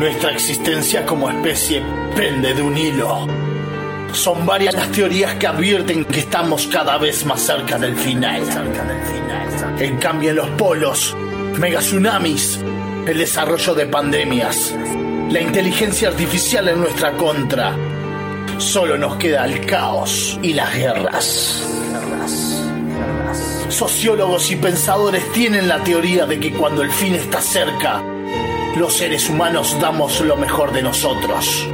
[0.00, 1.82] Nuestra existencia como especie
[2.16, 3.26] pende de un hilo.
[4.14, 8.40] Son varias las teorías que advierten que estamos cada vez más cerca del final.
[9.78, 11.14] En cambio, en los polos,
[11.58, 12.58] mega tsunamis,
[13.06, 14.74] el desarrollo de pandemias,
[15.28, 17.76] la inteligencia artificial en nuestra contra.
[18.56, 21.62] Solo nos queda el caos y las guerras.
[23.68, 28.02] Sociólogos y pensadores tienen la teoría de que cuando el fin está cerca,
[28.76, 31.68] los seres humanos damos lo mejor de nosotros.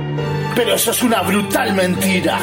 [0.54, 2.38] Pero eso es una brutal mentira.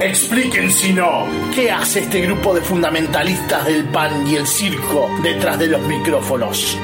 [0.00, 5.58] Expliquen si no, ¿qué hace este grupo de fundamentalistas del pan y el circo detrás
[5.58, 6.78] de los micrófonos?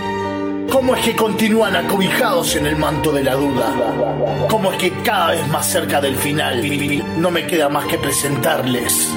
[0.70, 4.46] ¿Cómo es que continúan acobijados en el manto de la duda?
[4.48, 6.62] ¿Cómo es que cada vez más cerca del final
[7.18, 9.10] no me queda más que presentarles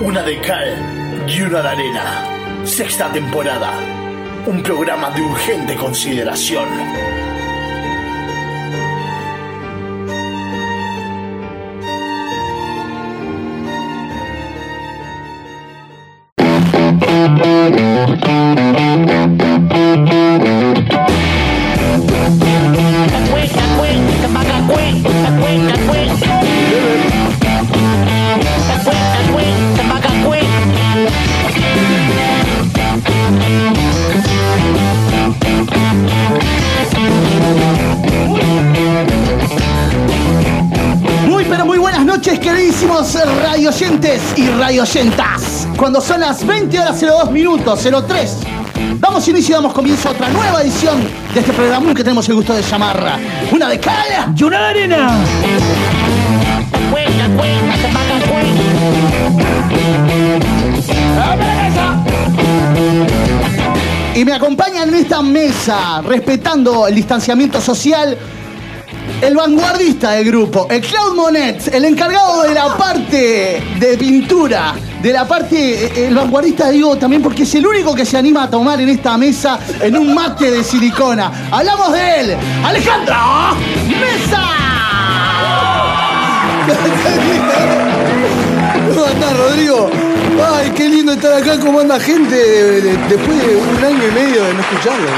[0.00, 2.64] una de cal y una de arena?
[2.64, 3.95] Sexta temporada.
[4.46, 7.15] Un programa de urgente consideración.
[45.76, 48.38] Cuando son las 20 horas 02 minutos 03,
[48.98, 52.36] damos inicio y damos comienzo a otra nueva edición de este programa que tenemos el
[52.36, 53.18] gusto de llamar
[53.52, 55.10] Una de Cal ¡Y una de arena!
[64.14, 68.16] y me acompañan en esta mesa, respetando el distanciamiento social,
[69.20, 75.12] el vanguardista del grupo, el Claude Monet, el encargado de la parte de pintura, de
[75.12, 78.50] la parte, eh, el vanguardista digo también porque es el único que se anima a
[78.50, 81.48] tomar en esta mesa en un mate de silicona.
[81.50, 83.14] Hablamos de él, Alejandro
[83.88, 84.42] Mesa.
[88.94, 89.90] ¿Cómo andás, Rodrigo?
[90.54, 91.58] Ay, qué lindo estar acá.
[91.60, 95.08] ¿Cómo anda gente de- de- después de un año y medio de no escucharlo?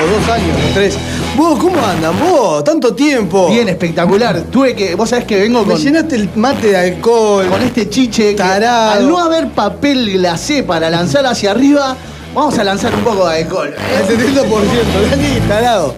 [0.00, 0.96] O dos años, tres.
[1.38, 2.18] Vos, ¿cómo andan?
[2.18, 3.48] Vos, tanto tiempo.
[3.48, 4.42] Bien espectacular.
[4.50, 7.46] Tuve que, vos sabés que vengo Me con, llenaste el mate de alcohol.
[7.48, 8.90] con este chiche que Tarado.
[8.90, 11.96] al no haber papel glacé para lanzar hacia arriba,
[12.34, 13.72] vamos a lanzar un poco de alcohol.
[13.72, 15.94] Al 70%, Dani, tarado.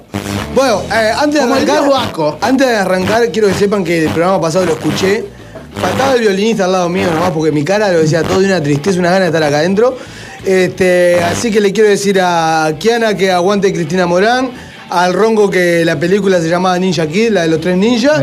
[0.54, 1.82] Bueno, eh, antes de Como el arrancar.
[1.84, 2.38] viejo Vasco.
[2.42, 5.24] Antes de arrancar, quiero que sepan que el programa pasado lo escuché.
[5.80, 8.62] Faltaba el violinista al lado mío nomás, porque mi cara lo decía todo de una
[8.62, 9.96] tristeza, una gana de estar acá adentro.
[10.44, 14.50] Este, así que le quiero decir a Kiana que aguante Cristina Morán,
[14.90, 18.20] al Rongo que la película se llamaba Ninja Kid, la de los tres ninjas.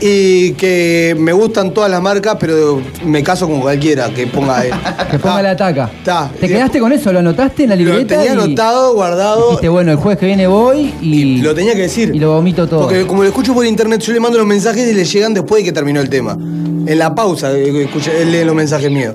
[0.00, 4.72] Y que me gustan todas las marcas, pero me caso con cualquiera que ponga él.
[5.10, 5.90] Que ponga la taca.
[5.98, 6.30] Está.
[6.38, 7.10] ¿Te quedaste con eso?
[7.12, 8.16] ¿Lo anotaste en la Lo libreta?
[8.16, 9.46] tenía y anotado, guardado.
[9.46, 11.40] Dijiste, bueno, el jueves que viene voy y.
[11.40, 12.10] Lo tenía que decir.
[12.14, 12.82] Y lo vomito todo.
[12.82, 15.62] Porque como lo escucho por internet, yo le mando los mensajes y le llegan después
[15.62, 16.32] de que terminó el tema.
[16.34, 19.14] En la pausa, eh, escucha, él lee los mensajes míos.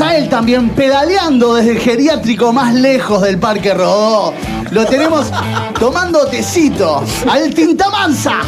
[0.00, 4.34] A él también pedaleando desde el geriátrico más lejos del Parque Rodó.
[4.70, 5.32] Lo tenemos
[5.78, 8.40] tomando tecito al Tintamanza,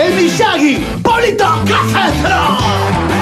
[0.00, 1.44] el Miyagi, Pablito
[1.92, 3.15] Castro.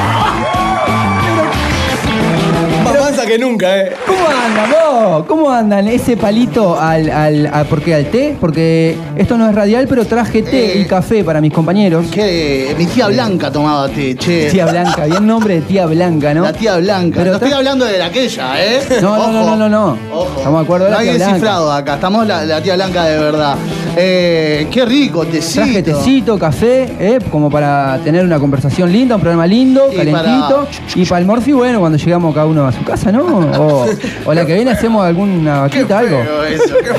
[3.22, 3.92] Que nunca, ¿eh?
[4.06, 5.24] ¿Cómo andan vos?
[5.26, 5.88] ¿Cómo andan?
[5.88, 8.36] Ese palito al, al, a- ¿Por qué al té?
[8.38, 10.80] Porque esto no es radial, pero traje té Eh.
[10.80, 12.06] y café para mis compañeros.
[12.12, 14.50] Que mi tía Blanca tomaba té, che.
[14.50, 16.42] Tía Blanca, bien nombre de tía Blanca, ¿no?
[16.42, 17.18] La tía Blanca.
[17.20, 18.80] Pero no estoy tra- hablando de la aquella, ¿eh?
[19.00, 19.98] No, no, no, no, no, no.
[20.12, 20.34] Ojo.
[20.36, 21.32] Estamos de acuerdo de No la hay tía Blanca.
[21.32, 21.94] descifrado acá.
[21.94, 23.54] Estamos la, la tía Blanca de verdad.
[23.96, 25.62] Eh, qué rico, tecito.
[25.62, 27.18] Traje tecito, café, ¿eh?
[27.30, 30.66] como para tener una conversación linda, un programa lindo, Y calentito.
[30.96, 33.24] Y para el Morphy, bueno, cuando llegamos cada uno a su casa, ¿no?
[33.24, 33.86] O,
[34.26, 36.44] o la que viene hacemos alguna vaquita, algo.
[36.44, 36.90] eso, qué.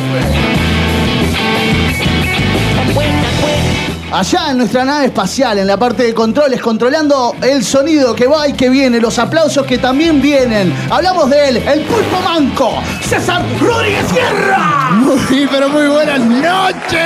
[4.11, 8.47] Allá en nuestra nave espacial, en la parte de controles, controlando el sonido que va
[8.47, 10.73] y que viene, los aplausos que también vienen.
[10.89, 14.91] Hablamos de él, el pulpo manco, César Rodríguez Guerra.
[14.91, 17.01] Muy, pero muy buenas noches.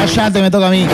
[0.00, 0.86] Allá te me toca a mí.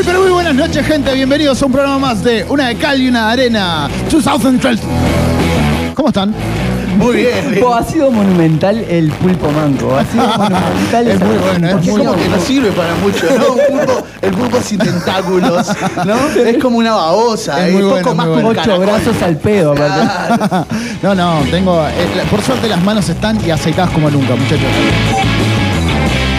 [0.00, 1.12] Muy, pero muy buenas noches, gente.
[1.12, 4.78] Bienvenidos a un programa más de Una de Cal y una de Arena 2012.
[5.94, 6.34] ¿Cómo están?
[6.96, 7.58] Muy bien.
[7.60, 9.94] Po, ha sido monumental el pulpo manco.
[9.98, 11.06] Ha sido monumental.
[11.06, 13.52] Es esa- muy bueno, es Porque muy como que no sirve para mucho, ¿no?
[13.52, 15.68] Un pulpo- el pulpo sin tentáculos,
[16.06, 16.28] ¿no?
[16.46, 18.60] Es como una babosa, Es es muy poco bueno, más muy que un bueno.
[18.62, 18.86] Ocho caracol.
[18.86, 20.38] brazos al pedo, aparte.
[20.48, 20.66] Claro.
[21.02, 21.86] No, no, tengo.
[21.88, 24.60] eh, la- por suerte las manos están y aceitadas como nunca, muchachos.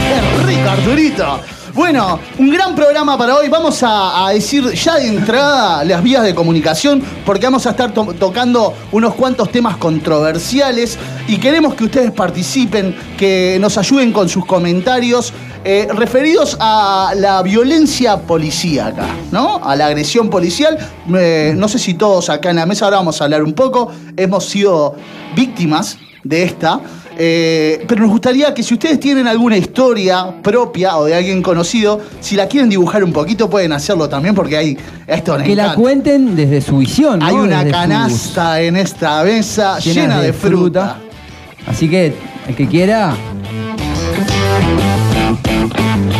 [0.07, 1.39] Qué rico, Arturito.
[1.73, 3.47] Bueno, un gran programa para hoy.
[3.47, 8.13] Vamos a, decir ya de entrada las vías de comunicación, porque vamos a estar to-
[8.19, 10.97] tocando unos cuantos temas controversiales
[11.27, 15.33] y queremos que ustedes participen, que nos ayuden con sus comentarios
[15.63, 19.63] eh, referidos a la violencia policíaca, ¿no?
[19.63, 20.77] A la agresión policial.
[21.15, 23.91] Eh, no sé si todos acá en la mesa, ahora vamos a hablar un poco,
[24.17, 24.95] hemos sido
[25.35, 26.81] víctimas de esta.
[27.17, 31.99] Eh, pero nos gustaría que si ustedes tienen alguna historia propia o de alguien conocido,
[32.19, 34.77] si la quieren dibujar un poquito, pueden hacerlo también, porque hay
[35.07, 37.19] esto Que la cuenten desde su visión.
[37.19, 37.25] ¿no?
[37.25, 40.97] Hay una Desde sus- canasta en esta mesa llena, de, fruta.
[41.67, 42.13] Así que
[42.47, 43.13] el que quiera,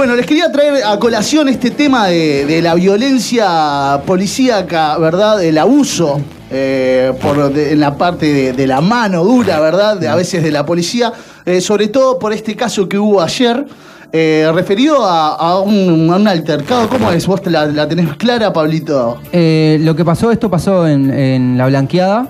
[0.00, 5.44] Bueno, les quería traer a colación este tema de, la violencia policíaca, ¿verdad?
[5.44, 7.12] El abuso eh,
[7.54, 9.98] en la parte de, la mano dura, ¿verdad?
[9.98, 11.12] De, a veces de la policía,
[11.44, 13.66] eh, sobre todo por este caso que hubo ayer.
[14.10, 17.26] eh, referido a, un, altercado, ¿cómo es?
[17.26, 19.18] ¿Vos la, tenés clara, Pablito?
[19.34, 22.26] Lo que pasó, esto pasó en, la blanqueada.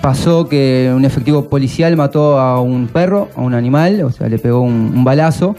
[0.00, 4.38] Pasó que un efectivo policial mató a un perro, a un animal, o sea, le
[4.38, 5.56] pegó un balazo.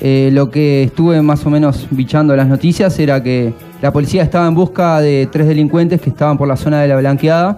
[0.00, 4.46] Eh, lo que estuve más o menos bichando las noticias era que la policía estaba
[4.46, 7.56] en busca de tres delincuentes que estaban por la zona de la blanqueada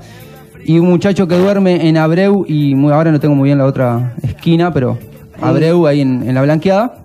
[0.65, 3.67] y un muchacho que duerme en Abreu y muy- ahora no tengo muy bien la
[3.67, 4.99] otra esquina, pero
[5.41, 6.99] Abreu ahí en, en la blanqueada.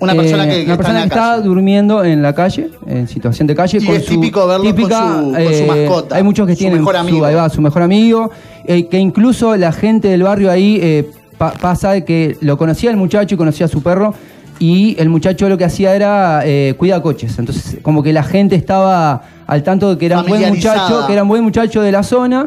[0.00, 3.06] Una persona que- que una está persona la que está durmiendo en la calle, en
[3.08, 3.78] situación de calle.
[3.82, 6.94] Y es típico verlo con su- con su mascota, Hay muchos que su tienen mejor
[6.94, 7.26] su, amigo.
[7.26, 8.30] ahí va, su mejor amigo,
[8.66, 12.90] eh, que incluso la gente del barrio ahí eh, pa- pasa de que lo conocía
[12.90, 14.14] el muchacho y conocía a su perro.
[14.60, 17.38] Y el muchacho lo que hacía era eh, cuida coches.
[17.38, 21.14] Entonces, como que la gente estaba al tanto de que era un buen muchacho, que
[21.14, 22.46] era un buen muchacho de la zona,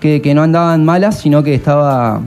[0.00, 2.22] que, que no andaban malas, sino que estaba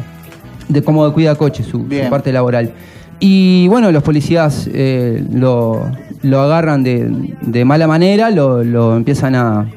[0.70, 2.74] de como de cuida coches, su, parte laboral.
[3.20, 5.90] Y bueno, los policías eh, lo,
[6.22, 7.10] lo agarran de,
[7.42, 9.68] de mala manera, lo, lo empiezan a,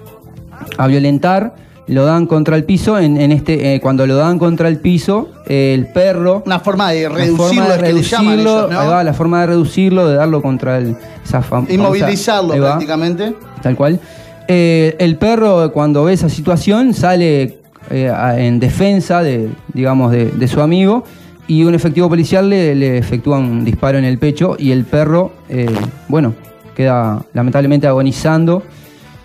[0.77, 1.55] a violentar,
[1.89, 2.99] lo dan contra el piso.
[2.99, 6.43] En, en este, eh, cuando lo dan contra el piso, eh, el perro.
[6.47, 8.81] Una forma de reducirlo, forma de es que le llaman reducirlo, ellos, ¿no?
[8.81, 10.97] ahí va, la forma de reducirlo, de darlo contra el.
[11.25, 13.35] esa fam- Inmovilizarlo va, prácticamente.
[13.63, 14.01] Tal cual.
[14.49, 17.59] Eh, el perro, cuando ve esa situación, sale
[17.91, 21.05] eh, en defensa de, digamos, de, de su amigo
[21.49, 25.33] y un efectivo policial le, le efectúa un disparo en el pecho y el perro,
[25.49, 25.67] eh,
[26.09, 26.35] bueno,
[26.77, 28.63] queda lamentablemente agonizando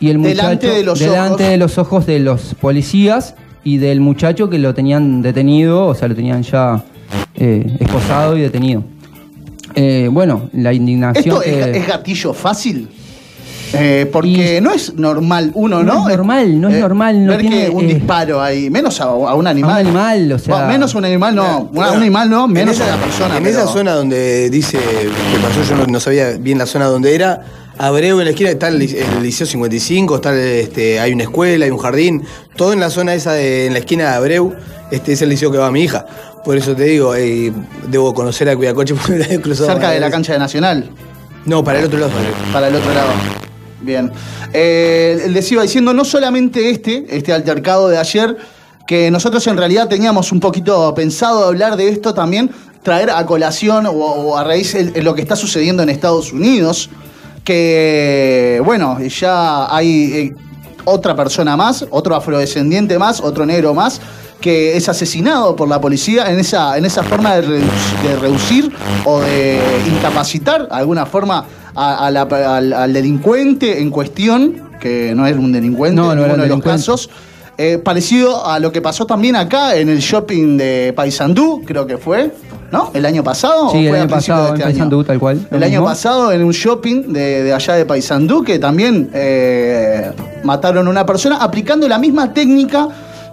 [0.02, 1.50] y el Delante de los delante ojos.
[1.52, 6.08] de los ojos de los policías y del muchacho que lo tenían detenido, o sea,
[6.10, 6.84] lo tenían ya
[7.36, 8.84] eh, esposado y detenido.
[9.76, 12.90] Eh, bueno, la indignación ¿Esto es, que- es gatillo fácil?
[13.74, 16.10] Eh, porque Y- no es normal uno, No ¿no?
[16.10, 19.06] es normal, no es normal, no ver tiene, que un eh, disparo ahí, menos a,
[19.06, 19.72] a un animal.
[19.72, 22.48] a un animal, o sea- Bueno, menos a un animal no, a un animal no,
[22.50, 23.38] menos en a una persona.
[23.38, 26.86] En pero- esa zona donde dice que pasó, yo no, no sabía bien la zona
[26.88, 27.46] donde era.
[27.82, 31.72] Abreu en la esquina está el, el Liceo 55, está este, hay una escuela, hay
[31.72, 32.24] un jardín.
[32.56, 34.54] Todo en la zona esa, de, en la esquina de Abreu,
[34.92, 36.06] este es el liceo que va mi hija.
[36.46, 37.52] Por eso te digo, eh,
[37.88, 39.72] debo conocer a Cuidacoche porque la he cruzado.
[39.72, 40.92] cerca de la cancha de Nacional.
[41.46, 42.12] No, para el otro lado.
[42.54, 43.10] para el otro lado.
[43.82, 44.12] Bien.
[44.54, 48.38] Eh, les iba diciendo, no solamente este, este altercado de ayer,
[48.86, 52.52] que nosotros en realidad teníamos un poquito pensado hablar de esto también,
[52.84, 56.92] traer a colación o, o a raíz de lo que está sucediendo en Estados Unidos,
[57.44, 60.14] que, bueno, ya hay...
[60.14, 60.36] eh,
[60.84, 64.02] otra persona más, otro afrodescendiente más, otro negro más,
[64.40, 68.72] que es asesinado por la policía en esa, en esa forma de, redu- de reducir
[69.06, 71.46] o de incapacitar de alguna forma
[71.76, 76.18] a- a la- al, al delincuente en cuestión, que no era un delincuente No, en
[76.18, 77.10] no era ninguno un de los casos.
[77.60, 82.00] Eh, parecido a lo que pasó también acá en el shopping de Paysandú, creo que
[82.00, 82.32] fue,
[82.72, 82.92] ¿no?
[82.94, 83.70] El año pasado.
[83.72, 84.72] Sí, ¿o el fue año pasado de en este año?
[84.74, 85.86] Paysandú, tal cual, El año mismo.
[85.86, 90.12] pasado en un shopping de, de allá de Paysandú que también eh,
[90.44, 92.88] mataron a una persona aplicando la misma técnica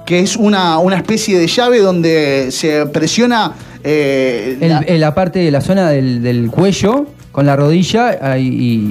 [0.04, 3.52] que es una, una especie de llave donde se presiona
[3.84, 7.06] eh, El- la- en la parte de la zona del, del cuello
[7.38, 8.48] con la rodilla ahí,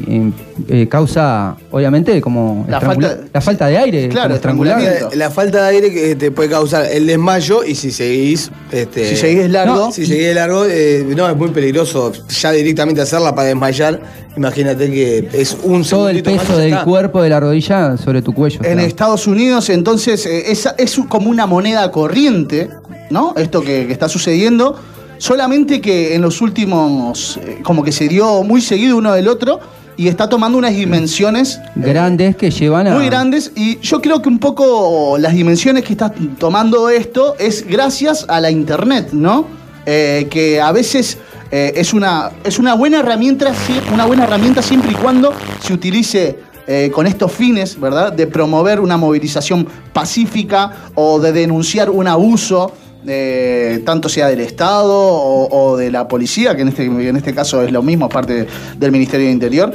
[0.07, 0.33] y,
[0.69, 4.07] eh, causa, obviamente, como La falta- la falta de aire.
[4.07, 4.77] Claro, estrangular.
[4.79, 5.17] estrangulamiento.
[5.17, 8.49] La, la falta de aire que te puede causar el desmayo y si seguís.
[8.71, 9.75] Este, si seguís largo.
[9.75, 13.99] No, Si seguís largo, eh, no, es muy peligroso ya directamente hacerla para desmayar.
[14.37, 16.85] Imagínate que es un Todo el más peso del está.
[16.85, 18.61] cuerpo de la rodilla sobre tu cuello.
[18.63, 18.79] En.
[18.79, 22.69] Estados Unidos, entonces, eh, es, es como una moneda corriente,
[23.09, 23.33] ¿no?
[23.35, 24.73] Esto que, que está sucediendo.
[25.17, 29.59] Solamente que en los últimos, eh, como que se dio muy seguido uno del otro
[29.95, 32.95] y está tomando unas dimensiones eh, Grandes que llevan a.
[32.95, 33.51] muy grandes.
[33.55, 38.39] Y yo creo que un poco las dimensiones que está tomando esto es gracias a
[38.39, 39.47] la internet, ¿no?
[39.89, 41.17] Eh, que a veces
[41.50, 43.53] eh, es, una, es una buena herramienta,
[43.93, 48.12] una buena herramienta siempre y cuando se utilice eh, con estos fines, ¿verdad?
[48.12, 52.74] De promover una movilización pacífica o de denunciar un abuso.
[53.07, 57.33] Eh, tanto sea del Estado o, o de la policía, que en este, en este
[57.33, 58.47] caso es lo mismo, parte
[58.77, 59.73] del Ministerio de Interior.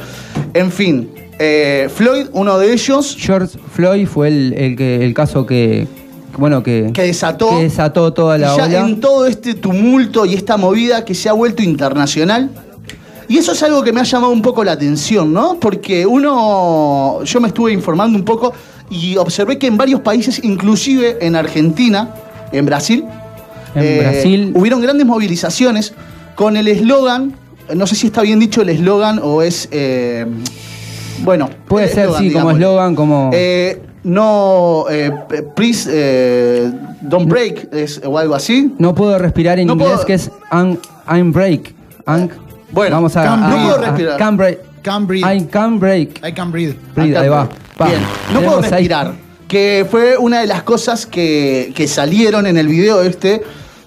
[0.54, 5.46] En fin, eh, Floyd, uno de ellos, George Floyd fue el, el que, el caso
[5.46, 5.88] que.
[6.38, 6.90] Bueno, que.
[6.94, 8.86] que desató, que desató toda la ya ola.
[8.86, 12.50] en todo este tumulto y esta movida que se ha vuelto internacional.
[13.28, 15.58] Y eso es algo que me ha llamado un poco la atención, ¿no?
[15.58, 18.52] Porque uno, yo me estuve informando un poco
[18.90, 22.14] y observé que en varios países, inclusive en Argentina,
[22.52, 23.04] en Brasil,
[23.74, 24.52] En eh, Brasil.
[24.54, 25.94] hubieron grandes movilizaciones
[26.34, 27.34] con el eslogan,
[27.74, 30.26] no sé si está bien dicho el eslogan o es, eh,
[31.20, 33.30] bueno, Puede ser, sí, como eslogan, como.
[33.32, 35.12] Eh, no, eh,
[35.54, 38.74] please, eh, don't break, es, o algo así.
[38.78, 41.72] No puedo respirar en No inglés, puedo- que es un, I'm break.
[42.06, 42.30] Un-
[42.72, 43.24] Bueno, vamos a.
[43.24, 43.48] can't a-.
[43.48, 44.18] No puedo a- respirar.
[44.18, 44.58] Can't break.
[44.82, 45.24] Can't breathe.
[45.36, 46.20] I can break.
[46.26, 46.74] I can breathe.
[46.96, 47.48] Breathe, ahí va.
[47.84, 48.00] Bien,
[48.34, 49.12] no puedo ahí- respirar.
[49.46, 53.42] Que fue una de las cosas que, que salieron en el video este.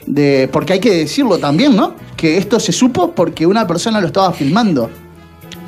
[0.05, 1.95] De, porque hay que decirlo también, ¿no?
[2.15, 4.89] Que esto se supo porque una persona lo estaba filmando.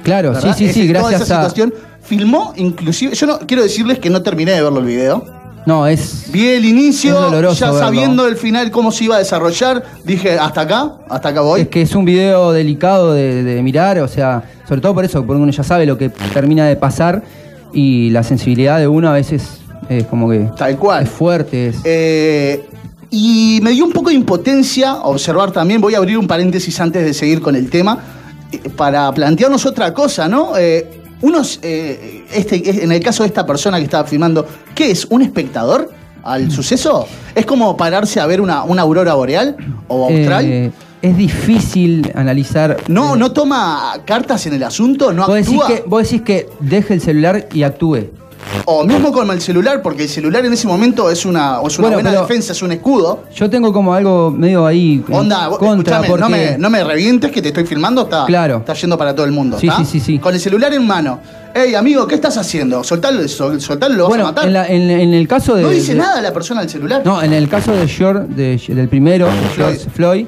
[0.04, 0.58] Claro, sí, ¿verdad?
[0.58, 1.50] sí, sí, Ese- toda gracias esa a.
[1.50, 3.14] situación filmó, inclusive.
[3.16, 5.26] Yo no quiero decirles que no terminé de verlo el video.
[5.66, 6.28] No, es.
[6.32, 7.54] Vi el inicio, ya verlo.
[7.56, 11.62] sabiendo el final cómo se iba a desarrollar, dije hasta acá, hasta acá voy.
[11.62, 15.26] Es que es un video delicado de, de mirar, o sea, sobre todo por eso,
[15.26, 17.22] porque uno ya sabe lo que termina de pasar
[17.74, 21.04] y la sensibilidad de uno a veces es como que Tal cual.
[21.04, 21.68] es fuerte.
[21.68, 22.67] es- Eh,
[23.10, 27.06] y me dio un poco de impotencia observar también, voy a abrir un paréntesis antes
[27.06, 28.00] de seguir con el tema,
[28.52, 30.58] eh, para plantearnos otra cosa, ¿no?
[30.58, 34.46] Eh, unos, eh, este, en el caso de esta persona que estaba filmando,
[34.76, 35.06] ¿qué es?
[35.10, 35.90] ¿Un espectador
[36.24, 37.08] al suceso?
[37.34, 39.56] ¿Es como pararse a ver una, una aurora boreal
[39.88, 40.46] o austral?
[40.46, 40.72] Eh,
[41.02, 42.78] es difícil analizar.
[42.88, 45.68] no, no toma cartas en el asunto, no vos decís, actúa.
[45.68, 48.10] que, vos decís que deje el celular y actúe.
[48.66, 51.88] O mismo con el celular, porque el celular en ese momento es una, es una
[51.90, 53.24] Bueno, buena pero- defensa, es un escudo.
[53.36, 55.04] Yo tengo como algo medio ahí.
[55.12, 58.26] Onda, vos- contra, escuchame, porque no, me, no me revientes que te estoy filmando, está,
[58.26, 58.58] Claro.
[58.58, 59.58] está yendo para todo el mundo.
[59.60, 59.80] Sí, ¿está?
[59.80, 60.20] sí, sí, sí.
[60.20, 61.20] Con el celular en mano.
[61.54, 62.84] Ey, amigo, ¿qué estás haciendo?
[62.84, 64.46] Soltalo, sol- soltalo, lo vas bueno, a matar.
[64.46, 65.64] en, la- en- en el caso de.
[65.64, 67.02] no dice de- nada la persona del celular.
[67.04, 70.26] No, en el caso de George, de- del primero, George Floyd,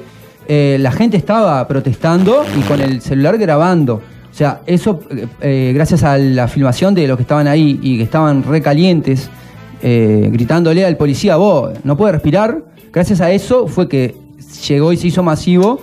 [0.48, 4.02] eh, la gente estaba protestando y con el celular grabando.
[4.30, 7.96] O sea, eso, eh, eh, gracias a la filmación de los que estaban ahí y
[7.98, 9.28] que estaban recalientes,
[9.82, 14.14] eh, gritándole al policía, vos, no puede respirar, gracias a eso fue que
[14.68, 15.80] llegó y se hizo masivo.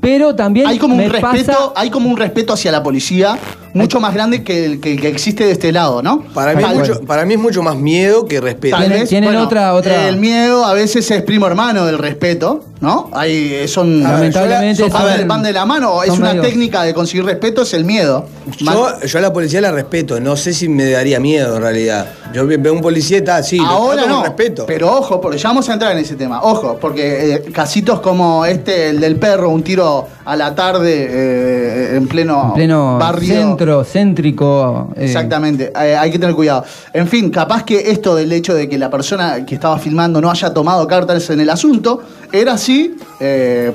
[0.00, 3.36] Pero también hay como un respeto, pasa- hay como un respeto hacia la policía
[3.74, 6.22] mucho más grande que el que, el que existe de este lado, ¿no?
[6.34, 8.76] Para mí, es mucho, para mí es mucho más miedo que respeto.
[8.76, 12.64] tal Tienen- vez, tienen otra- otra- El miedo a veces es primo hermano del respeto,
[12.80, 13.10] ¿no?
[13.12, 16.02] Hay, eh, son, Lamentablemente son- a son- ver, van de la mano.
[16.02, 18.26] Es una medio- técnica de conseguir respeto, es el miedo.
[18.58, 22.06] Yo, yo a la policía la respeto, no sé si me daría miedo en realidad.
[22.32, 24.64] Yo ve- veo un policía y está así, Ahora no, respeto.
[24.66, 26.42] pero ojo, porque ya vamos a entrar en ese tema.
[26.42, 31.96] Ojo, porque eh, casitos como este, el del perro, un tiro a la tarde eh,
[31.96, 33.34] en pleno, en pleno barrio.
[33.34, 34.90] centro, céntrico.
[34.94, 36.64] eh, Exactamente, eh, hay que tener cuidado.
[36.92, 40.30] En fin, capaz que esto del hecho de que la persona que estaba filmando no
[40.30, 42.94] haya tomado cartas en el asunto, era así,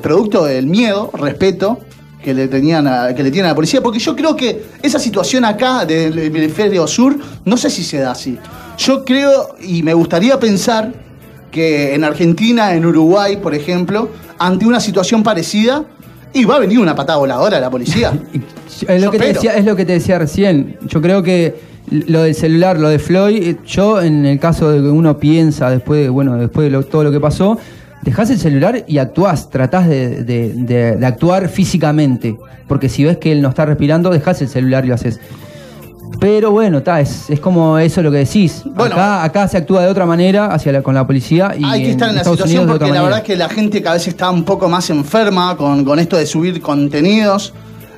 [0.01, 1.79] producto del miedo, respeto,
[2.23, 4.99] que le tenían a- que le tienen a la policía, porque yo creo que esa
[4.99, 8.37] situación acá del hemisferio sur, no sé si se da así.
[8.77, 10.93] Yo creo y me gustaría pensar
[11.51, 15.83] que en Argentina, en Uruguay, por ejemplo, ante una situación parecida,
[16.33, 18.11] y va a venir una patada voladora de la policía.
[18.87, 20.77] Es lo, que te decía, es lo que te decía recién.
[20.87, 21.55] Yo creo que
[21.89, 25.69] lo del celular, lo de Floyd, eh, yo en el caso de que uno piensa
[25.69, 27.57] después de, bueno, después de lo- todo lo que pasó,
[28.01, 32.35] dejás el celular y actuás, tratás de, de- de- de actuar físicamente.
[32.67, 35.19] Porque si ves que él no está respirando, dejás el celular y lo haces.
[36.19, 38.61] Pero bueno, está, es, es como eso lo que decís.
[38.65, 38.95] Bueno.
[38.95, 41.91] acá, acá se actúa de otra manera hacia la- con la policía y Hay que
[41.91, 43.03] estar en la Estados situación Unidos porque la manera.
[43.03, 46.15] verdad es que la gente cada vez está un poco más enferma con, con esto
[46.15, 47.53] de subir contenidos,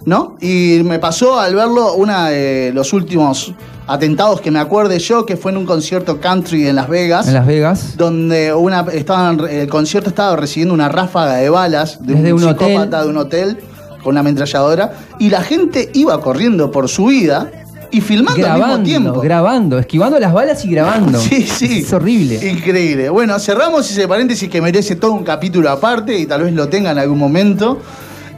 [0.06, 0.38] ¿no?
[0.42, 3.54] Y me pasó al verlo una de los últimos
[3.88, 7.28] atentados que me acuerde yo, que fue en un concierto country en Las Vegas.
[7.28, 7.96] En Las Vegas.
[7.98, 12.50] donde una, estaban, el concierto estaba recibiendo una ráfaga de balas de Desde un, un
[12.50, 13.04] psicópata hotel.
[13.04, 13.58] de un hotel
[14.04, 17.52] con una ametralladora y la gente iba corriendo por su vida
[17.92, 19.22] y filmando al mismo tiempo.
[19.22, 21.20] grabando, esquivando las balas y grabando.
[21.20, 21.80] Sí, sí.
[21.80, 22.36] Es horrible.
[22.50, 23.10] Increíble.
[23.10, 26.92] Bueno, cerramos ese paréntesis que merece todo un capítulo aparte y tal vez lo tenga
[26.92, 27.82] en algún momento.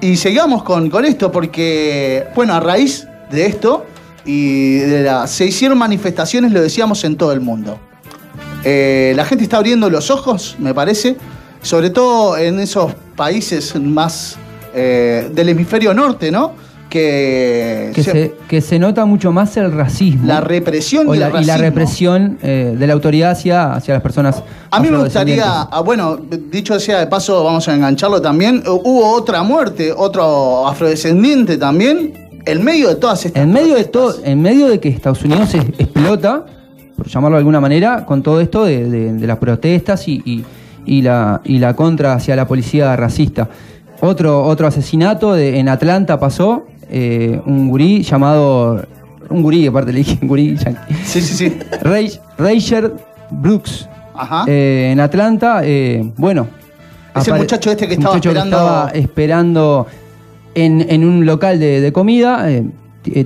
[0.01, 3.85] Y sigamos con, con esto porque, bueno, a raíz de esto
[4.25, 7.79] y de la, se hicieron manifestaciones, lo decíamos, en todo el mundo.
[8.63, 11.15] Eh, la gente está abriendo los ojos, me parece,
[11.61, 14.37] sobre todo en esos países más
[14.73, 16.53] eh, del hemisferio norte, ¿no?
[16.89, 20.25] Que, que, se, que se nota mucho más el racismo.
[20.25, 24.41] la represión y, la, y represión eh, de la autoridad hacia, hacia las personas.
[24.71, 26.17] A mí me gustaría, ah, bueno,
[26.51, 28.63] dicho sea de paso, vamos a engancharlo también.
[28.65, 32.13] uh, Hubo otra muerte, otro afrodescendiente también,
[32.45, 33.43] en medio de todas estas.
[33.43, 36.45] En medio de todo, en medio de que Estados Unidos es- explota,
[36.95, 40.45] por llamarlo de alguna manera, con todo esto de, de- de las protestas y, y-
[40.85, 43.49] y la, y la contra hacia la policía racista.
[43.99, 48.85] Otro, otro asesinato de- en Atlanta pasó, eh, un gurí llamado,
[49.29, 50.93] un gurí, aparte le dije gurí, yankee.
[51.05, 51.57] Sí, sí, sí.
[51.81, 52.93] Ray- Rager
[53.31, 54.45] Brooks, Ajá.
[54.47, 56.47] eh, en Atlanta, eh, bueno.
[57.15, 59.87] Es el apare- muchacho este que estaba muchacho esperando- estaba esperando
[60.55, 62.47] en, en un local de, de comida,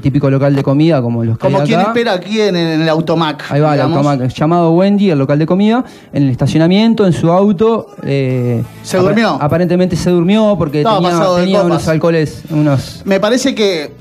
[0.02, 1.90] típico local de comida como los que Como hay quien acá.
[1.90, 3.46] espera aquí en, en el automac.
[3.52, 5.84] Ahí va, el automac, llamado Wendy, el local de comida,
[6.14, 7.88] en el estacionamiento, en su auto.
[8.04, 9.38] eh, ¿Se durmió?
[9.42, 11.00] Aparentemente se durmió porque Estaba
[11.40, 13.02] tenía, unos alcoholes, unos...
[13.06, 13.92] Me parece que eh,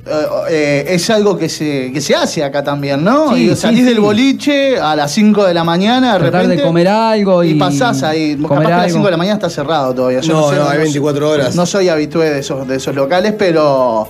[0.51, 3.35] eh, es algo que se, que se hace acá también, ¿no?
[3.35, 3.87] Sí, y salís sí.
[3.87, 8.03] del boliche a las 5 de la mañana, de Tratar de comer algo y- pasás
[8.03, 8.37] ahí.
[8.37, 8.95] Capaz comer que a las algo.
[8.97, 10.21] 5 de la mañana está cerrado todavía.
[10.21, 11.57] Yo No, sé, no, hay 24 horas.
[11.57, 14.09] No soy habitué de esos, de esos locales, pero.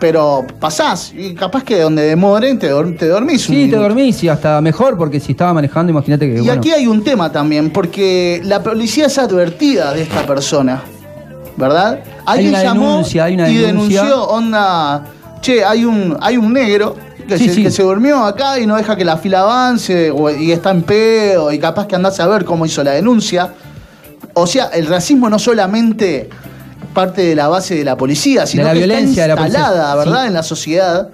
[0.00, 4.28] Pero pasás y capaz que donde demoren te, te dormís un Sí, te dormís y
[4.30, 6.36] hasta mejor porque si estaba manejando, imagínate que...
[6.38, 10.82] Y bueno, aquí hay un tema también, porque la policía es advertida de esta persona,
[11.58, 12.00] ¿verdad?
[12.24, 14.02] Hay Alguien una llamó denuncia, hay una y denuncia.
[14.04, 15.04] denunció, onda,
[15.42, 16.96] che, hay un, hay un negro
[17.28, 17.62] que, Sí, se, sí.
[17.64, 20.82] que se durmió acá y no deja que la fila avance o- y está en
[20.82, 23.52] pedo y capaz que andás a ver cómo hizo la denuncia.
[24.32, 26.30] O sea, el racismo no solamente
[26.94, 29.60] parte de la base de la policía, sino la que violencia de la está policía,
[29.60, 30.26] instalada, ¿verdad?, sí.
[30.26, 31.08] en la sociedad.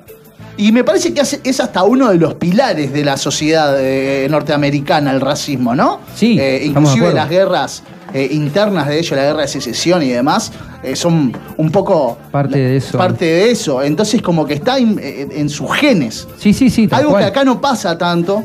[0.59, 5.11] Y me parece que es hasta uno de los pilares de la sociedad eh, norteamericana,
[5.11, 6.01] el racismo, ¿no?
[6.15, 7.83] Sí, Eh, de inclusive las guerras
[8.15, 12.59] eh, internas de ellos, la guerra de secesión y demás, eh, son un poco Parte
[12.59, 12.97] de eso.
[12.97, 13.83] Parte de eso.
[13.83, 16.27] Entonces como que está en, sus genes.
[16.39, 17.25] Sí, sí, sí, Algo cual.
[17.25, 18.43] que acá no pasa tanto.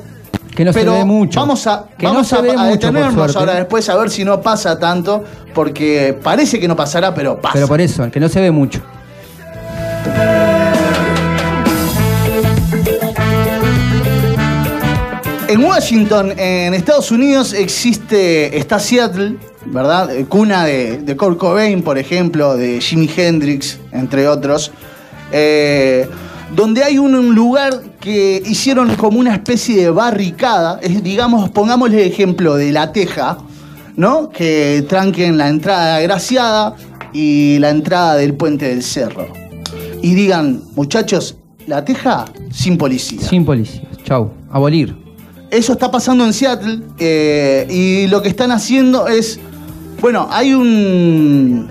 [0.56, 1.40] Que no pero se ve mucho.
[1.40, 5.24] Vamos a, Que vamos a, mucho, detenernos ahora después a ver si no pasa tanto,
[5.54, 7.54] porque parece que no pasará, pero pasa.
[7.54, 8.82] Pero por eso, que no se ve mucho.
[15.48, 19.36] En Washington, en Estados Unidos, existe, está Seattle,
[19.66, 20.16] ¿verdad?
[20.16, 24.72] Eh, Cuna de, de Kurt Cobain, por ejemplo, de Jimi Hendrix, entre otros.
[25.34, 26.08] eh,
[26.56, 32.06] donde hay un, un lugar que hicieron como una especie de barricada, es, digamos, pongámosle
[32.06, 33.38] ejemplo de La Teja,
[33.96, 34.30] ¿no?
[34.30, 36.76] Que tranquen la entrada de Graciada
[37.14, 39.28] y la entrada del puente del cerro.
[40.02, 41.38] Y digan, muchachos,
[41.68, 43.22] La Teja sin policía.
[43.22, 43.86] Sin policías.
[44.04, 44.32] Chau.
[44.52, 44.96] Abolir.
[45.52, 49.40] Eso está pasando en Seattle eh, y lo que están haciendo es,
[50.00, 51.70] bueno, hay un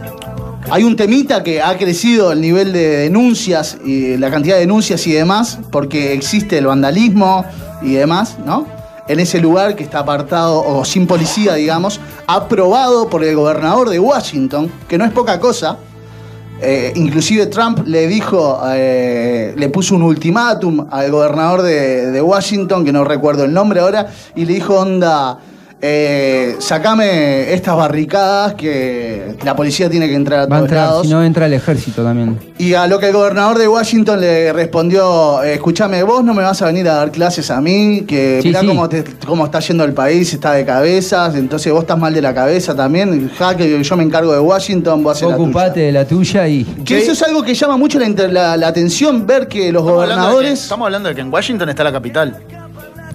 [0.71, 5.05] hay un temita que ha crecido el nivel de denuncias y la cantidad de denuncias
[5.07, 7.45] y demás porque existe el vandalismo
[7.83, 8.67] y demás, ¿no?
[9.09, 13.99] En ese lugar que está apartado o sin policía, digamos, aprobado por el gobernador de
[13.99, 15.79] Washington, que no es poca cosa.
[16.63, 22.85] Eh, inclusive Trump le dijo, eh, le puso un ultimátum al gobernador de, de Washington,
[22.85, 25.39] que no recuerdo el nombre ahora, y le dijo, onda,
[25.83, 30.87] eh, sacame estas barricadas que la policía tiene que entrar a Va a todos entrar,
[30.89, 31.07] lados.
[31.07, 32.39] si no entra el ejército también.
[32.59, 36.43] Y a lo que el gobernador de Washington le respondió, eh, escúchame, vos no me
[36.43, 38.67] vas a venir a dar clases a mí, que Sí, mirá sí.
[38.67, 42.21] Cómo, te- cómo está yendo el país, está de cabeza, entonces vos estás mal de
[42.21, 46.05] la cabeza también, ja, que yo me encargo de Washington, vos haces ocupate de la
[46.05, 46.65] tuya y.
[46.85, 49.81] Que eso es algo que llama mucho la, inter- la- la atención, ver que los
[49.83, 50.63] Estamos hablando de que- gobernadores...
[50.63, 52.37] estamos hablando de que en Washington está la capital.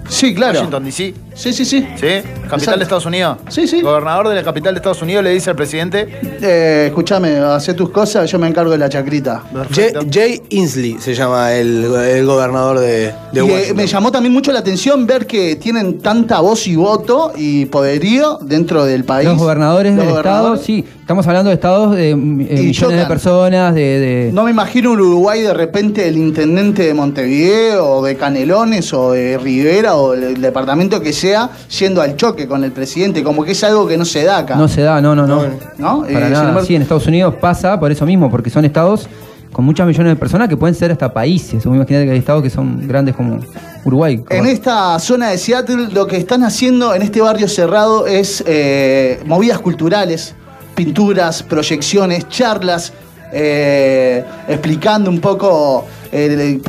[0.08, 0.54] Sí, claro.
[0.60, 1.14] Washington, D.C.
[1.34, 1.80] Sí, sí, sí.
[1.96, 2.02] ¿Sí?
[2.02, 2.78] Capital Exacto.
[2.78, 3.38] de Estados Unidos.
[3.50, 3.82] Sí, sí.
[3.82, 6.08] Gobernador de la capital de Estados Unidos le dice al presidente.
[6.42, 9.44] Eh, escúchame, hacé tus cosas, yo me encargo de la chacrita.
[9.52, 10.02] Perfecto.
[10.12, 14.32] Jay, Jay Inslee se llama el, el gobernador de, de Y, eh, me llamó también
[14.34, 19.28] mucho la atención ver que tienen tanta voz y voto y poderío dentro del país.
[19.28, 20.62] Los gobernadores Los del gobernadores.
[20.62, 22.98] estado, sí, estamos hablando de estados de eh, millones chocan.
[22.98, 27.86] de personas, de, de- No me imagino un Uruguay de repente el intendente de Montevideo
[27.86, 32.64] o de Canelones o de Rivera o el departamento que sea yendo al choque con
[32.64, 34.56] el presidente, como que es algo que no se da acá.
[34.56, 35.44] no se da, no, no, no.
[35.78, 36.02] ¿No?
[36.02, 36.48] Para Eh, nada.
[36.50, 39.08] embargo- Sí, en Estados Unidos pasa por eso mismo, porque son estados
[39.52, 41.64] con muchas millones de personas que pueden ser hasta países.
[41.66, 43.40] Imagínate que hay estados que son grandes como
[43.86, 44.24] Uruguay.
[44.32, 49.20] En esta zona de Seattle lo que están haciendo en este barrio cerrado es eh,
[49.28, 50.34] movidas culturales,
[50.76, 52.94] pinturas, proyecciones, charlas,
[53.34, 56.60] eh, explicando un poco eh,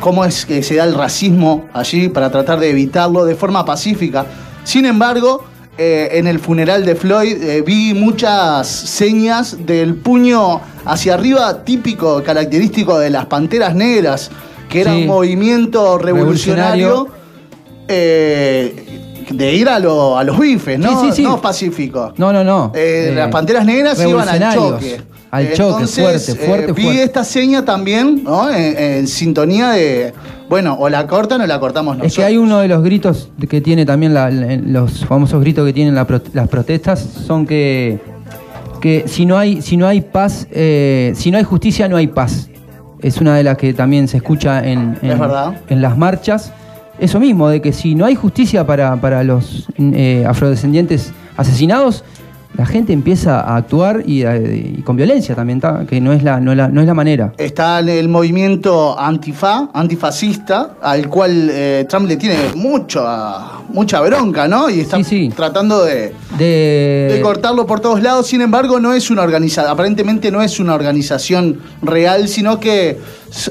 [0.00, 4.26] cómo es que se da el racismo allí para tratar de evitarlo de forma pacífica.
[4.64, 5.44] Sin embargo,
[5.76, 12.22] eh, en el funeral de Floyd eh, vi muchas señas del puño hacia arriba típico,
[12.22, 14.30] característico de las Panteras Negras,
[14.68, 15.00] que era Sí.
[15.02, 17.24] un movimiento revolucionario, Revolucionario.
[17.88, 21.00] eh, de ir a, lo- a los bifes, ¿no?
[21.00, 21.22] Sí, sí, sí.
[21.22, 22.12] No pacífico.
[22.16, 22.72] No, no, no.
[22.74, 25.00] Eh, Eh, las panteras negras iban al choque.
[25.30, 27.02] Al choque, Entonces, fuerte, fuerte, eh, vi fuerte.
[27.02, 28.48] esta seña también, ¿no?
[28.50, 30.12] En, en sintonía de,
[30.48, 32.12] bueno, o la cortan o la cortamos nosotros.
[32.12, 35.72] Es que hay uno de los gritos que tiene también la- los famosos gritos que
[35.72, 37.98] tienen la las protestas son que,
[38.80, 42.06] que si no hay si no hay paz eh, si no hay justicia no hay
[42.06, 42.48] paz
[43.00, 45.60] es una de las que también se escucha en, en, Es verdad.
[45.68, 46.52] en las marchas
[46.98, 52.04] eso mismo de que si no hay justicia para, para los eh, afrodescendientes asesinados
[52.56, 56.38] la gente empieza a actuar y, a- y con violencia también que no es la
[56.38, 61.84] no, es la- no es la manera Está el movimiento antifa, antifascista, al cual eh,
[61.88, 64.70] Trump le tiene mucha, mucha bronca, ¿no?
[64.70, 65.32] Y está Sí, sí.
[65.34, 68.28] tratando de, de, de cortarlo por todos lados.
[68.28, 73.00] Sin embargo, no es una organización, aparentemente no es una organización real, sino que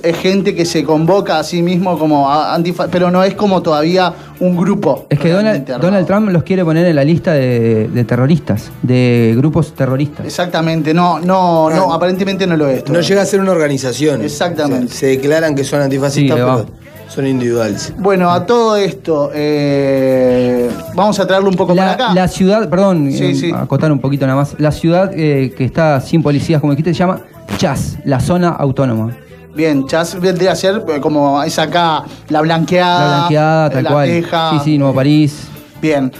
[0.01, 3.61] es gente que se convoca a sí mismo como a- antifa, pero no es como
[3.61, 5.05] todavía un grupo.
[5.09, 5.65] Es que Donald.
[5.81, 10.25] Donald Trump los quiere poner en la lista de, de terroristas, de grupos terroristas.
[10.25, 12.87] Exactamente, no, no, no, aparentemente no lo es.
[12.89, 14.21] No llega a ser una organización.
[14.23, 14.93] Exactamente.
[14.93, 16.65] Se declaran que son antifascistas, Sí, pero
[17.09, 17.93] son individuales.
[17.97, 22.13] Bueno, a todo esto, eh, vamos a traerlo un poco para La, acá.
[22.13, 23.51] la ciudad, perdón, Sí, eh, sí.
[23.53, 24.55] acotar un poquito nada más.
[24.59, 27.21] La ciudad eh, que está sin policías, como dijiste, se llama
[27.57, 29.15] Chas, la zona autónoma.
[29.55, 32.99] Bien, Chas vendría a ser eh, como es acá la blanqueada.
[32.99, 34.07] La blanqueada, tal la cual.
[34.09, 34.51] Teja.
[34.51, 35.35] Sí, sí, Nuevo París.
[35.81, 36.11] Bien.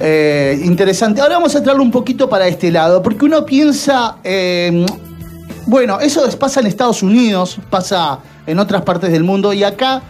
[0.00, 1.20] Eh, interesante.
[1.20, 4.84] Ahora vamos a traerlo un poquito para este lado, porque uno piensa, eh,
[5.66, 10.02] bueno, eso es- pasa en Estados Unidos, pasa en otras partes del mundo, y acá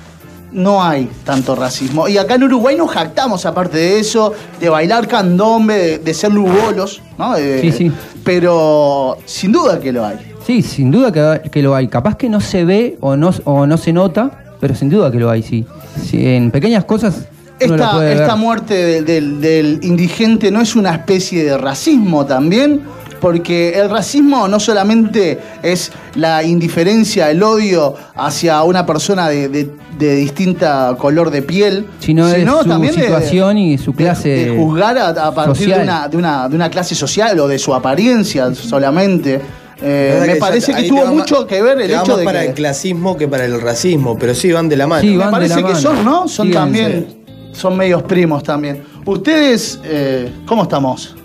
[0.52, 2.08] no hay tanto racismo.
[2.08, 6.32] Y acá en Uruguay nos jactamos, aparte de eso, de bailar candombe, de, de ser
[6.32, 7.34] lugolos, ¿no?
[7.34, 7.92] De- Sí, sí.
[8.24, 10.29] Pero sin duda que lo hay.
[10.46, 11.88] Sí, sin duda que, que lo hay.
[11.88, 15.18] Capaz que no se ve o no, o no se nota, pero sin duda que
[15.18, 15.64] lo hay, sí.
[16.05, 17.26] Sí, en pequeñas cosas
[17.59, 22.81] Esta, esta muerte del, del- del indigente no es una especie de racismo también,
[23.20, 29.70] porque el racismo no solamente es la indiferencia, el odio hacia una persona de, de-
[29.98, 34.96] de distinta color de piel, Sino es su situación y su de- clase de, juzgar
[34.96, 38.55] a, a partir de una, de, una, de una clase social o de su apariencia
[38.55, 39.40] solamente.
[39.82, 42.48] Eh, me ya parece que tuvo mucho que ver el hecho más de para que...
[42.48, 45.00] el clasismo que para el racismo, pero sí van de la mano.
[45.02, 45.78] Sí, Me parece la que mano.
[45.80, 46.28] son, ¿no?
[46.28, 47.06] Son Sí, también,
[47.52, 48.82] son medios primos también.
[49.06, 51.16] Ustedes, eh, ¿cómo estamos?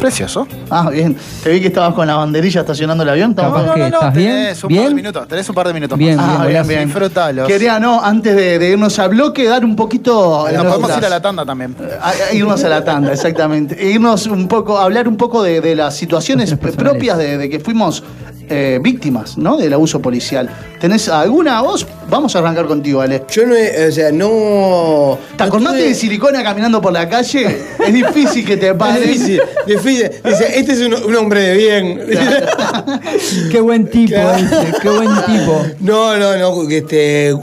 [0.00, 0.46] Precioso.
[0.70, 1.16] Ah, bien.
[1.42, 3.30] Te vi que estabas con la banderilla estacionando el avión.
[3.30, 3.88] ¿estamos Capaz bien?
[3.90, 4.30] que- ¿estás bien?
[4.34, 4.88] tenés un par ¿Bien?
[4.88, 5.28] de minutos.
[5.28, 6.26] Tenés un par de minutos Bien, más.
[6.26, 6.68] Ah, bien, golazo.
[6.68, 6.84] bien.
[6.84, 7.48] Disfrútalos.
[7.48, 10.46] Quería, no, antes de, de irnos al bloque, dar un poquito...
[10.52, 11.74] Nos podemos ir a la tanda también.
[12.02, 13.76] a- a irnos a la tanda, exactamente.
[13.82, 17.60] E irnos un poco, hablar un poco de, de las situaciones propias de, de que
[17.60, 18.02] fuimos
[18.50, 19.56] eh, víctimas, ¿no?
[19.56, 20.50] Del abuso policial.
[20.78, 21.86] ¿Tenés alguna voz?
[22.10, 23.24] Vamos a arrancar contigo, Ale.
[23.30, 25.18] Yo no, he- o sea, no.
[25.36, 27.62] ¿Te no acordaste tuve- de silicona caminando por la calle?
[27.78, 29.02] Es difícil que te Es pares.
[29.06, 29.83] difícil, difícil.
[29.90, 30.20] Dice,
[30.56, 32.00] este es un, un hombre de bien.
[33.50, 34.36] Qué buen tipo, Claro.
[34.42, 35.66] dice, qué buen tipo.
[35.80, 37.34] No, no, no, que este,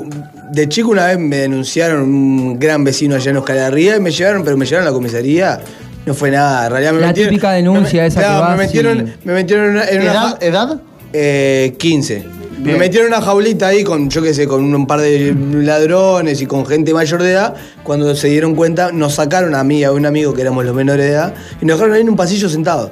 [0.52, 4.44] de chico una vez me denunciaron un gran vecino allá en Oscalarría y me llevaron,
[4.44, 5.60] pero me llevaron a la comisaría.
[6.06, 7.30] No fue nada, en realidad me La metieron.
[7.30, 10.12] típica denuncia me- esa que vas me metieron, y- me metieron en una, en una
[10.12, 10.22] ¿Edad?
[10.22, 10.82] ja- ¿Edad?
[11.14, 12.26] eh, 15.
[12.62, 12.74] Bien.
[12.78, 16.42] Me metieron en una jaulita ahí con, yo qué sé, con un par de ladrones
[16.42, 17.56] y con gente mayor de edad.
[17.84, 20.76] Cuando se dieron cuenta, nos sacaron a mí y a un amigo que éramos los
[20.76, 22.92] menores de edad y nos dejaron ahí en un pasillo sentados.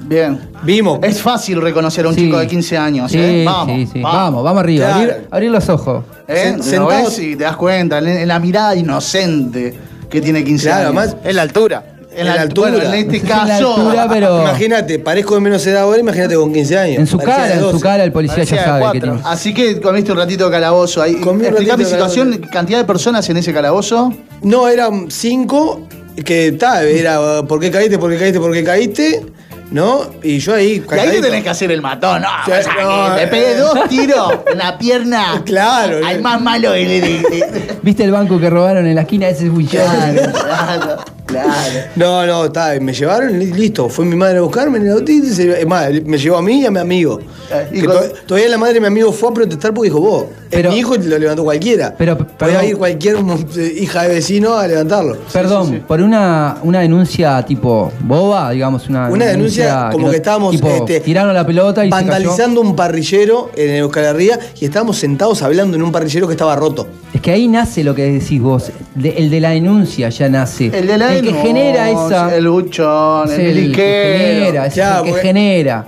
[0.00, 0.38] Bien.
[0.64, 0.98] Vimos.
[1.02, 2.22] Es fácil reconocer a un Sí.
[2.22, 3.42] chico de 15 años, Sí, ¿eh?
[3.46, 4.00] Vamos, sí, sí.
[4.02, 4.86] Vamos, vamos arriba.
[4.86, 5.00] Claro.
[5.12, 6.04] Abrir, abrir los ojos.
[6.28, 6.34] ¿Eh?
[6.52, 9.74] Sen- Lo sentados- ves y te das cuenta, en, en la mirada inocente
[10.10, 10.98] que tiene 15 Claro, años.
[11.02, 11.84] además, Es la altura.
[12.16, 12.70] En la, en la altura.
[12.70, 13.76] Bueno, en este En la caso.
[13.76, 16.98] altura, pero Imagínate, parezco de menos edad ahora, imagínate con 15 años.
[16.98, 17.80] en su cara, de en su 12.
[17.82, 19.20] cara el policía Parecía ya de sabe que tiene.
[19.24, 21.12] Así que comiste un ratito de calabozo ahí.
[21.14, 22.50] Explicame de situación, calabozo.
[22.52, 24.12] cantidad de personas en ese calabozo.
[24.42, 25.86] No, eran cinco,
[26.24, 27.98] que tal, era ¿por qué caíste?
[27.98, 28.38] ¿Por qué caíste?
[28.40, 29.26] ¿Por qué caíste?
[29.70, 30.02] ¿No?
[30.22, 32.28] Y yo ahí, Y ahí te tenés que hacer el matón, ¿no?
[32.28, 35.42] O sea, no, que te pegué dos tiros en la pierna.
[35.44, 37.78] Claro, Al más malo que le.
[37.82, 39.28] ¿Viste el banco que robaron en la esquina?
[39.28, 39.80] Ese fui yo.
[39.82, 40.96] Claro, claro,
[41.26, 41.50] claro.
[41.96, 43.88] No, no, está, me llevaron y listo.
[43.88, 46.42] Fue mi madre a buscarme en el autito y se- es más, me llevó a
[46.42, 47.20] mí y a mi amigo.
[47.52, 50.00] Eh, y Que to- todavía la madre de mi amigo fue a protestar porque dijo,
[50.00, 51.94] vos, Pero- es mi hijo y lo levantó cualquiera.
[51.96, 55.16] Pero, Podía ir cualquier eh, hija de vecino a levantarlo.
[55.32, 60.50] Perdón, por una, una denuncia tipo boba, digamos, una, Una denuncia como no- que estábamos
[60.54, 65.42] tipo, este, tiraron la pelota y vandalizando un parrillero en Euskal Herria y estábamos sentados
[65.42, 66.86] hablando en un parrillero que estaba roto.
[67.12, 68.70] Es que ahí nace lo que decís vos.
[68.94, 70.66] De- el de la denuncia ya nace.
[70.66, 72.36] El de la que denuncia, genera esa.
[72.36, 75.84] El buchón, es el, el que genera, es Ya, el que porque- genera.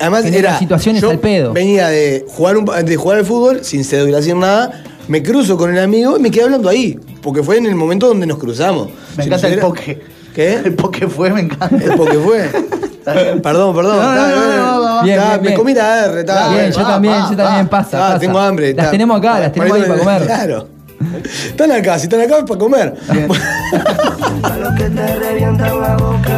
[0.00, 1.52] Además Genera era situaciones yo al pedo.
[1.52, 4.84] Venía de jugar un, de jugar al fútbol sin cédula, sin nada.
[5.08, 8.06] Me cruzo con el amigo y me quedé hablando ahí, porque fue en el momento
[8.06, 8.90] donde nos cruzamos.
[9.16, 10.00] Me Si encanta no el era- poke.
[10.34, 10.52] ¿Qué?
[10.54, 11.74] El poke fue, me encanta.
[11.84, 12.48] El poke fue.
[13.42, 13.96] perdón, perdón.
[13.96, 14.56] No, no, Está, no, bueno.
[14.56, 15.02] no, no, no.
[15.02, 17.96] Bien, Está, bien, me comí la R, está, Bien, yo va, también, yo también pasa.
[17.98, 18.18] Ah, pasa.
[18.20, 18.74] tengo hambre.
[18.74, 20.22] Las tenemos acá, las tenemos ahí para comer.
[20.26, 20.68] Claro.
[21.24, 22.94] Están acá, si están acá es para comer.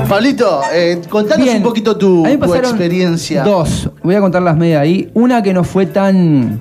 [0.09, 1.59] Pablito, eh, contanos Bien.
[1.59, 3.42] un poquito tu, A mí me tu pasaron experiencia.
[3.44, 3.90] Dos.
[4.03, 5.11] Voy a contar las media ahí.
[5.14, 6.61] Una que no fue tan,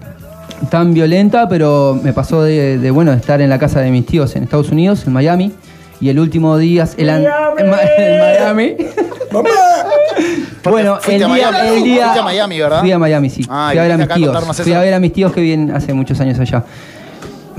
[0.70, 4.06] tan violenta, pero me pasó de, de, bueno, de estar en la casa de mis
[4.06, 5.52] tíos en Estados Unidos, en Miami.
[6.02, 6.88] Y el último día.
[6.98, 7.26] El an-
[7.58, 8.76] en, Ma- en Miami.
[9.34, 9.50] ¡Mamá!
[10.64, 11.78] bueno, el a día, Miami.
[11.78, 12.04] el día.
[12.04, 12.80] Fuiste a Miami, ¿verdad?
[12.82, 13.46] Fui a Miami, sí.
[13.50, 14.28] Ah, fui a ver a viniste mis acá a tíos.
[14.32, 14.80] contarnos Fui eso.
[14.80, 16.64] a ver a mis tíos que vienen hace muchos años allá.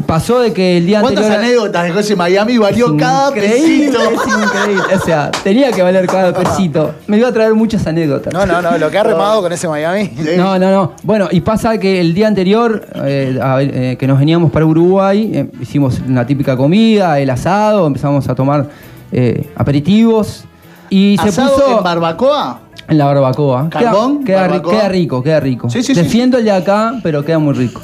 [0.06, 1.44] Pasó de que el día ¿Cuántas anterior.
[1.46, 2.58] anécdotas dejó ese Miami?
[2.58, 3.98] Valió cada pesito.
[3.98, 4.94] es increíble.
[4.94, 6.94] O sea, tenía que valer cada pesito.
[7.06, 8.32] Me iba a traer muchas anécdotas.
[8.32, 10.10] No, no, no, lo que ha remado con ese Miami.
[10.36, 10.92] No, no, no.
[11.02, 15.30] Bueno, y pasa que el día anterior, eh, a eh, que nos veníamos para Uruguay,
[15.34, 18.68] eh, hicimos una típica comida, el asado, empezamos a tomar
[19.12, 20.44] eh, aperitivos
[20.88, 22.60] y se ¿Asado puso en barbacoa?
[22.88, 23.68] en la barbacoa.
[23.70, 24.24] ¿Carbón?
[24.24, 24.72] Queda, queda ri- ¿Barbacoa?
[24.72, 25.70] queda rico, queda rico.
[25.70, 26.00] Sí, sí, sí.
[26.02, 27.80] Defiendo el de acá, pero queda muy rico.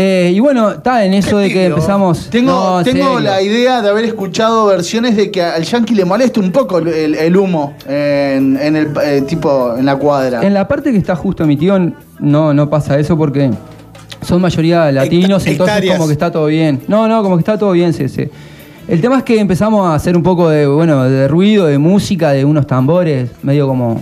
[0.00, 2.30] Eh, y bueno, está en eso de que empezamos.
[2.30, 6.38] Tengo, No, tengo la idea de haber escuchado versiones de que al yankee le molesta
[6.38, 10.42] un poco el, el- el humo en, en el eh, tipo en la cuadra.
[10.46, 11.76] En la parte que está justo mi tío,
[12.20, 13.50] no, no pasa eso porque
[14.22, 15.96] son mayoría latinos, Hecta- entonces hectáreas.
[15.96, 16.80] como que está todo bien.
[16.86, 17.92] No, no, como que está todo bien.
[17.92, 18.30] Se, se-
[18.86, 22.30] El tema es que empezamos a hacer un poco de, bueno, de ruido, de música,
[22.30, 24.00] de unos tambores, medio como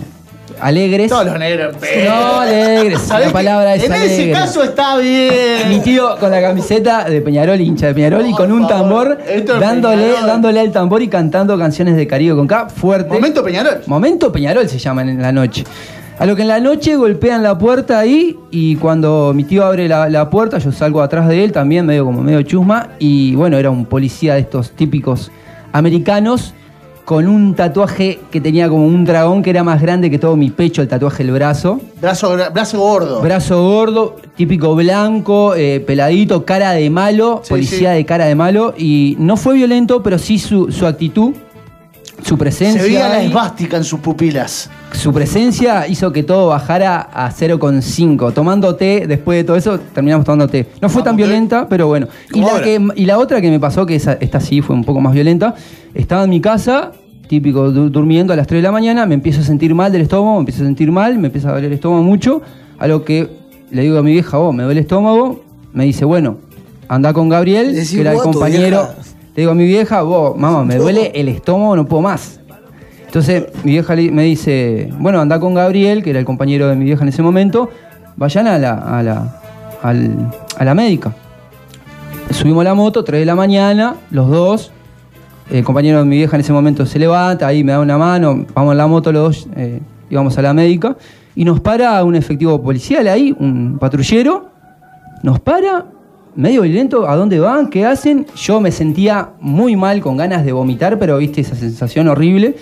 [0.59, 1.09] alegres.
[1.09, 1.75] Todos los negros.
[2.05, 3.01] No, alegres.
[3.01, 5.69] ¿Sabés La palabra es En ese caso está bien.
[5.69, 9.17] Mi tío con la camiseta de Peñarol, hincha de Peñarol, y con un tambor,
[9.59, 10.27] dándole, Peñarol.
[10.27, 13.13] dándole al tambor y cantando canciones de Caribe con K, fuerte.
[13.13, 13.81] Momento Peñarol.
[13.87, 15.63] Momento Peñarol se llaman en la noche.
[16.19, 19.87] A lo que en la noche golpean la puerta ahí y cuando mi tío abre
[19.87, 23.57] la, la puerta, yo salgo atrás de él también, medio como medio chusma, y bueno,
[23.57, 25.29] era un policía de estos típicos
[25.73, 26.55] americanos
[27.07, 30.49] con un tatuaje que tenía como un dragón que era más grande que todo mi
[30.49, 31.79] pecho, el tatuaje del brazo.
[32.01, 33.21] Brazo, brazo gordo.
[33.21, 37.95] Brazo gordo, típico blanco, eh, peladito, cara de malo, Sí, policía sí.
[37.99, 38.73] de cara de malo.
[38.77, 41.31] Y no fue violento, pero sí su, su actitud,
[42.25, 42.81] su presencia.
[42.81, 44.69] Se veía la esvástica en sus pupilas.
[44.93, 48.33] Su presencia hizo que todo bajara a 0,5.
[48.33, 50.67] Tomando té, después de todo eso, terminamos tomando té.
[50.81, 51.23] No fue tan té.
[51.23, 52.07] violenta, pero bueno.
[52.33, 52.63] Y la, ahora.
[52.63, 55.13] que, y la otra que me pasó, que esa- esta sí fue un poco más
[55.13, 55.55] violenta,
[55.93, 56.93] estaba en mi casa,
[57.27, 60.01] típico, du- durmiendo a las 3 de la mañana, me empiezo a sentir mal del
[60.03, 62.41] estómago, me empiezo a sentir mal, me empieza a doler el estómago mucho,
[62.79, 63.29] a lo que
[63.69, 66.37] le digo a mi vieja, oh, me duele el estómago, me dice, bueno,
[66.87, 68.77] anda con Gabriel, que era el vos compañero.
[68.83, 68.95] vieja.
[69.35, 72.39] Le digo a mi vieja, vos, mamá, me duele el estómago, no puedo más.
[73.07, 76.85] Entonces mi vieja me dice, bueno, anda con Gabriel, que era el compañero de mi
[76.85, 77.69] vieja en ese momento,
[78.15, 79.41] vayan a la, a la,
[79.81, 81.13] al- a la médica.
[82.31, 84.71] Subimos a la moto, 3 de la mañana, los dos.
[85.49, 88.45] El compañero de mi vieja en ese momento se levanta, ahí me da una mano,
[88.53, 90.97] vamos en la moto los dos, eh, íbamos a la médica.
[91.35, 94.49] Y nos para un efectivo policial ahí, un patrullero,
[95.23, 95.85] nos para,
[96.35, 97.69] medio violento, ¿a dónde van?
[97.69, 98.25] ¿Qué hacen?
[98.35, 102.57] Yo me sentía muy mal, con ganas de vomitar, pero viste esa sensación horrible.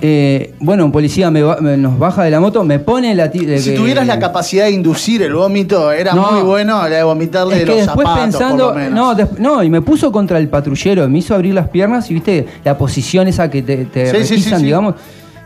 [0.00, 3.26] Eh, bueno, un policía me ba- me- nos baja de la moto, me pone la...
[3.26, 6.30] de Si tuvieras la capacidad de inducir el vómito, era No.
[6.30, 8.94] muy bueno la de vomitarle Es que los después zapatos, pensando, por lo menos.
[8.94, 12.14] no, des- no, y me puso contra el patrullero, me hizo abrir las piernas y
[12.14, 14.94] viste la posición esa que te, te Sí, sí, sí, digamos.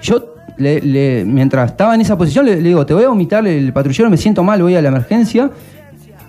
[0.03, 3.47] Yo, le- le- mientras estaba en esa posición, le, le digo, te voy a vomitar
[3.47, 5.51] el patrullero, me siento mal, voy a la emergencia.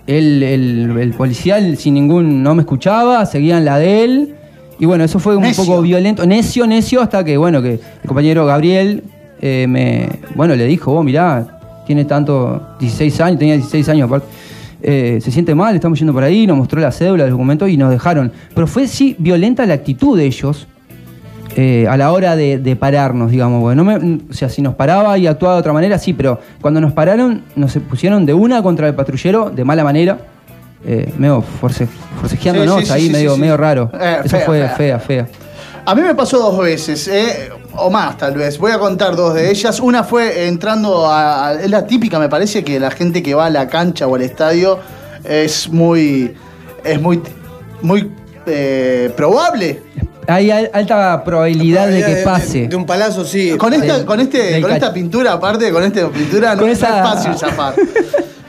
[0.06, 4.34] El, el- el policial sin ningún, no me escuchaba, seguía en la de él.
[4.78, 5.64] Y bueno, eso fue un Necio.
[5.64, 9.04] poco violento, necio, necio, hasta que, bueno, que el compañero Gabriel,
[9.40, 14.26] eh, me, bueno, le dijo, vos mirá, tiene tanto, 16 años, tenía 16 años aparte.
[14.82, 17.76] eh, se siente mal, estamos yendo por ahí, nos mostró la cédula, los documentos y
[17.76, 18.32] nos dejaron.
[18.54, 20.66] Pero fue sí violenta la actitud de ellos
[21.56, 23.60] eh, a la hora de, de pararnos, digamos.
[23.62, 26.40] porque no me- o sea, si nos paraba y actuaba de otra manera, sí, pero
[26.60, 30.18] cuando nos pararon, nos pusieron de una contra el patrullero, de mala manera,
[30.86, 31.86] eh, medio force,
[32.20, 33.40] forcejeándonos Sí, ahí, sí, medio, sí, sí.
[33.40, 33.90] medio raro.
[33.98, 34.68] Eh, Eso fea, fue fea.
[34.76, 35.28] fea, fea.
[35.86, 38.56] A mí me pasó dos veces, eh, o más tal vez.
[38.58, 39.80] Voy a contar dos de ellas.
[39.80, 43.46] Una fue entrando a, a- Es la típica, me parece, que la gente que va
[43.46, 44.78] a la cancha o al estadio
[45.24, 46.34] es muy.
[46.82, 47.20] Es muy.
[47.82, 48.10] Muy
[48.46, 49.82] eh, probable.
[50.26, 52.66] Hay al- alta probabilidad de que pase.
[52.68, 53.54] De, un palazo, sí.
[53.58, 56.96] Con esta, con este, con esta pintura, aparte, con esta pintura, no, Con no esa-
[57.02, 57.74] es fácil zafar.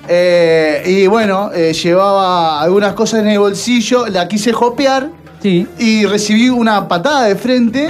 [0.07, 5.09] Eh, y bueno, eh, llevaba algunas cosas en el bolsillo, la quise jopear
[5.41, 5.67] Sí.
[5.79, 7.87] y recibí una patada de frente,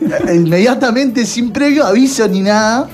[0.34, 2.88] inmediatamente, sin previo aviso ni nada,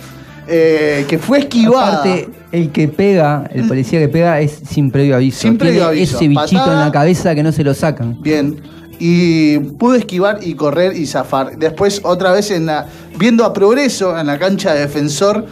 [0.47, 1.99] eh, que fue esquivada.
[2.01, 5.41] Aparte, el que pega, el policía que pega es sin previo aviso.
[5.41, 6.17] Sin previo Tiene aviso.
[6.17, 6.73] ese bichito Patada.
[6.81, 8.21] en la cabeza que no se lo sacan.
[8.21, 8.61] Bien.
[8.99, 11.57] Y pude esquivar y correr y zafar.
[11.57, 12.87] Después, otra vez, en la,
[13.19, 15.45] viendo a progreso en la cancha de defensor,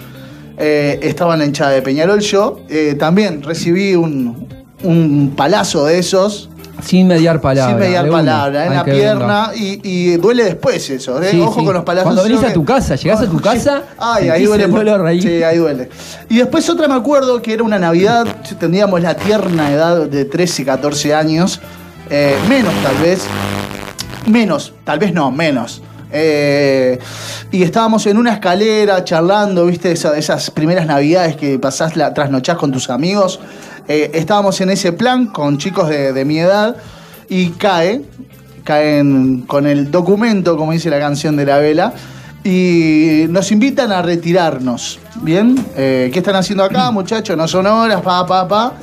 [0.60, 2.60] eh, estaba en la hinchada de Peñarol yo.
[2.68, 4.46] eh, también recibí un,
[4.82, 6.48] un palazo de esos,
[6.82, 7.72] Sin mediar palabra.
[7.72, 11.20] sin mediar de palabra, en Hay la pierna, y, y duele después eso.
[11.22, 11.28] ¿eh?
[11.30, 11.64] Sí, Ojo sí.
[11.66, 12.04] con los palazos.
[12.14, 14.64] Cuando venís a tu casa, llegás a tu casa, Ay, ahí duele.
[14.64, 15.20] el dolor ahí.
[15.20, 15.88] Sí, ahí duele.
[16.28, 18.26] Y después otra me acuerdo que era una Navidad,
[18.58, 21.60] tendríamos la tierna edad de 13, 14 años,
[22.10, 23.24] eh, menos tal vez,
[24.26, 25.82] menos, tal vez no, menos.
[26.12, 26.98] Eh,
[27.52, 32.56] y estábamos en una escalera charlando, viste, Esa- esas primeras navidades que pasás, la, trasnochás
[32.56, 33.40] con tus amigos.
[33.88, 36.76] Eh, estábamos en ese plan con chicos de, de mi edad
[37.28, 38.02] y cae,
[38.64, 41.92] caen con el documento, como dice la canción de la vela,
[42.44, 44.98] y nos invitan a retirarnos.
[45.22, 45.54] ¿Bien?
[45.76, 47.36] Eh, ¿Qué están haciendo acá, muchachos?
[47.36, 48.74] No son horas, pa, pa, pa.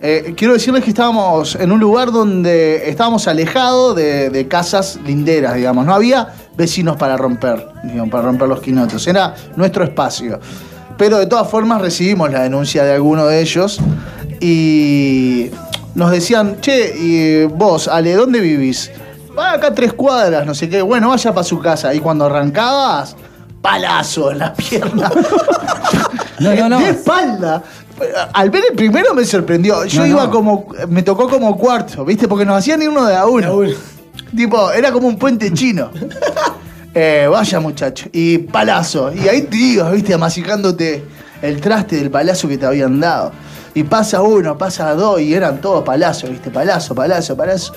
[0.00, 5.54] Eh, quiero decirles que estábamos en un lugar donde estábamos alejados de, de casas linderas,
[5.56, 5.84] digamos.
[5.86, 6.28] No había
[6.58, 9.06] vecinos para romper, digamos, para romper los quinotos.
[9.06, 10.38] Era nuestro espacio.
[10.98, 13.78] Pero de todas formas recibimos la denuncia de alguno de ellos
[14.40, 15.50] y
[15.94, 18.90] nos decían, che, y vos, Ale, ¿dónde vivís?
[19.38, 20.82] Va acá a tres cuadras, no sé qué.
[20.82, 21.94] Bueno, vaya para su casa.
[21.94, 23.14] Y cuando arrancabas,
[23.62, 25.10] palazo en la pierna.
[26.40, 26.78] No, no, no.
[26.78, 27.64] De espalda.
[28.32, 29.84] Al ver el primero me sorprendió.
[29.86, 30.30] Yo No, iba no.
[30.30, 30.68] como.
[30.88, 32.28] Me tocó como cuarto, ¿viste?
[32.28, 33.62] Porque nos hacían ir uno de a uno.
[34.36, 35.90] Tipo, era como un puente chino.
[37.00, 38.08] Eh, vaya muchacho.
[38.12, 39.12] Y palazo.
[39.14, 41.04] Y ahí te digo, viste, amasicándote
[41.40, 43.30] el traste del palazo que te habían dado.
[43.72, 47.72] Y pasa uno, pasa dos, y eran todos palazos, viste, palazo, palazo, palazo.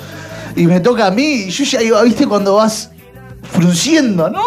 [0.56, 2.90] Y me toca a mí, y yo ya iba, viste, cuando vas
[3.52, 4.42] frunciendo, ¿no?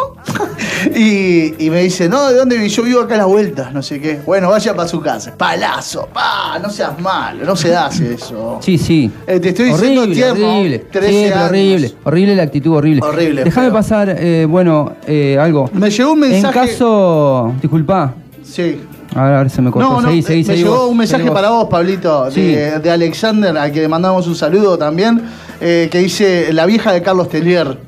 [0.94, 2.68] y, y me dice, no, ¿de dónde?
[2.68, 4.20] Yo vivo acá a las vueltas, no sé qué.
[4.24, 5.34] Bueno, vaya para su casa.
[5.36, 8.58] Palazo, pa, no seas malo, no se hace eso.
[8.62, 9.10] Sí, sí.
[9.26, 10.78] Eh, te estoy diciendo horrible, tierno, horrible.
[10.90, 11.48] 13 Sí, pero años.
[11.50, 11.94] horrible.
[12.04, 13.02] Horrible la actitud, horrible.
[13.02, 15.70] Horrible, Déjame pasar, eh, bueno, eh, algo.
[15.72, 16.58] Me llegó un mensaje.
[16.60, 17.54] En caso.
[17.60, 18.14] Disculpa.
[18.42, 18.80] Sí.
[19.14, 19.88] A ver, a ver, se me cortó.
[19.88, 22.42] No, no, Seguí, seguí, me seguí llegó vos, un mensaje para vos, Pablito, de, Sí.
[22.82, 25.22] de Alexander, a quien le mandamos un saludo también,
[25.60, 27.78] eh, que dice la vieja de Carlos Telier.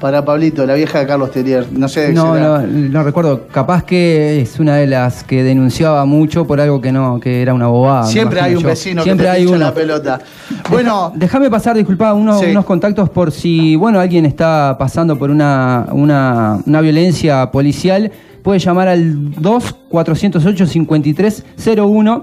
[0.00, 1.66] Para Pablito, la vieja de Carlos Telier.
[1.72, 2.10] No sé.
[2.14, 3.46] No, no, no recuerdo.
[3.48, 7.52] Capaz que es una de las que denunciaba mucho por algo que no, que era
[7.52, 8.04] una bobada.
[8.04, 8.68] Siempre hay un yo.
[8.68, 9.58] vecino Siempre que te hay uno.
[9.58, 10.18] la pelota.
[10.70, 12.46] Bueno, Déjame pasar, disculpa, unos, Sí.
[12.46, 18.10] unos contactos por si, bueno, alguien está pasando por una, una, una violencia policial.
[18.42, 22.22] Puede llamar al 2-408-5301.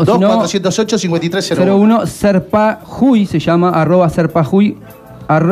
[0.00, 1.74] O si no, 2408-5301.
[1.74, 4.76] 01 Serpajuy se llama, arroba serpajuy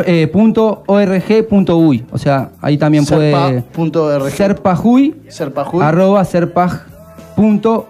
[0.07, 2.05] eh, punto org punto uy.
[2.11, 3.33] O sea, ahí también puede.
[3.33, 4.31] Serpa.org.
[4.31, 5.83] Serpajuy Serpajuy.
[5.85, 6.73] arroba serpaj
[7.35, 7.89] punto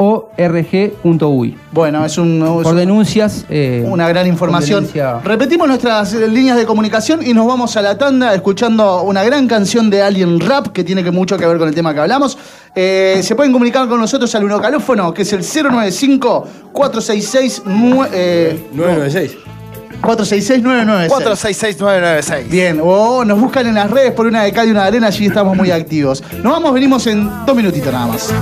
[0.00, 1.56] org.uy.
[1.72, 2.40] Bueno, es un.
[2.42, 3.44] es Por un- denuncias.
[3.50, 4.86] eh, Una gran información.
[5.24, 9.48] Repetimos nuestras eh, líneas de comunicación y nos vamos a la tanda escuchando una gran
[9.48, 12.38] canción de Alien Rap que tiene que mucho que ver con el tema que hablamos.
[12.76, 17.62] Eh, se pueden comunicar con nosotros al unocalófono que es el 095-466.
[17.64, 19.36] 996.
[20.02, 21.08] 466-996.
[21.08, 22.48] 466996.
[22.50, 25.06] Bien, o nos buscan en las redes por una de cal y una de arena,
[25.08, 26.22] allí estamos muy activos.
[26.42, 28.32] Nos vamos, venimos en dos minutitos nada más.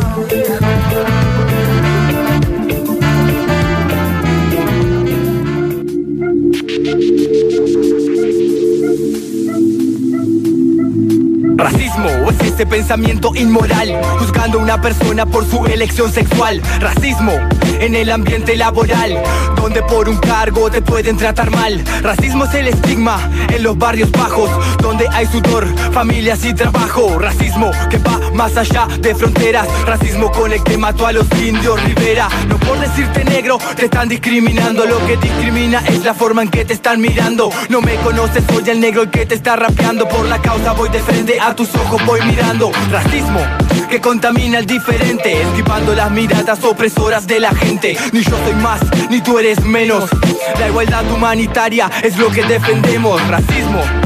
[11.56, 16.60] Racismo es ese pensamiento inmoral, juzgando a una persona por su elección sexual.
[16.80, 17.32] Racismo
[17.80, 19.22] en el ambiente laboral,
[19.56, 21.82] donde por un cargo te pueden tratar mal.
[22.02, 24.50] Racismo es el estigma en los barrios bajos,
[24.82, 27.18] donde hay sudor, familias y trabajo.
[27.18, 29.66] Racismo que va más allá de fronteras.
[29.86, 32.28] Racismo con el que mató a los indios Rivera.
[32.48, 34.84] No por decirte negro te están discriminando.
[34.84, 37.50] Lo que discrimina es la forma en que te están mirando.
[37.70, 40.06] No me conoces, soy el negro el que te está rapeando.
[40.06, 42.70] Por la causa voy de frente a tus ojos, voy mirando.
[42.90, 43.40] Racismo
[43.88, 47.96] que contamina el diferente, esquivando las miradas opresoras de la gente.
[48.12, 48.80] Ni yo soy más,
[49.10, 50.10] ni tú eres menos.
[50.58, 53.20] La igualdad humanitaria es lo que defendemos.
[53.28, 54.05] Racismo.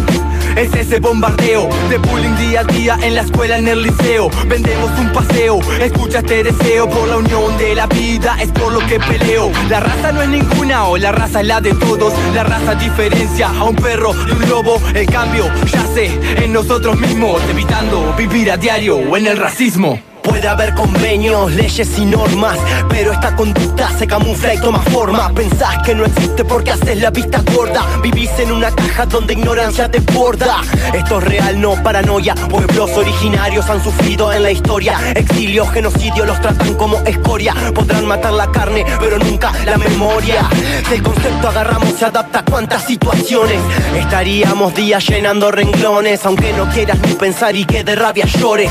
[0.57, 4.31] Es ese bombardeo de bullying día a día en la escuela, en el liceo.
[4.47, 8.81] Vendemos un paseo, escucha este deseo por la unión de la vida, es por lo
[8.87, 9.51] que peleo.
[9.69, 12.13] La raza no es ninguna o la raza es la de todos.
[12.35, 14.81] La raza diferencia a un perro de un lobo.
[14.95, 20.01] El cambio yace en nosotros mismos, evitando vivir a diario en el racismo.
[20.23, 22.59] Puede haber convenios, leyes y normas,
[22.89, 25.31] pero esta conducta se camufla y toma forma.
[25.35, 27.85] Pensás que no existe porque haces la vista gorda.
[28.03, 30.61] Vivís en una caja donde ignorancia te borda.
[30.93, 32.35] Esto es real, no paranoia.
[32.35, 34.99] Pueblos originarios han sufrido en la historia.
[35.15, 37.55] Exilio, genocidio, los tratan como escoria.
[37.75, 40.49] Podrán matar la carne, pero nunca la memoria.
[40.89, 43.59] Si el concepto agarramos, se adapta a cuántas situaciones.
[43.97, 48.71] Estaríamos días llenando renglones, aunque no quieras ni pensar y que de rabia llores.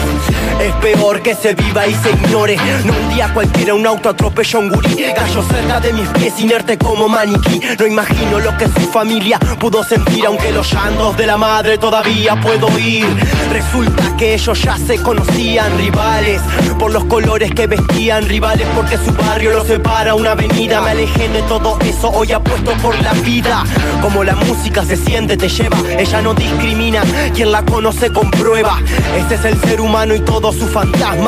[0.59, 2.57] Es peor que se viva y se ignore.
[2.83, 5.05] No un día cualquiera un auto atropella un gurí.
[5.15, 7.61] Gallo cerca de mis pies, inerte como maniquí.
[7.77, 12.39] No imagino lo que su familia pudo sentir, aunque los llantos de la madre todavía
[12.41, 13.05] puedo oír.
[13.51, 16.41] Resulta que ellos ya se conocían, rivales,
[16.77, 20.81] por los colores que vestían, rivales porque su barrio los separa una avenida.
[20.81, 23.63] Me alejé de todo eso, hoy apuesto por la vida.
[24.01, 27.01] Como la música se siente, te lleva, ella no discrimina.
[27.33, 28.79] Quien la conoce comprueba.
[29.17, 30.75] Este es el ser humano y todos sus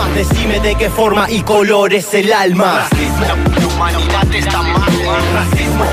[0.01, 0.15] fantasmas.
[0.15, 2.87] Decime de qué forma y color es el alma.
[2.89, 3.25] Racismo,
[3.59, 4.91] la humanidad está mal.
[5.33, 5.85] Racismo,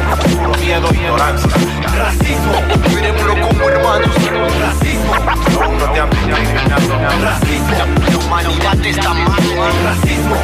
[0.61, 1.51] miedo, ignorancia.
[1.97, 2.53] Racismo,
[2.95, 4.15] miremoslo como hermanos.
[4.61, 5.15] Racismo,
[5.79, 6.01] no te.
[7.21, 7.73] Racismo,
[8.11, 9.43] la humanidad está mal.
[9.85, 10.37] Racismo,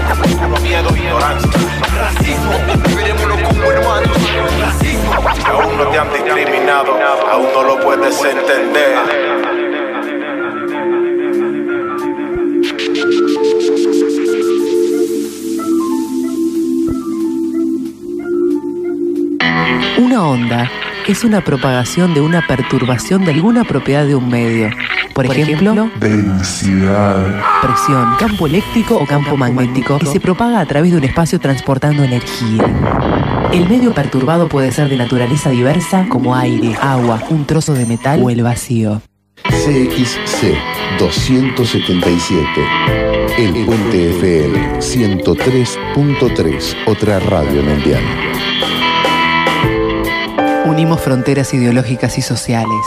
[0.63, 1.51] miedo, ignorancia.
[1.99, 2.53] Racismo,
[2.97, 4.19] miremoslo como hermanos.
[4.61, 4.95] Racismo,
[5.47, 6.99] Aún no te han discriminado,
[7.31, 9.64] aún no lo puedes entender.
[19.99, 20.71] Una onda
[21.07, 24.71] es una propagación de una perturbación de alguna propiedad de un medio.
[25.13, 27.43] Por, ejemplo, Densidad.
[27.63, 32.03] presión, campo eléctrico o campo magnético, y se propaga a través de un espacio transportando
[32.03, 32.65] energía.
[33.53, 38.21] El medio perturbado puede ser de naturaleza diversa, como aire, agua, un trozo de metal
[38.23, 39.03] o el vacío.
[39.45, 40.57] CXC
[40.99, 42.45] 277.
[43.39, 46.77] El Puente FM 103.3.
[46.87, 48.03] Otra radio mundial.
[50.67, 52.87] Unimos fronteras ideológicas y sociales.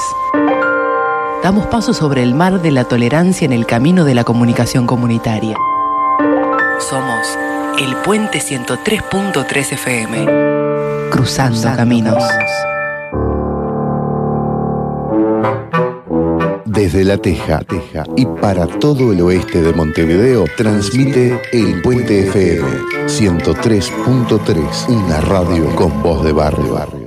[1.43, 5.55] Damos paso sobre el mar de la tolerancia en el camino de la comunicación comunitaria.
[6.80, 7.38] Somos
[7.80, 10.25] el Puente 103.3 FM.
[11.11, 12.23] Cruzando, caminos.
[16.65, 22.67] Desde La Teja, Teja y para todo el oeste de Montevideo, transmite El Puente FM
[23.05, 24.89] 103.3.
[24.89, 26.75] Una radio con voz de barrio.
[26.75, 27.07] Puente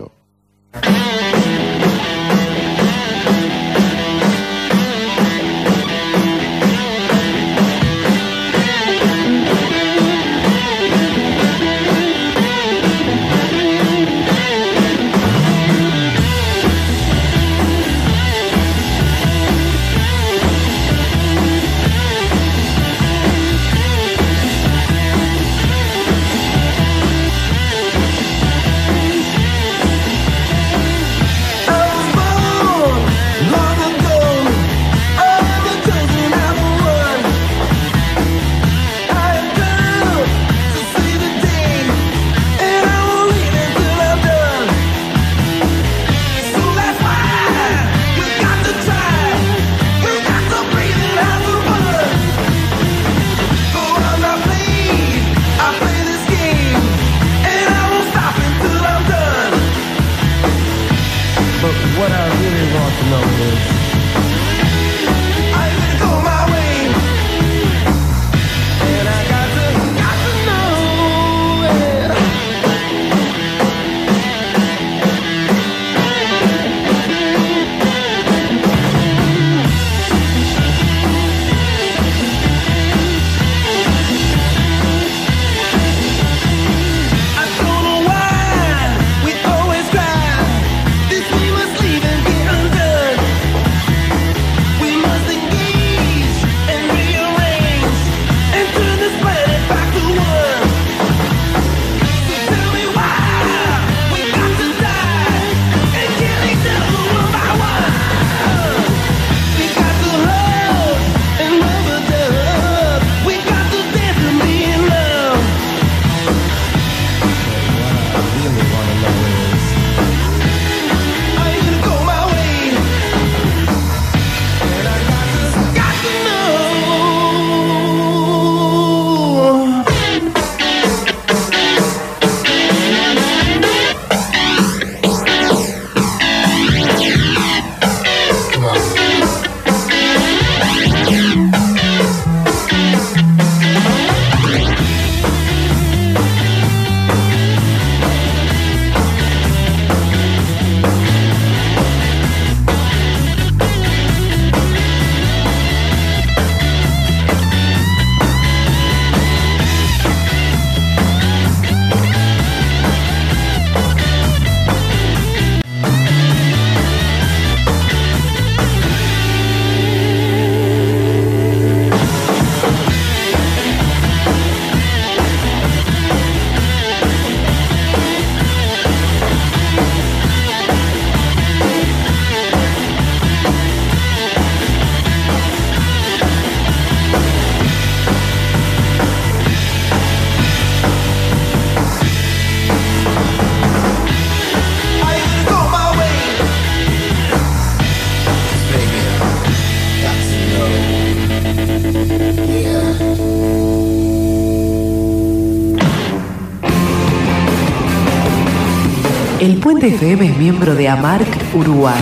[209.95, 212.01] FM es miembro de AMARC Uruguay,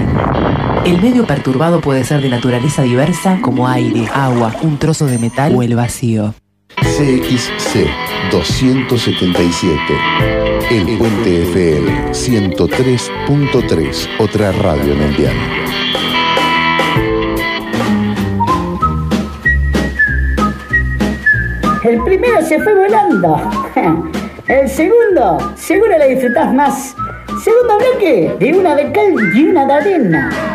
[0.84, 5.54] El medio perturbado puede ser de naturaleza diversa como aire, agua, un trozo de metal
[5.54, 6.34] o el vacío.
[6.76, 7.86] CXC
[8.32, 9.76] 277.
[10.70, 14.08] El Puente FM 103.3.
[14.18, 15.34] Otra radio mundial.
[21.84, 23.50] El primero se fue volando.
[24.48, 26.94] El segundo, seguro lo disfrutás más.
[27.44, 30.49] Segundo bloque, de una de cal y una de arena.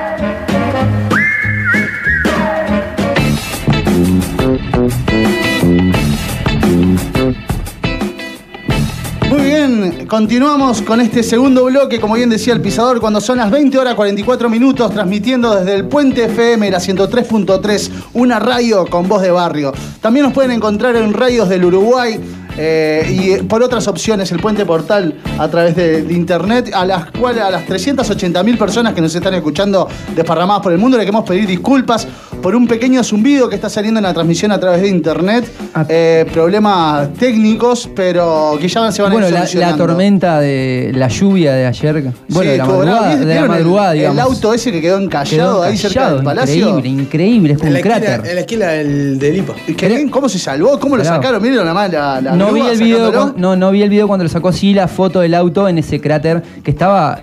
[10.16, 13.96] Continuamos con este segundo bloque, como bien decía el pisador, cuando son las 20 horas
[13.96, 19.74] 44 minutos, transmitiendo desde el Puente FM, la 103.3, una radio con voz de barrio.
[20.00, 22.18] También nos pueden encontrar en radios del Uruguay.
[22.58, 27.44] eh, y por otras opciones, el puente portal a través de, internet, a las cuales
[27.44, 31.46] a las 380.000 personas que nos están escuchando desparramadas por el mundo, le queremos pedir
[31.46, 32.08] disculpas
[32.46, 35.46] por un pequeño zumbido que está saliendo en la transmisión a través de internet.
[35.90, 40.92] Eh, problemas técnicos, pero que ya se van a Bueno, ir la, la tormenta de
[40.94, 44.22] la lluvia de ayer, bueno, Sí, la madrugada, de la ¿Vieron el- madrugada, el, digamos.
[44.22, 46.68] auto ese que quedó encallado Quedó ahí cerca del palacio.
[46.78, 48.30] Increíble, increíble, es como En la un esquina, cráter.
[48.30, 49.54] en la esquina del, del IPA.
[49.76, 50.80] ¿Qué- ¿Cómo se salvó?
[50.80, 51.42] ¿Cómo lo sacaron?
[51.42, 54.24] Miren nada más la, la no vi el video no, no vi el video cuando
[54.24, 57.22] lo sacó sí la foto del auto en ese cráter que estaba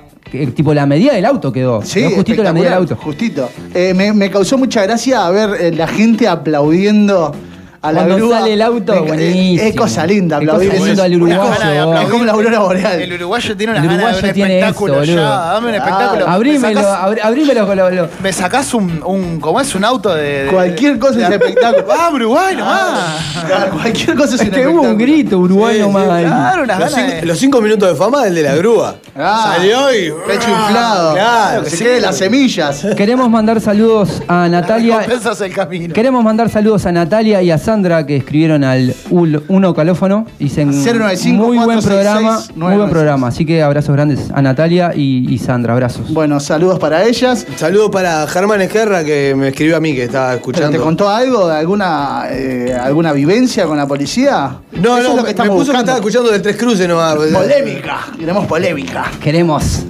[0.55, 1.83] tipo la medida del auto quedó.
[1.83, 2.97] Sí, Quedó justito la medida del auto.
[2.97, 3.49] Justito.
[3.75, 7.35] Eh, me, me causó mucha gracia ver eh, la gente aplaudiendo
[7.83, 8.39] a la Cuando grúa.
[8.39, 9.63] sale el auto, eh, buenísimo.
[9.69, 10.71] Es cosa linda Es aplaudir.
[10.71, 11.03] cosa eso.
[11.03, 11.59] al Una uruguayo.
[11.59, 12.03] gana.
[12.03, 13.01] Es como la aurora boreal.
[13.03, 15.21] El uruguayo tiene unas El ganas de un tiene espectáculo eso, ya.
[15.23, 16.27] Dame un espectáculo.
[16.29, 19.41] Me Abrímelo, sacás- abrí- abrímelo con lo, Me sacás un, un.
[19.41, 19.75] ¿Cómo es?
[19.75, 20.45] Un auto de.
[20.45, 21.87] de- Cualquier cosa de- es espectáculo.
[21.93, 23.45] Ah, Uruguay nomás.
[23.47, 24.97] Claro, cualquier cosa es un Es que hubo un espectáculo.
[25.13, 26.25] grito uruguayo más ahí.
[26.25, 27.27] Claro, unas Los ganas cinco, de.
[27.27, 28.95] los cinco minutos de fama del de la grúa.
[29.17, 30.13] Ah, Salió y.
[30.29, 31.15] Pecho inflado.
[31.15, 31.85] Claro, que se sí.
[31.85, 32.87] quede las semillas.
[32.97, 35.01] Queremos mandar saludos a Natalia.
[35.43, 35.93] El camino.
[35.95, 40.27] Queremos mandar saludos a Natalia y a Sandra que escribieron al ul- uno calófono.
[40.39, 42.91] Dicen 095 muy buen 466 programa, muy buen 996.
[42.91, 43.29] programa.
[43.29, 46.13] Así que abrazos grandes a Natalia y, y Sandra, abrazos.
[46.13, 47.47] Bueno, saludos para ellas.
[47.57, 50.71] Saludo para Germán Esquerra que me escribió a mí que estaba ¿Pero escuchando.
[50.71, 54.59] ¿Te contó algo de alguna, eh, alguna vivencia con la policía?
[54.73, 56.87] No, Eso no, es lo que me estamos puso que estaba escuchando del Tres Cruces
[56.87, 57.15] nomás.
[57.15, 59.11] Polémica, queremos polémica.
[59.19, 59.85] Queremos.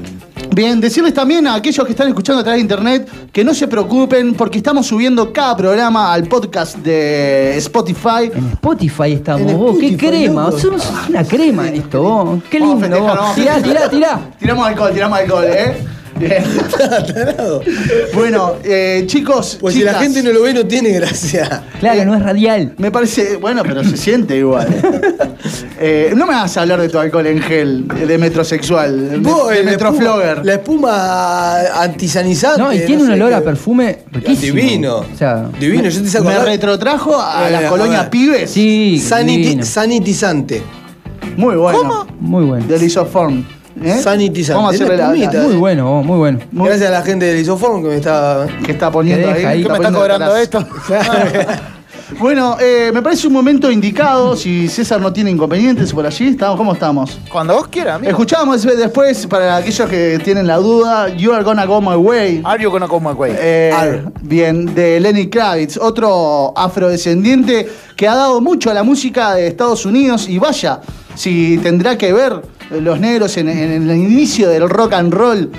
[0.55, 3.67] Bien, decirles también a aquellos que están escuchando a través de internet que no se
[3.69, 8.31] preocupen porque estamos subiendo cada programa al podcast de Spotify.
[8.35, 9.79] En Spotify estamos, En vos.
[9.79, 10.45] Qué Spotify, crema.
[10.47, 10.59] loco.
[10.59, 12.43] Somos una crema esto, vos.
[12.51, 12.97] Qué Vamos a lindo.
[12.97, 13.17] festejar, vos.
[13.17, 13.89] vamos a Tirá, festejar.
[13.91, 14.31] tirá, tirá.
[14.39, 15.77] Tiramos alcohol, tiramos alcohol, ¿eh?
[18.15, 19.59] Bueno, eh, chicos.
[19.61, 21.65] Pues si la gente no lo ve, no tiene gracia.
[21.81, 22.75] Claro, no es radial.
[22.79, 24.69] Me parece, bueno, pero se siente igual.
[25.85, 29.49] Eh, no me vas a hablar de tu alcohol en gel, de metrosexual, de, Vos,
[29.51, 30.39] de la metroflogger.
[30.39, 32.63] espuma- La espuma antisanizante.
[32.63, 33.35] No, y tiene un olor qué.
[33.35, 34.55] a perfume riquísimo.
[34.55, 34.97] Divino.
[34.99, 38.11] O sea, Divino, yo te saco Me retrotrajo a Eh, las a colonias ver.
[38.11, 38.51] pibes.
[38.53, 39.65] sí, Saniti- divino.
[39.65, 40.63] sanitizante.
[41.37, 42.07] Muy bueno.
[42.21, 42.65] Muy bueno.
[42.67, 43.45] Del Isoform.
[43.83, 43.99] ¿Eh?
[44.03, 44.57] Sanitizante.
[44.57, 46.39] Vamos a hacerle la, la- Muy bueno, muy bueno.
[46.51, 48.47] muy- Gracias a la gente del Isoform que me está.
[48.65, 49.45] que está poniendo Que ahí.
[49.45, 49.63] ahí.
[49.63, 50.67] ¿Qué me está cobrando esto?
[52.19, 54.37] Bueno, eh, me parece un momento indicado.
[54.37, 57.19] Si César no tiene inconvenientes por allí, ¿estamos, ¿cómo estamos?
[57.31, 58.11] Cuando vos quieras, amigo.
[58.11, 62.43] Escuchamos después, para aquellos que tienen la duda, You Are Gonna Go My Way.
[62.45, 63.33] Are you gonna come my way?
[63.39, 67.67] Eh, bien, de Lenny Kravitz, otro afrodescendiente
[67.97, 70.81] que ha dado mucho a la música de Estados Unidos y vaya,
[71.15, 75.51] si tendrá que ver los negros en, en el inicio del rock and roll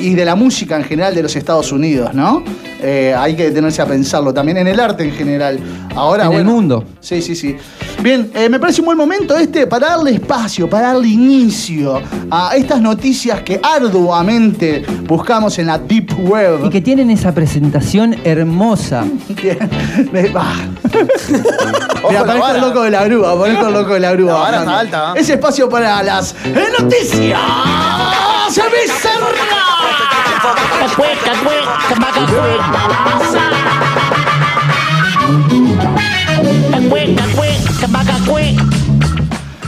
[0.00, 2.42] y de la música en general de los Estados Unidos, ¿no?
[2.80, 5.58] Eh, hay que detenerse a pensarlo también en el arte en general.
[5.94, 6.84] Ahora, En el mundo.
[7.00, 7.56] Sí, sí, sí.
[8.02, 12.56] Bien, eh, me parece un buen momento este para darle espacio, para darle inicio a
[12.56, 16.64] estas noticias que arduamente buscamos en la Deep Web.
[16.66, 19.04] Y que tienen esa presentación hermosa.
[19.28, 19.58] Bien.
[20.10, 20.52] Me- bah.
[22.08, 22.54] Mira, la parezco vara.
[22.56, 24.32] el loco de la grúa, parezco el loco de la grúa.
[24.32, 25.20] La vara está alta, ¿eh?
[25.20, 27.40] Ese espacio para las eh, noticias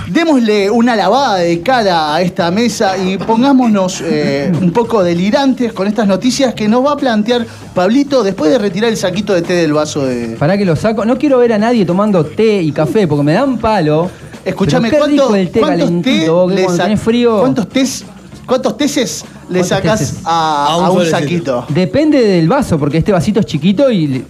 [0.08, 5.88] démosle una lavada de cara a esta mesa y pongámonos eh, un poco delirantes con
[5.88, 7.44] estas noticias que nos va a plantear
[7.74, 10.36] Pablito después de retirar el saquito de té del vaso de.
[10.38, 11.04] Para que lo saco.
[11.04, 14.08] No quiero ver a nadie tomando té y café porque me dan palo.
[14.44, 17.40] Escúchame, Pero qué ¿cuánto- rico el té ¿cuántos té le tenés frío.
[17.40, 18.04] ¿Cuántos tés,
[18.46, 20.18] cuántos teces le ¿Cuántos teces?
[20.24, 21.18] a, A un a un solecito.
[21.18, 21.66] saquito?
[21.70, 24.24] Depende del vaso, porque este vasito es chiquito y le-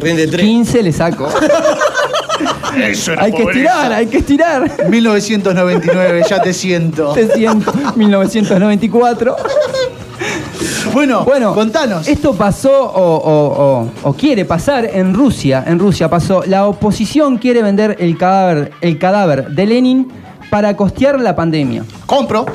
[0.00, 0.40] Rinde 3.
[0.46, 1.28] 15 le saco.
[2.76, 3.60] Eso era hay que pobreza.
[3.70, 4.88] estirar, hay que estirar.
[4.90, 7.12] 1999, ya te siento.
[7.12, 7.72] Te siento.
[7.96, 9.36] 1994.
[10.92, 12.08] Bueno, Bueno, contanos.
[12.08, 15.62] Esto pasó o, o- o- o quiere pasar en Rusia.
[15.66, 16.42] En Rusia pasó.
[16.46, 20.08] La oposición quiere vender el cadáver, el cadáver de Lenin
[20.50, 21.84] para costear la pandemia.
[22.06, 22.46] Compro.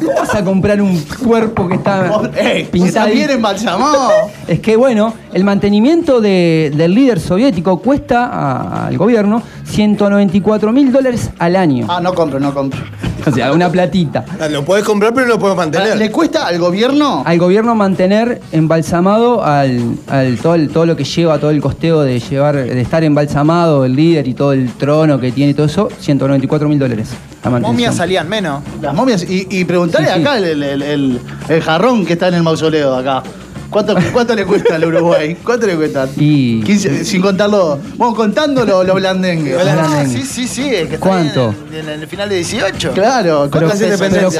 [0.00, 3.08] ¿Cómo vas a comprar un cuerpo que está Ey, pintado?
[3.12, 4.10] bien embalsamado.
[4.48, 10.92] Es que bueno, el mantenimiento de- del líder soviético cuesta a- al gobierno 194 mil
[10.92, 11.86] dólares al año.
[11.88, 12.80] Ah, no compro, no compro.
[13.26, 14.24] O sea, una platita.
[14.50, 15.94] Lo puedes comprar, pero no lo puedes mantener.
[15.98, 17.22] ¿Le cuesta al gobierno?
[17.26, 22.00] Al gobierno mantener embalsamado al, al- todo, el- todo lo que lleva, todo el costeo
[22.00, 25.66] de llevar, de estar embalsamado el líder y todo el trono que tiene y todo
[25.66, 27.10] eso, 194 mil dólares.
[27.44, 27.62] La mantención.
[27.74, 28.62] Momias salían menos.
[28.82, 29.22] Las momias.
[29.28, 30.20] Y, y preguntarle Sí, sí.
[30.20, 33.22] acá el, el- el- el jarrón que está en el mausoleo acá.
[33.70, 35.36] ¿Cuánto, cuánto le cuesta al Uruguay?
[35.44, 36.08] ¿Cuánto le cuesta?
[36.16, 37.78] Y 15, sin contarlo.
[37.96, 39.62] Bueno, contándolo los blandengues.
[39.62, 39.96] Blandengue.
[39.96, 40.74] Ah, sí, sí, sí.
[40.74, 41.54] el que está ¿Cuánto?
[41.72, 42.90] En, en el final de 18.
[42.92, 44.30] Claro, Pero, ¿cuánto pero?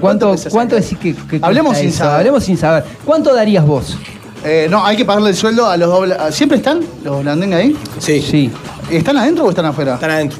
[0.00, 0.34] ¿cuánto?
[0.50, 1.98] ¿Cuánto, decís que, que Hablemos sin eso?
[1.98, 2.16] saber.
[2.16, 2.84] Hablemos sin saber.
[3.04, 3.96] ¿Cuánto darías vos?
[4.44, 6.16] Eh, no, hay que pagarle el sueldo a los dobles.
[6.32, 7.76] ¿Siempre están los blandengues ahí?
[7.98, 8.50] Sí, Sí.
[8.90, 9.94] ¿Están adentro o están afuera?
[9.94, 10.38] están adentro.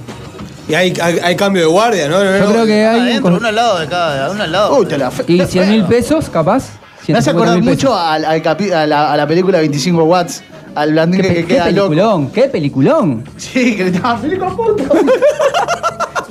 [0.71, 2.19] Y hay, hay, hay cambio de guardia, ¿no?
[2.23, 2.51] No, Yo no.
[2.53, 3.01] creo que hay.
[3.01, 4.77] Adentro, uno al lado de cada, uno al lado.
[4.79, 6.65] Uy, te la fe- ¿Y 100 mil pesos, capaz?
[7.09, 8.01] Me hace 150 acordar mucho pesos.
[8.01, 10.43] al, al capi- a, la, a la película 25 watts.
[10.75, 11.89] Al ¿Qué, pe- que qué queda loco.
[11.91, 12.31] peliculón?
[12.31, 13.25] ¿Qué peliculón?
[13.37, 14.85] Sí, que le estaba feliz con puto.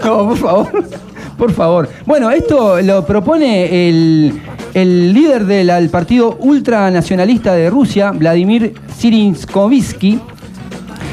[0.04, 0.84] No, por favor.
[1.38, 1.90] Por favor.
[2.06, 4.42] Bueno, esto lo propone el,
[4.74, 10.20] el líder del partido ultranacionalista de Rusia, Vladimir Sirinskovsky.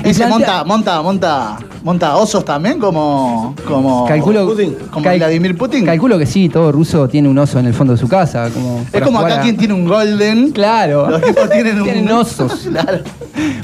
[0.05, 3.55] Y Ese plantea- monta, monta, monta, monta osos también como.
[3.65, 4.53] como Calculo,
[4.91, 5.85] Como cal- Vladimir Putin.
[5.87, 8.51] Calculo que sí, todo ruso tiene un oso en el fondo de su casa.
[8.53, 10.51] Como es como acá a- quien tiene un golden.
[10.51, 11.09] Claro.
[11.09, 12.11] Los tipos tienen un.
[12.11, 12.69] Osos.
[12.77, 12.99] Claro.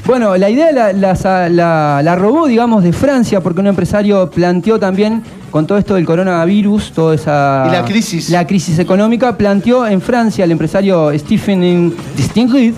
[0.05, 4.29] Bueno, la idea la, la sa- la- la robó, digamos, de Francia, porque un empresario
[4.29, 5.21] planteó también,
[5.51, 7.65] con todo esto del coronavirus, toda esa...
[7.67, 8.29] Y la crisis.
[8.29, 12.73] La crisis económica, planteó en Francia el empresario Stephen Distinguid,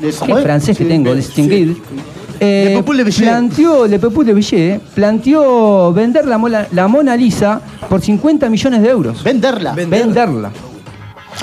[0.00, 0.44] De- qué ¿cómo es?
[0.44, 1.12] francés que tengo.
[1.14, 1.72] Distinguid,
[2.40, 3.20] eh, Le de Villiers.
[3.22, 8.82] planteó, Le Peuple de Villiers, planteó vender la, Mola- la Mona Lisa por 50 millones
[8.82, 9.22] de euros.
[9.22, 9.72] Venderla.
[9.74, 10.50] venderla.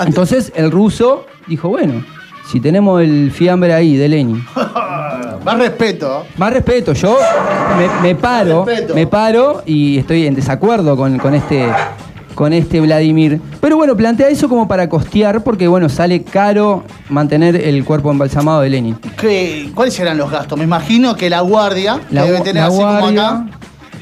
[0.06, 2.04] Entonces el ruso dijo, bueno,
[2.50, 4.44] si tenemos el fiambre ahí de Lenin,
[5.44, 6.24] Más respeto.
[6.38, 7.18] más respeto, yo
[7.78, 8.94] me, me paro, respeto.
[8.94, 11.66] me paro y estoy en desacuerdo con, con este
[12.34, 13.40] con este Vladimir.
[13.60, 18.60] Pero bueno, plantea eso como para costear, porque bueno, sale caro mantener el cuerpo embalsamado
[18.60, 18.96] de Lenin.
[19.20, 20.58] ¿Qué- ¿Cuáles serán los gastos?
[20.58, 23.28] Me imagino que la guardia que La debe tener la así como guardia.
[23.28, 23.46] acá.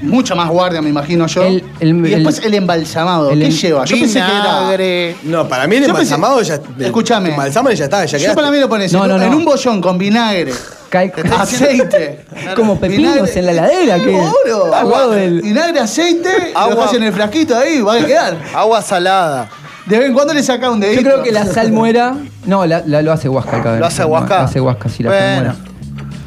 [0.03, 1.43] Mucha más guardia, me imagino yo.
[1.45, 3.31] El- el- y después el- el, embalsamado.
[3.31, 3.85] el ¿Qué em- lleva?
[3.85, 4.43] Yo pensé que era.
[4.61, 5.17] Vinagre.
[5.23, 6.61] No, para mí el Yo pensé- embalsamado ya.
[6.81, 7.27] Escúchame.
[7.29, 8.35] El embalsaman y ya está, ya Yo quedaste.
[8.37, 9.37] para mí lo pones No, en, no, en no.
[9.37, 10.53] un bollón con vinagre,
[10.91, 12.25] Cae- aceite.
[12.57, 14.75] como pepinos Vinagre- en la heladera, que Seguro.
[14.75, 16.75] al lado del- Vinagre, aceite, Agua.
[16.75, 18.37] lo dejas en el frasquito ahí, va a quedar.
[18.55, 19.49] Agua salada.
[19.87, 21.01] De vez en cuando le saca un dedito.
[21.01, 22.15] Yo creo que la salmuera.
[22.45, 23.81] No, la, la- lo hace Huasca el cadáver.
[23.81, 24.39] ¿Lo hace Huasca?
[24.41, 25.27] Lo hace Huasca, sí, la Bueno.
[25.55, 25.57] salmuera.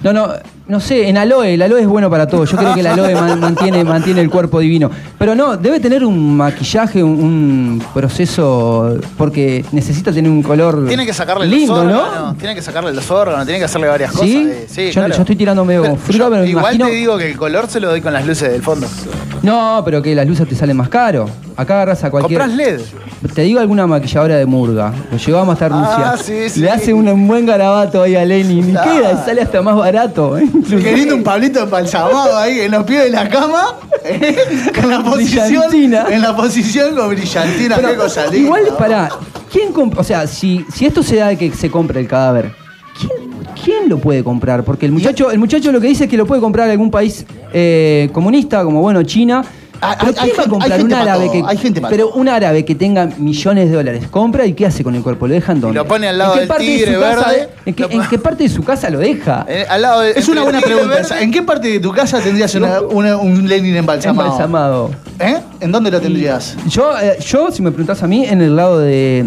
[0.01, 0.33] No, no,
[0.67, 2.43] no sé, en aloe, el aloe es bueno para todo.
[2.45, 4.89] Yo creo que el aloe man- mantiene, mantiene el cuerpo divino.
[5.19, 11.05] Pero no, debe tener un maquillaje, un, un proceso, porque necesita tener un color Tiene
[11.05, 12.35] que sacarle lindo, los ¿no?
[12.35, 14.27] Tiene que sacarle los órganos, tiene que hacerle varias cosas.
[14.27, 14.47] ¿Sí?
[14.49, 15.13] eh, sí, yo, claro.
[15.13, 16.85] yo estoy tirando medio con fruta, yo pero me igual imagino.
[16.87, 18.87] te digo que el color se lo doy con las luces del fondo.
[19.43, 21.29] No, pero que las luces te salen más caro.
[21.55, 22.39] Acá agarras a cualquier.
[22.41, 22.81] Comprás LED.
[23.33, 24.91] Te digo alguna maquilladora de murga.
[25.11, 26.11] Lo llevamos hasta Rusia.
[26.11, 26.59] Ah, sí, sí.
[26.61, 28.69] Le hace un, un buen garabato ahí a Lenin.
[28.69, 30.37] Y queda, y sale hasta más barato.
[30.37, 30.45] ¿eh?
[30.63, 34.35] Queriendo un Pablito embalsamado ahí en los pies de la cama, ¿eh?
[34.75, 36.05] en la posición, Brillantina.
[36.09, 38.37] en la posición con brillantina, Pero qué cosa linda.
[38.37, 39.09] igual, para
[39.51, 42.51] ¿quién comp- O sea, si, si esto se da de que se compre el cadáver,
[42.99, 43.11] ¿quién,
[43.63, 44.63] quién lo puede comprar?
[44.63, 47.25] Porque el muchacho, el muchacho lo que dice es que lo puede comprar algún país
[47.53, 49.43] eh, comunista, como bueno, China.
[49.81, 51.81] Hay- Pero hay- ¿quién hay va a comprar hay un gente árabe que hay gente
[51.81, 55.01] para pero un árabe que tenga millones de dólares compra y qué hace con el
[55.03, 55.27] cuerpo?
[55.27, 55.75] ¿Lo deja en dónde?
[55.79, 57.49] lo pone al lado ¿En qué del parte de su tigre casa- verde.
[57.65, 59.45] ¿en, qué, Lo en pone- qué parte de su casa lo deja?
[59.69, 60.95] Al lado de- Es una buena tigre pregunta.
[61.01, 61.23] verde-.
[61.23, 64.27] ¿En qué parte de tu casa tendrías una- una- un Lenin embalsamado?
[64.29, 64.91] Embalsamado.
[65.19, 65.37] ¿Eh?
[65.59, 66.55] ¿En dónde lo tendrías?
[66.67, 69.25] Yo, eh, yo, si me preguntás a mí, en el lado de,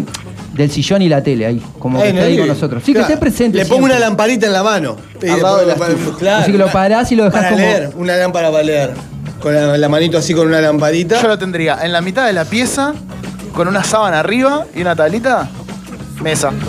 [0.53, 2.83] del sillón y la tele, ahí, como que Eh, está ahí con nosotros.
[2.85, 3.07] Sí, claro.
[3.07, 3.57] que esté presente.
[3.57, 3.95] Le pongo siempre.
[3.97, 4.95] una lamparita en la mano.
[5.21, 5.65] Al lado de
[6.21, 6.37] la.
[6.39, 8.91] Así que lo parás y lo dejás para como- leer, una lámpara para leer.
[9.41, 11.21] Con la, la manito así con una lamparita.
[11.21, 12.93] Yo lo tendría en la mitad de la pieza,
[13.53, 15.47] con una sábana arriba y una tablita,
[16.21, 16.51] mesa.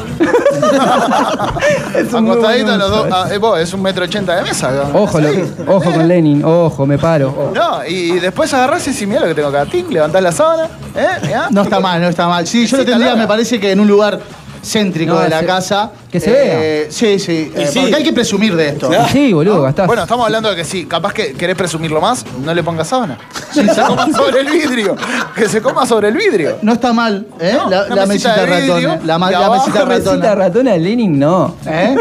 [1.94, 3.08] Es un Acostadito buen los dos.
[3.12, 4.70] ah, eh, vos, es un metro ochenta de mesa.
[4.70, 5.00] ¿no?
[5.02, 5.30] Ojo, lo-
[5.66, 7.28] ojo con Lenin, ojo, me paro.
[7.28, 7.52] ojo.
[7.54, 9.66] No, y después agarrás y decís, mirá lo que tengo acá.
[9.66, 10.64] Ting, levantás la sábana.
[10.96, 11.06] ¿eh?
[11.26, 11.48] Mirá.
[11.50, 12.46] No está mal, no está mal.
[12.46, 14.20] Sí, yo lo tendría, me parece que en un lugar
[14.62, 15.90] céntrico No, de la se- casa.
[16.10, 17.52] que se Eh, Sí, sí.
[17.54, 17.80] eh, sí.
[17.80, 18.90] Porque hay que presumir de esto.
[18.92, 19.86] Y Sí, boludo, gastás.
[19.86, 23.18] Bueno, estamos hablando de que sí, capaz que querés presumirlo más, no le pongas sábana.
[23.54, 24.96] Que se coma sobre el vidrio.
[25.34, 26.58] Que se coma sobre el vidrio.
[26.62, 27.54] No está mal, ¿eh?
[27.56, 29.18] No, la, la mesita mesita de vidrio, ratona.
[29.18, 30.34] La, la abajo mesita Mesita ratona.
[30.34, 31.56] ratona de Lenin, no.
[31.66, 31.96] ¿Eh?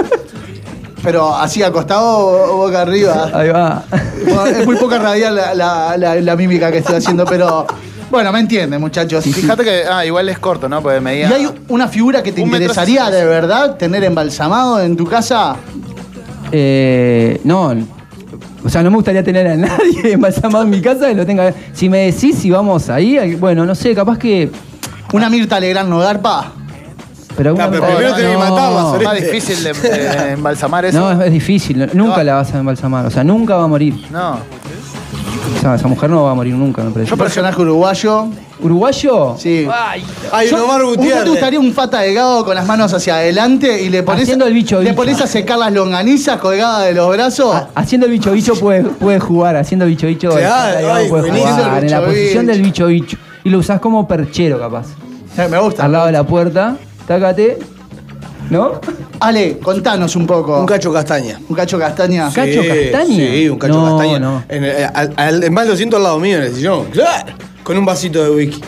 [1.01, 2.17] Pero así acostado
[2.53, 3.29] o boca arriba.
[3.33, 3.83] Ahí va.
[4.25, 7.65] Bueno, es muy poca radial la, la- la- la mímica que estoy haciendo, pero
[8.09, 9.23] bueno, me entienden, muchachos.
[9.33, 10.81] Fíjate que, ah, igual es corto, ¿no?
[10.81, 11.29] Porque medía.
[11.29, 13.17] ¿Y hay una figura que te Un metro interesaría sesenta.
[13.17, 15.55] de verdad tener embalsamado en tu casa?
[16.51, 17.73] Eh, no,
[18.63, 21.53] o sea, no me gustaría tener a nadie embalsamado en mi casa que lo tenga.
[21.73, 24.49] Si me decís si vamos ahí, bueno, no sé, capaz que.
[25.13, 26.53] ¿Una Mirta Legrand no garpa?
[27.37, 29.05] Pero, Ah, alguna- pero primero tenés que matarla, Es Sorete.
[29.05, 30.99] más difícil de, de embalsamar eso.
[30.99, 33.95] No, es, es difícil, nunca la vas a embalsamar, o sea, nunca va a morir.
[34.11, 34.39] No.
[35.59, 37.13] Esa mujer no va a morir nunca, me parece.
[37.13, 38.27] Un personaje uruguayo.
[38.61, 39.35] ¿Uruguayo?
[39.37, 39.67] Sí.
[40.31, 41.29] Hay Yo- un Omar ¿Vos te Gutiérrez.
[41.29, 44.77] gustaría un fata delgado con las manos hacia adelante y le pones, Haciendo el bicho
[44.79, 44.95] le bicho.
[44.95, 47.55] pones a secar las longanizas colgadas de los brazos?
[47.55, 51.23] Ha- Haciendo el bicho bicho puede, puede jugar, haciendo bicho bicho el Claro, ay, puede
[51.23, 52.51] buenísimo jugar, el en la bicho posición bicho.
[52.53, 53.17] del bicho bicho.
[53.43, 54.87] Y lo usás como perchero capaz.
[55.37, 55.85] Eh, me gusta.
[55.85, 56.75] Al lado de la puerta,
[57.07, 57.59] tácate.
[58.49, 58.79] ¿No?
[59.19, 60.59] Ale, contanos un poco.
[60.59, 61.39] Un cacho castaña.
[61.47, 62.29] Un cacho castaña.
[62.33, 63.15] Ca- ¿Cacho castaña?
[63.15, 64.19] Sí, un cacho No, castaña.
[64.19, 64.43] no.
[64.49, 66.85] En el- al, al- en más lo siento al lado mío en el sillón.
[66.85, 67.33] Claro.
[67.63, 68.61] Con un vasito de whisky.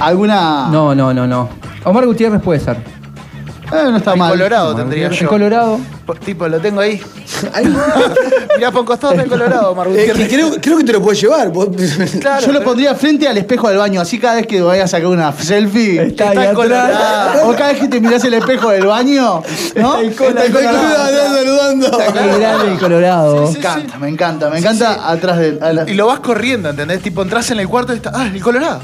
[0.00, 0.68] ¿Alguna?
[0.70, 1.48] No, no, no, no.
[1.84, 2.76] Omar Gutiérrez puede ser.
[2.76, 4.30] Eh, no está En mal.
[4.32, 5.20] Colorado Omar tendría Gutiérrez.
[5.20, 5.24] yo.
[5.24, 5.78] En Colorado.
[6.06, 7.00] Po- Tipo, lo tengo ahí.
[8.56, 11.20] Mirá, por un costado está Colorado, Mar Eh, que creo, creo que te lo puedes
[11.20, 11.50] llevar.
[12.20, 14.84] Claro, Yo lo pero- pondría frente al espejo del baño, así cada vez que vayas
[14.92, 16.02] a sacar una selfie.
[16.08, 17.48] Está ahí Está colorado.
[17.48, 19.42] O cada vez que te mirás el espejo del baño,
[19.76, 19.94] ¿no?
[19.94, 20.42] ahí Está cola.
[20.52, 21.34] colorado.
[21.34, 21.98] saludando.
[21.98, 23.50] Qué grande el Colorado.
[23.50, 25.58] Me encanta, me encanta, me encanta atrás del.
[25.60, 27.00] la- Y lo vas corriendo, ¿entendés?
[27.02, 28.80] Tipo, entras en el cuarto y está, ah, el Colorado.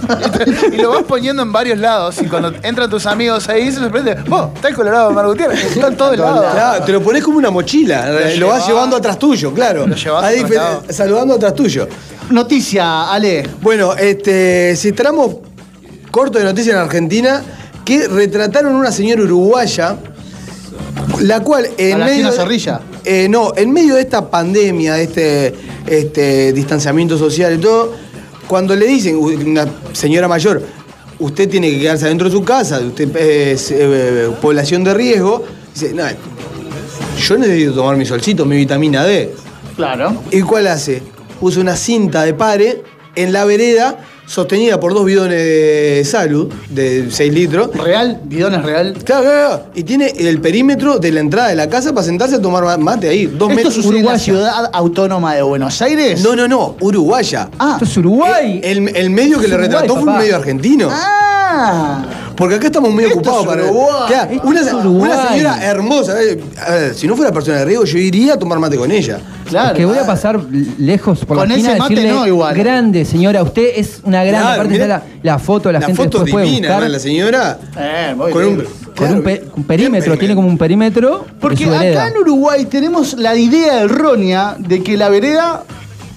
[0.72, 2.20] y lo vas poniendo en varios lados.
[2.20, 5.64] Y cuando entran tus amigos ahí, se sorprende, vos, está el Colorado, Mar Gutiérrez.
[5.76, 6.44] Está en todos lados.
[6.52, 8.08] Claro, te lo pones como una mochila.
[8.08, 9.86] Lo, vas llevás- llevando atrás tuyo, claro.
[9.86, 10.44] Lo Ahí,
[10.90, 11.88] saludando atrás tuyo.
[12.30, 13.48] Noticia, Ale.
[13.60, 15.36] Bueno, este, si entramos
[16.10, 17.42] corto de noticias en Argentina,
[17.84, 19.96] que retrataron una señora uruguaya,
[21.20, 22.80] la cual en ¿A la medio Zorrilla?
[23.04, 25.54] eh, no, en medio de esta pandemia, de este,
[25.86, 27.92] este distanciamiento social y todo,
[28.46, 30.62] cuando le dicen, una señora mayor,
[31.18, 35.44] usted tiene que quedarse adentro de su casa, usted es eh, población de riesgo,
[35.74, 36.04] dice, no,
[37.20, 39.34] yo necesito tomar mi solcito, mi vitamina D.
[39.76, 40.22] Claro.
[40.30, 41.02] ¿Y cuál hace?
[41.38, 42.82] Puso una cinta de pare
[43.14, 47.70] en la vereda sostenida por dos bidones de salud de 6 litros.
[47.74, 48.20] ¿Real?
[48.24, 48.92] ¿Bidones real?
[49.04, 49.62] Claro, claro, claro.
[49.74, 52.76] Y tiene el perímetro de la entrada de la casa para sentarse a tomar ma-
[52.76, 53.26] mate ahí.
[53.26, 54.18] Dos ¿Esto la uruguaya.
[54.20, 56.22] ciudad autónoma de Buenos Aires?
[56.22, 56.76] No, no, no.
[56.80, 57.48] Uruguaya.
[57.58, 57.72] Ah.
[57.72, 58.60] Esto es Uruguay.
[58.62, 60.88] El, el medio que Es le Uruguay, retrató fue un medio argentino.
[60.92, 62.04] Ah.
[62.40, 63.62] Porque acá estamos muy ocupados es para.
[63.64, 63.92] Uruguay.
[64.08, 65.12] Claro, una, es una Uruguay.
[65.30, 66.22] señora hermosa.
[66.22, 68.90] eh, a ver, si no fuera persona de riesgo, yo iría a tomar mate con
[68.90, 69.18] ella.
[69.48, 69.76] Claro.
[69.76, 70.40] Que voy a pasar
[70.78, 72.54] lejos por Con la esquina ese a mate decirle, no, igual.
[72.56, 74.84] grande señora, usted es una gran, Claro, aparte mirá.
[74.96, 76.82] está la, la foto, la, La gente foto después puede divina, buscar.
[76.82, 76.88] ¿no?
[76.88, 77.58] La señora.
[77.78, 78.68] Eh, muy Con un, bien.
[78.84, 82.04] Con claro, un, pe- un perímetro, tiene como un perímetro Porque vereda.
[82.04, 85.64] acá en Uruguay tenemos la idea errónea de que la vereda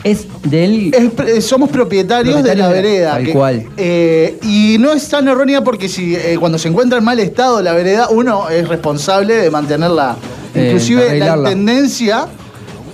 [0.03, 0.93] Es del...
[0.93, 3.11] es pre- somos propietarios, de la vereda.
[3.13, 3.65] tal que- cual.
[3.77, 7.61] eh, y no es tan errónea porque si eh, cuando se encuentra en mal estado
[7.61, 10.17] la vereda, uno es responsable de mantenerla.
[10.53, 12.27] Eh, Inclusive la intendencia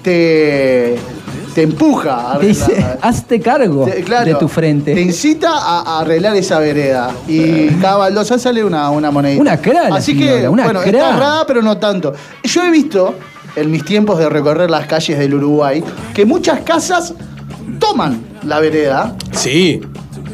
[0.03, 0.95] te,
[1.55, 4.93] te empuja a Te dice, hazte cargo Te- claro, de tu frente.
[4.93, 7.11] Te incita a, a arreglar esa vereda.
[7.27, 9.41] Y cada baldosa sale una, una monedita.
[9.41, 12.13] Una cra la Así señora, que, una bueno, está errada, pero no tanto.
[12.43, 13.15] Yo he visto,
[13.55, 15.83] en mis tiempos de recorrer las calles del Uruguay,
[16.13, 17.13] que muchas casas
[17.79, 19.81] toman la vereda, Sí.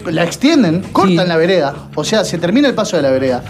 [0.06, 1.28] la extienden, cortan Sí.
[1.28, 1.74] la vereda.
[1.96, 3.44] O sea, se termina el paso de la vereda.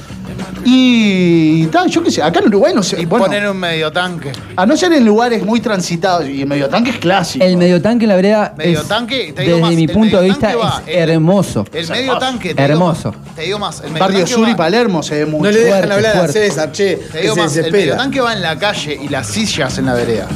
[0.68, 3.00] Y tal, yo qué sé, acá en Uruguay no sé.
[3.02, 4.32] Y bueno, poner un medio tanque.
[4.56, 7.46] a no ser en lugares muy transitados, y el medio tanque es clásico.
[7.46, 10.22] El mediotanque en la vereda Medio es, tanque, te digo desde más, mi punto de
[10.24, 11.66] medio vista tanque va, es el- hermoso.
[11.72, 12.56] El medio tanque.
[12.56, 13.14] te Hermoso.
[13.36, 13.80] Te digo más.
[13.82, 15.44] El medio Barrio tanque Sur y Palermo se ve mucho.
[15.44, 16.40] No le dejan fuerte, hablar fuerte.
[16.40, 16.96] a César, che.
[16.96, 19.78] Te que digo se más, el medio tanque va en la calle y las sillas
[19.78, 20.28] en la vereda.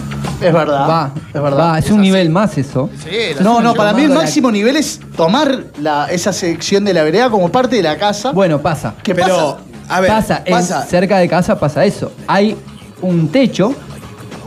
[0.42, 0.88] Es verdad.
[0.88, 1.58] Va, es verdad.
[1.60, 2.90] va, es un nivel más eso.
[3.04, 6.86] Sí, la No, no, para mí el la- máximo nivel es tomar la, esa sección
[6.86, 8.32] de la vereda como parte de la casa.
[8.32, 8.94] Bueno, pasa.
[9.04, 9.58] ¿Qué Pero, pasa?
[9.90, 10.54] A ver, pasa, en-
[10.88, 12.12] cerca de casa pasa eso.
[12.28, 12.56] Hay
[13.02, 13.74] un techo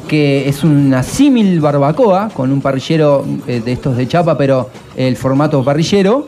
[0.09, 5.17] que es una símil barbacoa con un parrillero eh, de estos de chapa, pero el
[5.17, 6.27] formato parrillero,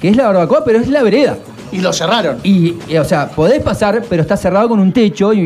[0.00, 1.36] que es la barbacoa, pero es la vereda.
[1.72, 2.38] Y lo cerraron.
[2.42, 5.40] Y, y, o sea, podés pasar, pero está cerrado con un techo y,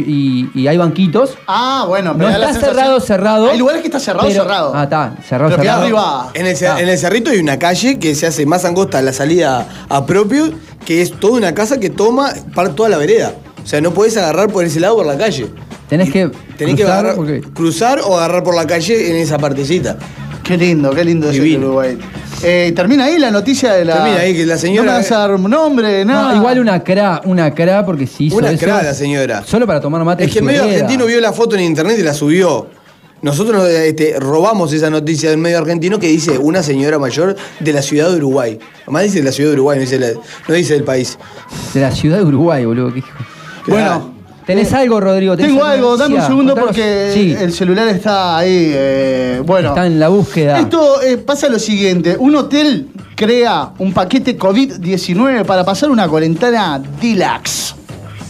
[0.54, 1.36] y- y hay banquitos.
[1.46, 3.50] Ah, bueno, No pero da la está sensación- cerrado, cerrado.
[3.50, 4.72] Hay lugares que está cerrado, pero- cerrado.
[4.74, 5.82] Ah, está, cerrado, Pero cerrado.
[5.82, 6.30] arriba.
[6.34, 9.12] En el, cer- en el cerrito hay una calle que se hace más angosta la
[9.12, 10.50] salida a propio,
[10.84, 13.32] que es toda una casa que toma para toda la vereda.
[13.62, 15.46] O sea, no podés agarrar por ese lado por la calle.
[15.88, 19.38] Tenés que Tenés que cruzar agarrar- porque- cruzar o agarrar por la calle en esa
[19.38, 19.96] partecita.
[20.42, 21.56] Qué lindo, qué lindo es el.
[21.64, 21.98] Uruguay.
[22.42, 23.94] Eh, termina ahí la noticia de la.
[23.94, 26.32] Termina ahí, que la señora- No me vas a dar nombre, nada.
[26.32, 29.44] No, igual una cra, una cra porque hizo Una eso cra la señora.
[29.44, 30.24] Solo para tomar mate.
[30.24, 32.66] Es que el medio argentino vio la foto en internet y la subió.
[33.22, 37.80] Nosotros este, robamos esa noticia del medio argentino que dice una señora mayor de la
[37.80, 38.58] ciudad de Uruguay.
[38.82, 40.08] Además dice la ciudad de Uruguay, no dice, la-
[40.48, 41.16] no dice el país.
[41.72, 42.92] De la ciudad de Uruguay, boludo.
[42.92, 43.08] qué hijo.
[43.68, 44.12] Bueno,
[44.46, 45.36] ¿Tenés algo, Rodrigo?
[45.36, 46.68] ¿Tenés tengo algo, dame un segundo Contanos.
[46.76, 48.70] porque Sí, el celular está ahí.
[48.74, 49.68] eh, bueno.
[49.70, 50.58] está en la búsqueda.
[50.58, 56.80] Esto eh, pasa lo siguiente: un hotel crea un paquete COVID-19 para pasar una cuarentena
[57.00, 57.74] deluxe.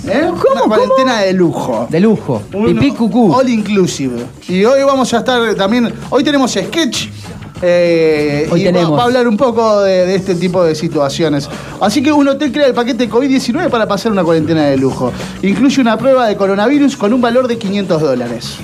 [0.07, 0.29] ¿Eh?
[0.53, 1.87] una cuarentena de lujo.
[1.89, 2.43] De lujo.
[2.53, 3.33] Un- Pipí cucú.
[3.33, 4.25] All inclusive.
[4.49, 5.93] Y hoy vamos a estar también.
[6.11, 7.07] Hoy tenemos sketch.
[7.63, 8.99] Eh, Hoy y tenemos.
[8.99, 11.49] Va, a hablar un poco de, de este tipo de situaciones.
[11.81, 15.13] Así que un hotel crea el paquete COVID-19 para pasar una cuarentena de lujo.
[15.43, 18.57] Incluye una prueba de coronavirus con un valor de 500 dólares.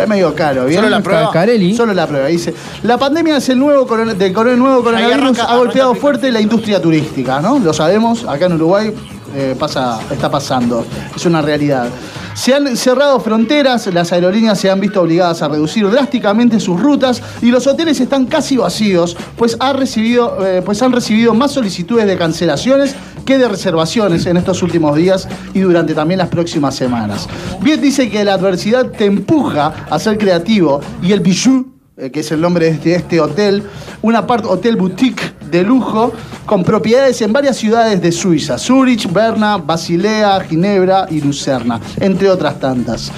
[0.00, 0.78] Es medio caro, ¿bien?
[0.80, 1.30] ¿Solo la prueba?
[1.30, 1.74] Carelli.
[1.74, 2.26] Solo la prueba.
[2.26, 6.32] Dice, la pandemia es el nuevo, corona- del nuevo coronavirus arranca- ha golpeado arranca- fuerte
[6.32, 7.60] la industria turística, ¿no?
[7.60, 8.92] Lo sabemos, acá en Uruguay
[9.34, 10.84] eh, pasa, está pasando.
[11.14, 11.88] Es una realidad.
[12.34, 17.22] Se han cerrado fronteras, las aerolíneas se han visto obligadas a reducir drásticamente sus rutas
[17.40, 22.06] y los hoteles están casi vacíos, pues, ha recibido, eh, pues han recibido más solicitudes
[22.06, 27.28] de cancelaciones que de reservaciones en estos últimos días y durante también las próximas semanas.
[27.60, 32.20] Bien dice que la adversidad te empuja a ser creativo y el bijou eh, que
[32.20, 33.62] es el nombre de este, este hotel,
[34.02, 36.12] un apart hotel boutique de lujo
[36.46, 42.58] con propiedades en varias ciudades de Suiza, Zurich, Berna, Basilea, Ginebra y Lucerna, entre otras
[42.58, 43.12] tantas.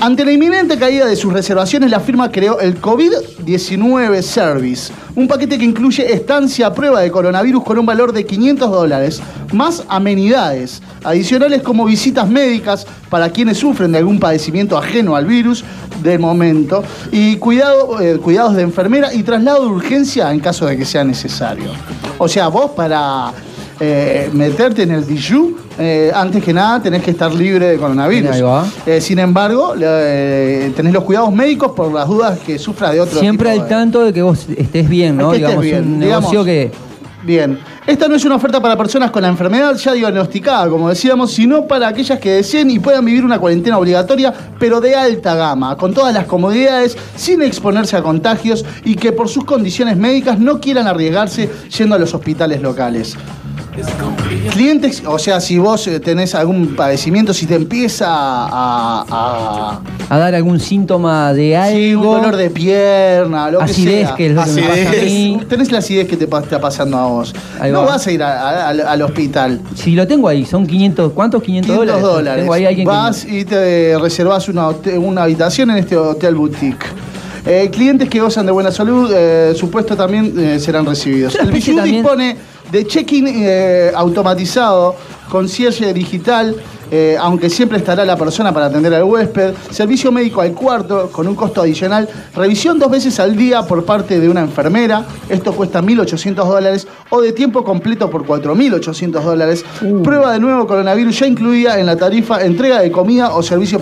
[0.00, 5.58] Ante la inminente caída de sus reservaciones, la firma creó el COVID-19 Service, un paquete
[5.58, 9.22] que incluye estancia a prueba de coronavirus con un valor de 500 dólares,
[9.52, 15.64] más amenidades adicionales como visitas médicas para quienes sufren de algún padecimiento ajeno al virus
[16.02, 16.82] de momento
[17.12, 21.70] y eh, cuidados de enfermera y traslado de urgencia en caso de que sea necesario.
[22.18, 23.30] O sea, vos para
[23.80, 28.30] eh, meterte en el Bijou, eh, antes que nada tenés que estar libre de coronavirus.
[28.30, 28.64] Ahí va.
[28.86, 33.20] Eh, sin embargo, eh, tenés los cuidados médicos por las dudas que sufras de otro
[33.20, 35.32] Siempre tipo al de- tanto de que vos estés bien, ¿no?
[35.34, 36.22] Es que estés Digamos, bien, un digamos.
[36.32, 36.70] negocio que.
[37.24, 41.32] Bien, esta no es una oferta para personas con la enfermedad ya diagnosticada, como decíamos,
[41.32, 45.76] sino para aquellas que deseen y puedan vivir una cuarentena obligatoria, pero de alta gama,
[45.76, 50.60] con todas las comodidades, sin exponerse a contagios y que por sus condiciones médicas no
[50.60, 53.16] quieran arriesgarse yendo a los hospitales locales.
[54.52, 60.18] Clientes, o sea, si vos eh, tenés algún padecimiento, si te empieza a, a- A
[60.18, 62.16] dar algún síntoma de Sí, un algo.
[62.16, 64.14] dolor de pierna, lo Acidez, que sea.
[64.16, 65.40] que es lo que me pasa a mí.
[65.48, 67.34] Tenés la acidez que te está pasando a vos.
[67.70, 67.86] No va.
[67.86, 69.60] vas a ir a- al- al hospital.
[69.74, 71.12] Si lo tengo ahí, son 500.
[71.12, 71.42] ¿Cuántos?
[71.42, 72.02] 500, 500 dólares.
[72.16, 72.42] dólares.
[72.42, 74.68] Tengo ahí alguien que- Vas y te reservas una,
[74.98, 76.86] una habitación en este hotel boutique.
[77.44, 81.36] Eh, clientes que gozan de buena salud, eh, supuesto también eh, serán recibidos.
[81.36, 82.36] El Bijou también- dispone
[82.76, 84.94] de check-in eh, automatizado,
[85.30, 86.54] concierge digital,
[86.90, 91.26] eh, aunque siempre estará la persona para atender al huésped, servicio médico al cuarto con
[91.26, 95.82] un costo adicional, revisión dos veces al día por parte de una enfermera, esto cuesta
[95.82, 99.64] 1.800 dólares, o de tiempo completo por 4.800 dólares,
[100.02, 103.80] prueba de nuevo coronavirus ya incluida en la tarifa, entrega de comida o servicio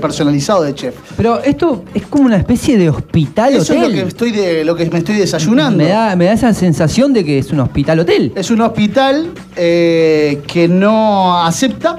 [0.00, 0.94] personalizado de chef.
[1.16, 4.02] Pero esto es como una especie de hospital Eso es lo hotel.
[4.02, 5.82] que, estoy de, lo que me estoy desayunando.
[5.82, 8.32] Me da, me da esa sensación de que es un hospital hotel.
[8.34, 11.98] Es un hospital eh, que no acepta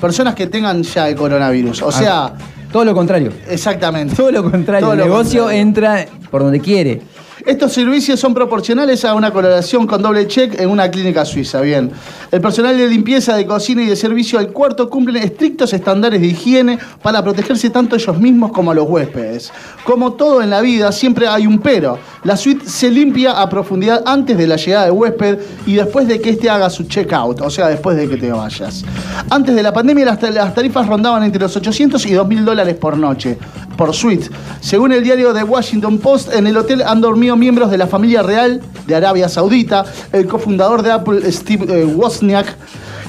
[0.00, 1.82] personas que tengan ya el coronavirus.
[1.82, 2.32] O sea,
[2.72, 3.32] Todo lo contrario.
[3.48, 4.14] exactamente.
[4.14, 4.86] Todo lo contrario.
[4.86, 5.60] Todo el lo negocio contrario.
[5.62, 7.00] entra por donde quiere.
[7.46, 11.60] Estos servicios son proporcionales a una coloración con doble check en una clínica suiza.
[11.60, 11.92] Bien.
[12.32, 16.26] El personal de limpieza, de cocina y de servicio al cuarto cumplen estrictos estándares de
[16.26, 19.52] higiene para protegerse tanto ellos mismos como a los huéspedes.
[19.84, 22.00] Como todo en la vida, siempre hay un pero.
[22.24, 26.20] La suite se limpia a profundidad antes de la llegada del huésped y después de
[26.20, 28.84] que éste haga su check-out, o sea, después de que te vayas.
[29.30, 33.38] Antes de la pandemia, las tarifas rondaban entre los 800 y 2.000 dólares por noche,
[33.76, 34.30] por suite.
[34.60, 38.22] Según el diario The Washington Post, en el hotel han dormido miembros de la familia
[38.22, 42.56] real de Arabia Saudita, el cofundador de Apple, Steve eh, Wozniak,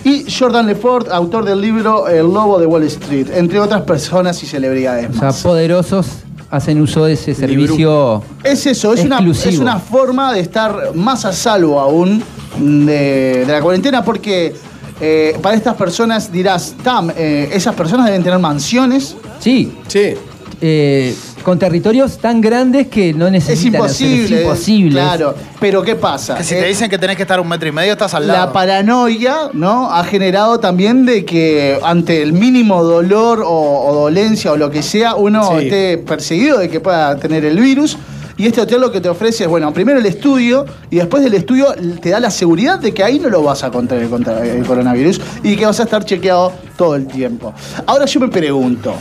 [0.03, 4.45] y Jordan Lefort, autor del libro El Lobo de Wall Street, entre otras personas y
[4.45, 5.09] celebridades.
[5.09, 5.41] O sea, más.
[5.41, 6.07] poderosos
[6.49, 8.23] hacen uso de ese servicio.
[8.43, 9.49] Es eso, es una, exclusivo.
[9.49, 12.23] es una forma de estar más a salvo aún
[12.57, 14.55] de, de la cuarentena porque
[14.99, 19.15] eh, para estas personas dirás, Tam, eh, esas personas deben tener mansiones.
[19.39, 19.71] Sí.
[19.88, 20.15] Sí.
[20.61, 21.15] eh,
[21.48, 24.36] con territorios tan grandes que no Es necesitan hacer- imposible.
[24.36, 24.91] Es imposible.
[25.00, 26.36] Claro, pero ¿qué pasa?
[26.36, 28.28] Que si Eh, te dicen que tenés que estar un metro y medio, estás al
[28.28, 28.52] la lado.
[28.52, 29.89] paranoia, ¿no?
[29.89, 33.48] Ha generado también de que ante el mínimo dolor o,
[33.88, 35.64] o dolencia o lo que sea, uno Sí.
[35.68, 37.98] esté perseguido de que pueda tener el virus.
[38.36, 41.34] Y este hotel lo que te ofrece es, bueno, primero el estudio y después del
[41.34, 44.66] estudio te da la seguridad de que ahí no lo vas a contraer contra el
[44.66, 47.54] coronavirus y que vas a estar chequeado todo el tiempo.
[47.86, 48.93] Ahora yo me pregunto,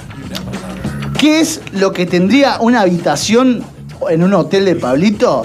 [1.19, 3.63] ¿qué es lo que tendría una habitación
[4.09, 5.45] en un hotel de Pablito?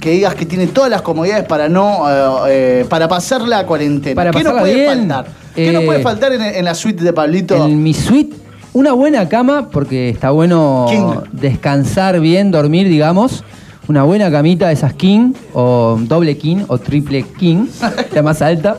[0.00, 4.14] Que digas que tiene todas las comodidades para no eh, eh, para pasar la cuarentena.
[4.14, 5.26] Para ¿Qué no puede bien, faltar?
[5.54, 7.66] ¿Qué no eh, puede faltar en, en la suite de Pablito?
[7.66, 8.36] En mi suite,
[8.72, 11.30] una buena cama, porque está bueno King.
[11.32, 13.42] descansar bien, dormir, digamos.
[13.88, 17.66] Una buena camita, esas king, o doble king, o triple king,
[18.12, 18.76] la más alta.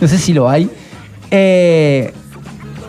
[0.00, 0.70] No sé si lo hay.
[1.30, 2.12] Eh,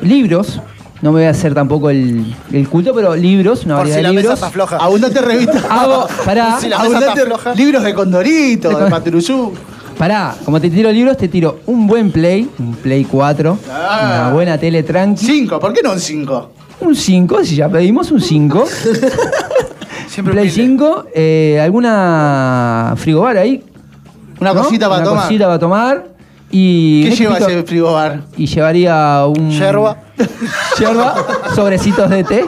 [0.01, 0.61] libros,
[1.03, 4.03] no me voy a hacer tampoco el, el culto, pero libros, una Por variedad si
[4.03, 4.39] la de mesa libros.
[4.39, 4.77] está floja.
[4.77, 5.61] Abundante revista.
[5.69, 7.53] Hago, pará, Si la mesa está Abundante floja.
[7.55, 9.53] libros de Condorito, de Patrusú.
[9.97, 13.99] pará, como te tiro libros, te tiro un buen play, un play 4, Ah.
[14.23, 15.25] una buena tele tranqui.
[15.25, 16.51] Cinco, ¿por qué no un cinco?
[16.79, 18.65] Un 5, si ya pedimos un 5.
[20.07, 20.77] Siempre Play humilde.
[20.77, 23.63] 5, eh, alguna frigobar ahí.
[24.39, 24.61] Una ¿no?
[24.63, 25.23] cosita para Una tomar.
[25.25, 26.07] cosita para tomar.
[26.55, 28.21] Y ¿Qué un lleva ese frigobar?
[28.37, 29.49] Y llevaría un.
[29.49, 29.97] Yerba.
[30.79, 31.15] Yerba,
[31.55, 32.45] sobrecitos de té,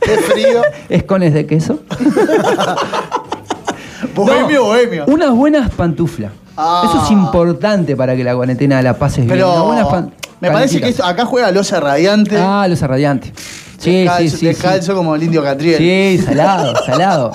[0.00, 0.62] Qué frío.
[0.88, 1.80] escones de queso.
[4.14, 5.04] Bohemio, No, bohemio.
[5.08, 6.32] Unas buenas pantuflas.
[6.56, 6.84] Ah.
[6.86, 9.36] Eso es importante para que la cuarentena la pases bien.
[9.36, 10.04] Unas Pero buenas
[10.40, 12.38] me parece que esto- acá juega Loza Radiante.
[12.38, 13.32] Ah, los radiante.
[13.78, 14.46] Sí, descalzo, sí, sí, sí.
[14.46, 15.76] descalzo como el indio Catriel.
[15.78, 17.32] Sí, salado, salado.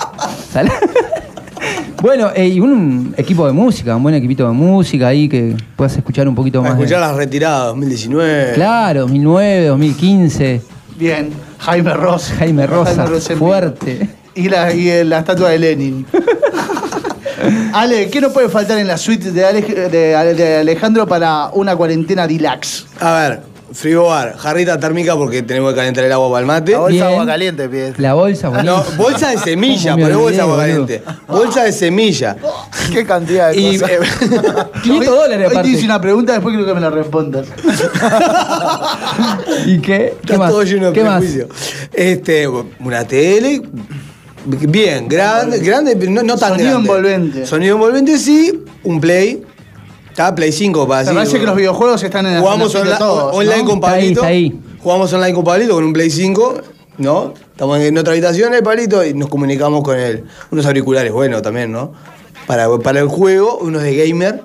[0.52, 0.78] salado.
[2.02, 5.96] bueno, eh, y un equipo de música, un buen equipito de música ahí que puedas
[5.96, 6.76] escuchar un poquito más.
[6.76, 8.52] de- escuchar las retiradas 2019.
[8.54, 10.60] Claro, 2009, 2015.
[10.98, 11.30] Bien.
[11.60, 12.32] Jaime Ross.
[12.38, 14.08] Jaime Rosa, Rosa fuerte.
[14.34, 16.04] Y la, y la estatua de Lenin.
[17.72, 21.74] Ale, ¿qué no puede faltar en la suite de, Ale- de- de Alejandro para una
[21.76, 22.86] cuarentena relax?
[23.00, 23.40] A ver,
[23.74, 26.72] frigobar, jarrita térmica porque tenemos que calentar el agua para el mate.
[26.72, 27.12] La bolsa de Bien.
[27.12, 27.92] agua caliente, pie.
[27.98, 28.52] La bolsa, No,
[28.82, 28.96] buenísima.
[28.96, 31.02] bolsa de semilla, ¿Cómo me pero bolsa de agua olvidé, caliente.
[31.28, 32.36] Bolsa de semilla.
[32.92, 33.90] Qué cantidad de Y, cosas.
[33.90, 33.98] eh,
[34.82, 35.84] 500 dólares Hoy te hice aparte.
[35.86, 37.46] una pregunta, después quiero que me la respondas.
[39.66, 40.14] ¿Y qué?
[40.24, 40.50] ¿Qué está más?
[40.50, 41.20] todo lleno de ¿Qué más?
[41.20, 41.48] prejuicio.
[41.92, 43.62] Este, una tele.
[44.44, 46.88] Bien, grande, grande, pero no, no tan Sonido grande.
[46.88, 47.46] envolvente.
[47.46, 48.64] Sonido envolvente, sí.
[48.82, 49.42] Un play.
[50.12, 51.14] Está Play 5 para Me así.
[51.16, 53.64] parece que los videojuegos están en la Jugamos en la todos, online ¿no?
[53.64, 54.20] con Está ahí, Pablito.
[54.20, 54.60] está ahí.
[54.82, 56.54] Jugamos online con Pablito con un Play 5,
[56.98, 57.32] ¿no?
[57.52, 60.24] Estamos en otra habitación, el Pablito, y nos comunicamos con él.
[60.50, 61.92] Unos auriculares, bueno, también, ¿no?
[62.46, 64.44] Para, para el juego, unos de gamer.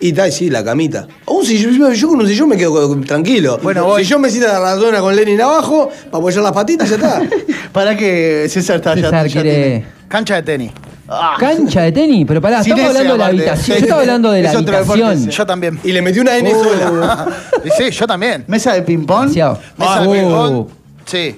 [0.00, 1.08] Y tal, sí, la camita.
[1.26, 3.58] Un sillón, yo, yo con un sillón me quedo tranquilo.
[3.60, 4.04] Bueno, voy.
[4.04, 6.94] Si yo me siento a la zona con Lenin abajo, para apoyar las patitas, ya
[6.94, 7.22] está.
[7.72, 9.50] Para que César está ya- César ya quiere.
[9.60, 10.70] tiene- Cancha de tenis.
[11.10, 11.36] Ah.
[11.38, 13.50] Cancha de tenis, pero pará, Sin estamos ese, hablando de la aparte.
[13.50, 13.78] habitación.
[13.78, 15.28] Yo estaba hablando de la Es otro deporte habitación.
[15.28, 15.36] ese.
[15.38, 15.80] Yo también.
[15.84, 17.26] Y le metí una N sola.
[17.64, 18.44] Y sí, yo también.
[18.46, 19.20] Mesa de ping-pong.
[19.22, 19.58] Demasiado.
[19.76, 20.66] Mesa de Uh, ping-pong.
[21.06, 21.36] Sí.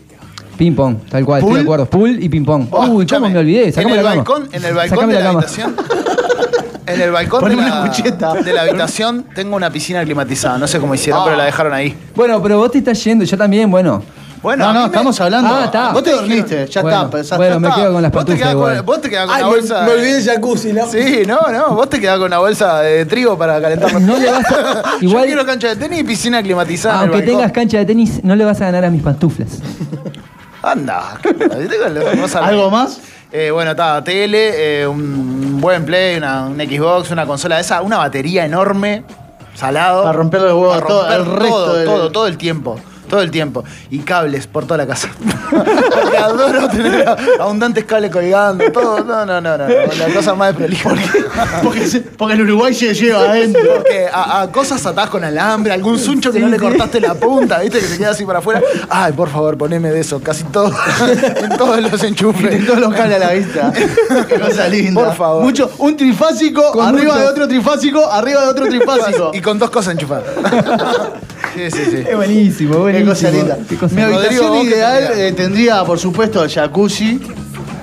[0.58, 1.56] Ping pong, tal cual, estoy ¿Pool?
[1.58, 1.86] de acuerdo.
[1.86, 2.66] Pool y ping pong.
[2.70, 3.64] Oh, Uy, cómo escuchame, me olvidé.
[3.68, 4.16] En Sacame el la cama.
[4.16, 5.38] balcón, en el balcón Sacame de la, cama.
[5.38, 5.76] habitación.
[6.86, 8.34] En el balcón de Poneme la, una cucheta.
[8.34, 10.58] de la habitación tengo una piscina climatizada.
[10.58, 11.24] No sé cómo hicieron, Ah.
[11.24, 11.96] pero la dejaron ahí.
[12.14, 14.02] Bueno, pero vos te estás yendo, yo también, bueno.
[14.42, 15.54] Bueno, No, me- estamos hablando.
[15.54, 15.92] Ah, está.
[15.92, 17.36] Vos te dormiste, ya Bueno, está.
[17.36, 17.80] bueno, ya me está.
[17.80, 18.76] quedo con las Vos te, pantuflas quedás igual.
[18.78, 19.82] con, vos te quedás con Ay, una me, bolsa.
[19.82, 20.72] me olvidé el jacuzzi.
[20.72, 20.86] ¿no?
[20.90, 21.74] Sí, no, no.
[21.74, 25.08] Vos te quedás con una bolsa de trigo para calentar No le vas a- Yo
[25.08, 27.04] igual- quiero cancha de tenis y piscina climatizada.
[27.04, 29.58] el Aunque tengas cancha de tenis, no le vas a ganar a mis pantuflas.
[30.62, 31.18] Anda.
[32.42, 32.98] ¿Algo más?
[33.32, 37.80] Eh, bueno, está, tele, eh, un buen play, una, un Xbox, una consola de esa,
[37.82, 39.04] una batería enorme,
[39.54, 40.02] salado.
[40.02, 42.80] Para romperle los huevos todo- romper al resto todo, del- todo, todo el tiempo.
[43.10, 43.64] Todo el tiempo.
[43.90, 45.08] Y cables por toda la casa.
[45.50, 47.04] Porque adoro tener
[47.40, 49.04] abundantes cables colgando, todo.
[49.04, 49.66] No, no, no, no.
[49.68, 50.90] no, La cosa más desprolija.
[51.62, 53.60] Porque, se- porque el Uruguay se lleva adentro.
[53.76, 57.58] Porque a, a cosas atadas con alambre, algún suncho que no le cortaste la punta,
[57.58, 57.80] ¿viste?
[57.80, 58.62] Que se queda así para afuera.
[58.88, 60.20] Ay, por favor, poneme de eso.
[60.22, 60.70] Casi todo.
[61.42, 62.62] en todos los enchufes.
[62.62, 63.72] Y todos los cables a la vista.
[64.28, 65.04] Qué cosa linda.
[65.04, 65.42] Por favor.
[65.42, 69.30] Mucho, un trifásico, Con arriba mucho- de otro trifásico, arriba de otro trifásico.
[69.34, 70.24] Y con dos cosas enchufadas.
[71.54, 71.96] sí, sí, sí.
[72.08, 73.10] Es buenísimo, Qué buenísimo.
[73.12, 73.58] cosa linda.
[73.68, 74.16] Qué cosa Mi linda.
[74.16, 77.20] habitación Rodrigo, ¿vos qué ideal eh, tendría, por supuesto, el jacuzzi,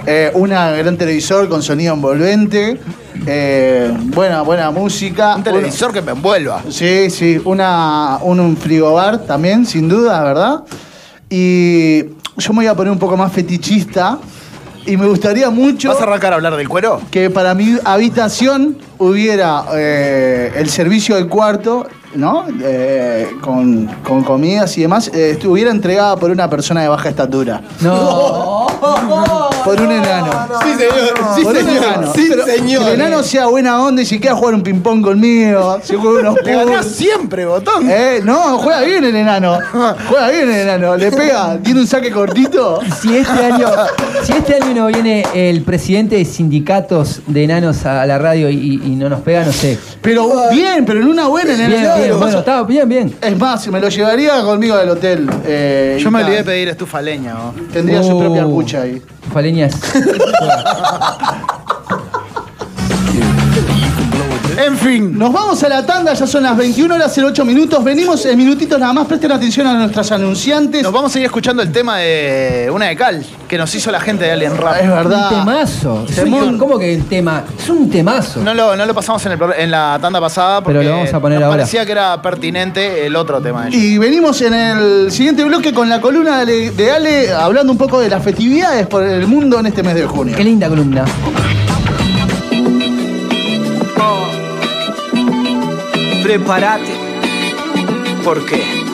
[0.06, 2.80] eh, una gran televisor con sonido envolvente,
[3.26, 5.36] eh, buena, buena música.
[5.36, 6.64] Un televisor que me envuelva.
[6.70, 10.64] Sí, sí, una, un, un frigobar también, sin duda, ¿verdad?
[11.30, 12.04] Y
[12.38, 14.20] yo me voy a poner un poco más fetichista
[14.86, 17.02] y me gustaría mucho ¿Vas a arrancar a hablar del cuero?
[17.12, 21.86] que para mi habitación hubiera eh, el servicio del cuarto,
[22.16, 22.46] ¿no?
[22.62, 27.62] Eh, con, con comidas y demás, eh, estuviera entregada por una persona de baja estatura.
[27.82, 28.68] No.
[29.68, 30.32] Por un enano.
[30.64, 31.14] Sí, señor.
[31.36, 31.84] Sí, Por un señor.
[31.84, 32.14] enano.
[32.14, 32.84] Sí, Pero señor.
[32.86, 36.20] Que el enano sea buena onda y si quiera jugar un ping-pong conmigo, si juega
[36.32, 37.90] unos Le ganás siempre, botón.
[37.90, 39.58] Eh, no, juega bien el enano.
[40.08, 40.96] Juega bien el enano.
[40.96, 42.80] Le pega, tiene un saque cortito.
[43.02, 43.68] Si este año,
[44.24, 48.82] si este año no viene el presidente de sindicatos de enanos a la radio y,
[48.86, 49.78] y no nos pega, no sé.
[50.02, 51.97] Pero bien, pero en una buena en el Bien, enano.
[52.18, 53.16] Bueno, está bien, bien.
[53.22, 55.30] Es más, me lo llevaría conmigo del hotel.
[55.46, 57.34] eh, Yo y me olvidé de pedir estufa leña.
[57.34, 57.54] ¿no?
[57.72, 58.20] Tendría su Uh.
[58.20, 59.02] propia cucha ahí.
[59.34, 59.76] Faleñas.
[64.58, 65.18] En fin.
[65.18, 67.84] Nos vamos a la tanda, ya son las 21 horas 08 minutos.
[67.84, 69.06] Venimos en minutitos nada más.
[69.08, 70.82] Presten atención a nuestras anunciantes.
[70.84, 74.00] Nos vamos a ir escuchando el tema de una de cal que nos hizo la
[74.00, 74.78] gente de Alien Rap.
[74.82, 75.32] Es verdad.
[75.32, 76.06] Un temazo.
[76.10, 77.44] Es un- ¿Cómo que un tema?
[77.58, 78.42] Es un temazo.
[78.42, 81.14] No lo, no lo pasamos en, el en la tanda pasada porque Pero lo vamos
[81.14, 81.58] a poner nos ahora.
[81.60, 83.82] parecía que era pertinente el otro tema de ellos.
[83.82, 88.00] Y venimos en el siguiente bloque con la columna de de Ale hablando un poco
[88.00, 90.36] de las festividades por el mundo en este mes de junio.
[90.36, 91.06] Qué linda columna.
[96.28, 96.94] Prepárate.
[98.26, 98.87] ¿Por qué?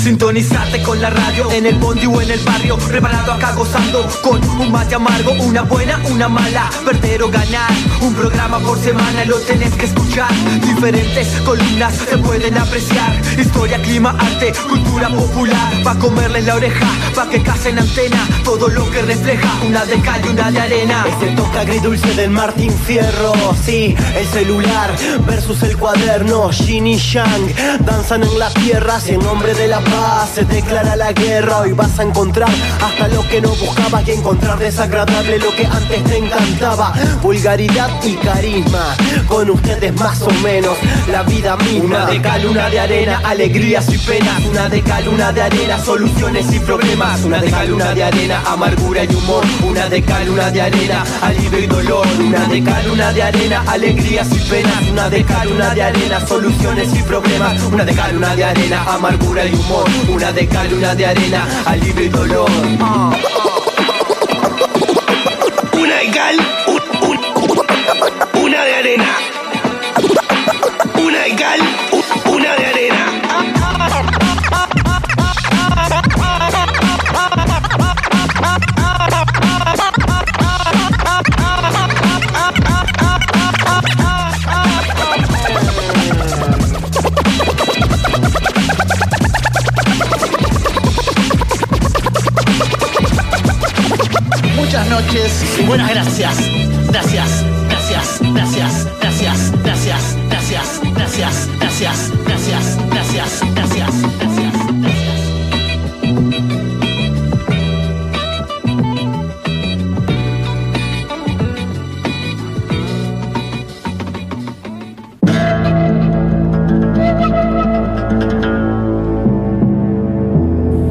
[0.00, 4.42] Sintonizate con la radio en el bondi o en el barrio, preparado acá gozando con
[4.58, 7.70] un mate amargo, una buena, una mala, perder o ganar,
[8.00, 10.30] un programa por semana lo tenés que escuchar,
[10.62, 17.28] diferentes columnas se pueden apreciar, historia, clima, arte, cultura popular, pa' comerles la oreja, pa'
[17.28, 21.04] que casen antena, todo lo que refleja, una de cal y una de arena.
[21.08, 24.94] Este toque agridulce del Martín Fierro, sí, el celular
[25.26, 29.80] versus el cuaderno, Yin y Yang danzan en la tierra, si en nombre de la
[29.90, 32.50] paz se declara la guerra, hoy vas a encontrar
[32.82, 36.92] hasta lo que no buscabas y encontrar desagradable lo que antes te encantaba,
[37.22, 38.96] vulgaridad y carisma,
[39.26, 40.76] con ustedes más o menos
[41.10, 42.04] la vida misma.
[42.04, 44.44] Una de cal, una de arena, alegrías y penas.
[44.50, 47.22] Una de cal, una de arena, soluciones y problemas.
[47.24, 49.44] Una de cal, una de arena, amargura y humor.
[49.62, 52.06] Una de cal, una de arena, alivio y dolor.
[52.18, 54.82] Una de cal, una de arena, alegrías y penas.
[54.90, 57.62] Una de cal, una de arena, soluciones y problemas.
[57.64, 59.79] Una de cal, una de arena, amargura y humor.
[60.08, 62.48] Una de cal, una de arena, alivio y dolor.
[65.72, 66.36] Una de cal,
[66.66, 69.08] un- un- una de arena.
[71.02, 71.60] Una de cal,
[71.92, 72.29] un-
[94.90, 96.36] noches y buenas gracias.
[96.88, 104.50] Gracias, gracias, gracias, gracias, gracias, gracias, gracias, gracias, gracias, gracias, gracias, gracias.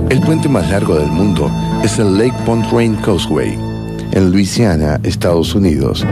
[0.10, 1.52] El puente más largo del mundo
[1.84, 3.69] es el Lake Pontchartrain Causeway,
[4.20, 6.06] en Luisiana, Estados Unidos,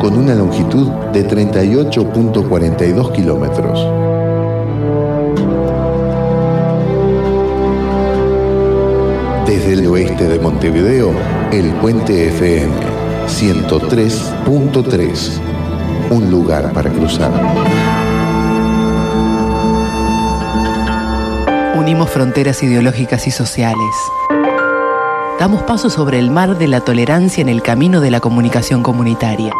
[0.00, 3.80] con una longitud de 38.42 kilómetros.
[9.44, 11.10] Desde el oeste de Montevideo,
[11.50, 12.72] el Puente FM
[13.26, 15.40] 103.3,
[16.10, 17.32] un lugar para cruzar.
[21.76, 23.96] Unimos fronteras ideológicas y sociales.
[25.38, 29.52] Damos paso sobre el mar de la tolerancia en el camino de la comunicación comunitaria.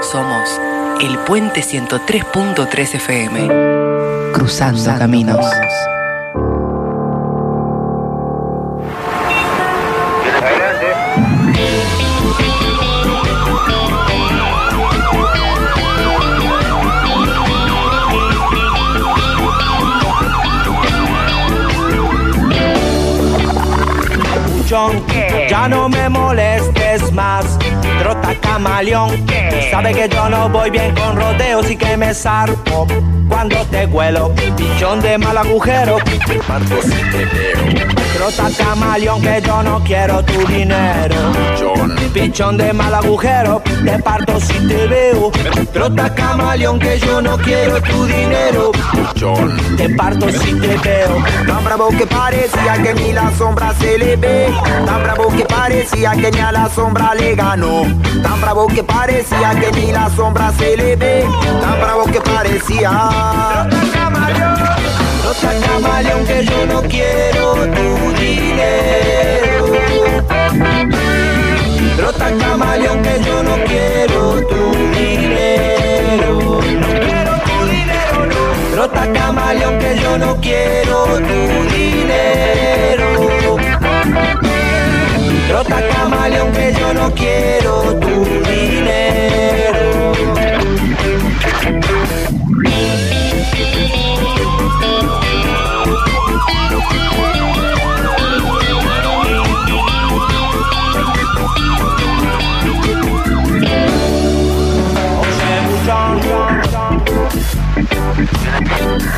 [0.00, 0.58] Somos
[1.02, 4.32] el Puente 103.3 FM.
[4.32, 5.44] Cruzando, caminos.
[25.48, 27.58] Ya no me molestes más.
[27.98, 29.10] Trota camaleón,
[29.70, 32.86] sabe que yo no voy bien con rodeos y que me zarpo
[33.28, 34.32] cuando te huelo.
[34.56, 35.98] Pichón de mal agujero,
[36.48, 37.88] Marco si te veo.
[38.14, 41.16] Trota camaleón que yo no quiero tu dinero.
[42.12, 45.30] Pichón de mal agujero, te parto si te veo.
[45.72, 48.72] Trota camaleón que yo no quiero tu dinero.
[49.76, 51.22] Te parto si te veo.
[51.46, 54.54] Tan bravo que parecía que ni la sombra se le ve.
[54.86, 57.82] Tan bravo que parecía que ni a la sombra le ganó.
[58.22, 61.26] Tan bravo que parecía que ni la sombra se le ve.
[61.60, 63.10] Tan bravo que parecía.
[65.22, 69.04] Trota camaleón que yo no quiero tu dinero.
[71.96, 74.62] Trota camaleón que yo no quiero tu
[74.98, 76.60] dinero.
[76.82, 78.42] No quiero tu dinero, no.
[78.74, 81.40] Trota camaleón que yo no quiero tu
[81.74, 83.08] dinero.
[85.48, 90.03] Trota camaleón que yo no quiero tu dinero.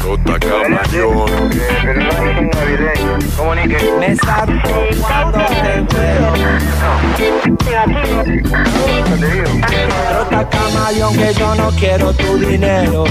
[0.06, 1.50] Trota camaleón.
[3.98, 4.70] Me salto
[5.00, 6.32] cuando te veo.
[10.08, 13.04] Trota camaleón que yo no quiero tu dinero.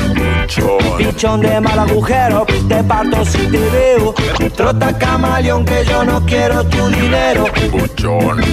[0.98, 4.14] Pichón de mal agujero, te parto si te veo.
[4.56, 7.44] Trota camaleón que yo no quiero tu dinero.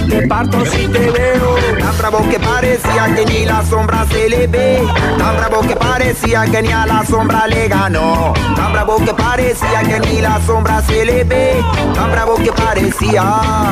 [0.09, 1.55] Te parto si te veo.
[1.79, 4.83] Tan bravo que parecía que ni la sombra se le ve.
[5.17, 8.32] Tan bravo que parecía que ni a la sombra le ganó.
[8.55, 11.63] Tan bravo que parecía que ni la sombra se le ve.
[11.95, 13.23] Tan bravo que parecía.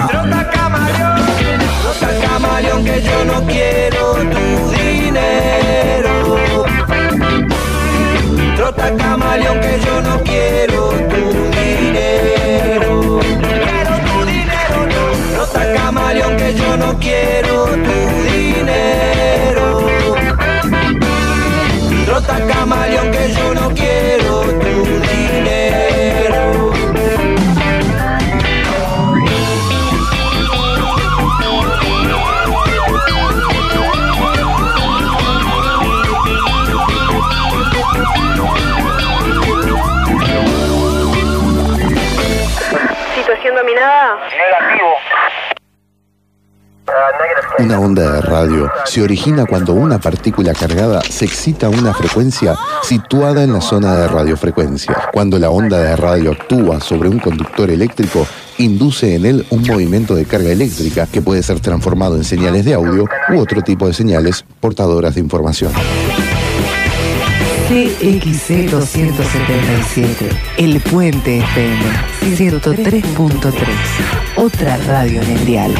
[0.10, 1.22] Trota camaleón,
[1.82, 6.36] trota camaleón que yo no quiero tu dinero.
[8.56, 11.22] Trota camaleón que yo no quiero tu
[11.60, 13.20] dinero.
[13.20, 15.36] Quiero tu dinero, no.
[15.36, 17.98] Trota camaleón que yo no quiero tu
[18.32, 19.66] dinero.
[22.06, 23.51] Trota camaleón que yo
[47.62, 52.58] Una onda de radio se origina cuando una partícula cargada se excita a una frecuencia
[52.82, 54.96] situada en la zona de radiofrecuencia.
[55.14, 58.26] Cuando la onda de radio actúa sobre un conductor eléctrico,
[58.58, 62.74] induce en él un movimiento de carga eléctrica que puede ser transformado en señales de
[62.74, 65.72] audio u otro tipo de señales portadoras de información.
[67.70, 71.84] CXC 277, El Puente FM
[72.38, 73.54] 103.3,
[74.36, 75.74] otra radio en el dial.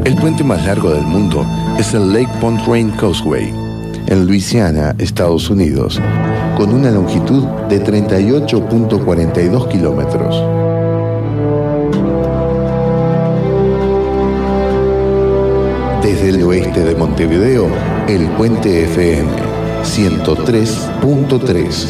[0.04, 3.54] El puente más largo del mundo es el Lake Pontchartrain Causeway,
[4.10, 6.02] en Luisiana, Estados Unidos,
[6.58, 10.36] con una longitud de 38.42 kilómetros.
[16.02, 17.68] Desde el oeste de Montevideo,
[18.08, 19.30] el Puente FM
[19.84, 21.86] 103.3,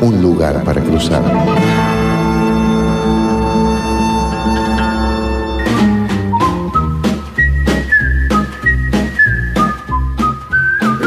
[0.00, 1.53] un lugar para cruzar.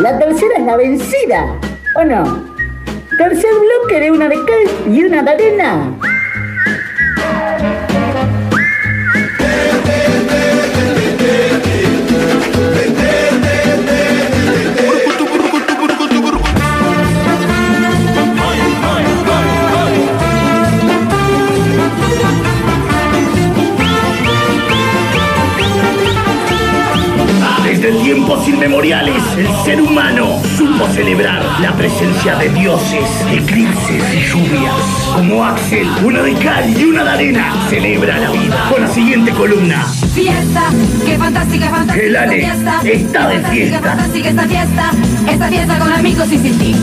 [0.07, 1.59] La tercera es la vencida,
[1.95, 2.45] ¿o no?
[3.17, 6.16] Tercer bloque de una de cal y una de arena.
[27.87, 32.99] Desde tiempos inmemoriales, el ser humano supo celebrar la presencia de dioses,
[33.31, 34.73] eclipses y lluvias.
[35.15, 39.31] Como Axel, una de cal y una de arena, celebra la vida con la siguiente
[39.31, 39.85] columna.
[40.13, 40.63] Fiesta,
[41.05, 42.81] qué fantástica, fantástica El Ale fiesta.
[42.83, 43.81] está de Fantástica, fiesta.
[43.81, 44.91] fantástica esta fiesta.
[45.31, 46.75] Esta fiesta con amigos y sin ti.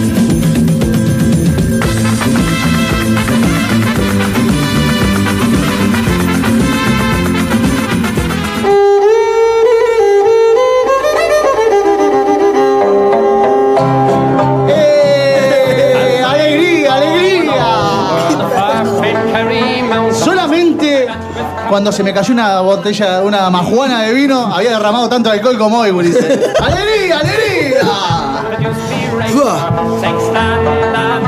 [21.74, 25.80] Cuando se me cayó una botella, una majuana de vino, había derramado tanto alcohol como
[25.80, 26.24] hoy, Ulises.
[26.60, 27.80] ¡Alegría, alegría!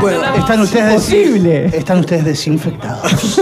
[0.01, 1.67] Bueno, están ustedes Posible.
[1.77, 3.41] Están ustedes desinfectados.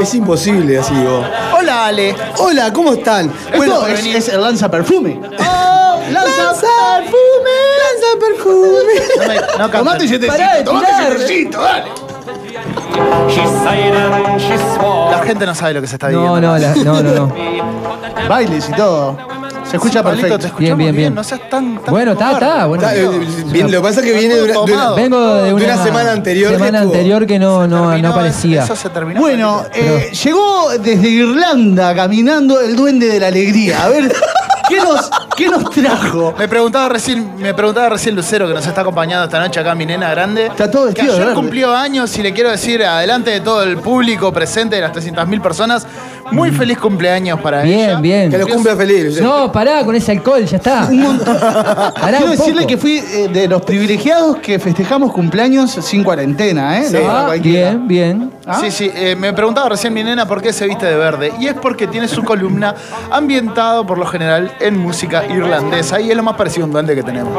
[0.00, 1.26] Es imposible así, vos.
[1.58, 2.16] Hola, Ale.
[2.38, 3.30] Hola, ¿cómo están?
[3.58, 5.20] Bueno, es, es el lanza perfume.
[5.38, 6.00] ¡Oh!
[6.10, 6.54] ¡Lanza
[6.96, 7.58] perfume!
[7.84, 9.28] ¡Lanza perfume!
[9.58, 10.38] No, no Tomate ese cantan.
[10.38, 12.09] tecito, tomate ese dale.
[15.10, 16.40] La gente no sabe lo que se está viviendo.
[16.40, 17.34] No, no, la- no, no, no.
[18.28, 19.16] Bailes y todo.
[19.68, 20.36] Se escucha perfecto.
[20.38, 21.14] te escuchamos Bien, bien, bien.
[21.14, 22.66] No seas tan, tan Bueno, está, está.
[22.66, 23.08] Bueno, eh,
[23.46, 26.10] bien, lo que pasa es que viene de una, de una- vengo de una, semana
[26.12, 26.50] anterior.
[26.50, 28.64] que semana estuvo- anterior que no, no, Terminó, no aparecía.
[28.64, 29.20] Eso se terminó.
[29.20, 33.84] Bueno, eh, llegó desde Irlanda caminando el duende de la alegría.
[33.84, 34.12] A ver,
[34.68, 35.08] ¿qué nos,
[35.40, 36.34] qué nos trajo?
[36.38, 39.86] Me preguntaba recién, me preguntaba recién Lucero, que nos está acompañando esta noche acá, mi
[39.86, 40.46] nena grande.
[40.46, 43.62] Está todo que vestido de ayer cumplió años y le quiero decir, adelante de todo
[43.62, 45.86] el público presente, de las 300.000 personas,
[46.32, 47.98] muy feliz cumpleaños para ella.
[47.98, 48.30] Bien, bien.
[48.30, 49.20] Que lo cumpla feliz.
[49.20, 50.86] No, pará con ese alcohol, ya está.
[50.90, 51.36] Un montón.
[51.38, 52.66] Pará Quiero un decirle poco.
[52.68, 56.86] que fui eh, de los privilegiados que festejamos cumpleaños sin cuarentena, ¿eh?
[56.92, 57.70] No, Ah, cualquiera.
[57.70, 58.30] bien, bien.
[58.46, 58.58] ¿Ah?
[58.60, 61.32] Sí, sí, eh, me preguntaba recién mi nena por qué se viste de verde.
[61.40, 62.74] Y es porque tiene su columna
[63.10, 66.00] ambientado por lo general en música irlandesa.
[66.00, 67.32] Y es lo más parecido a un duende que tenemos.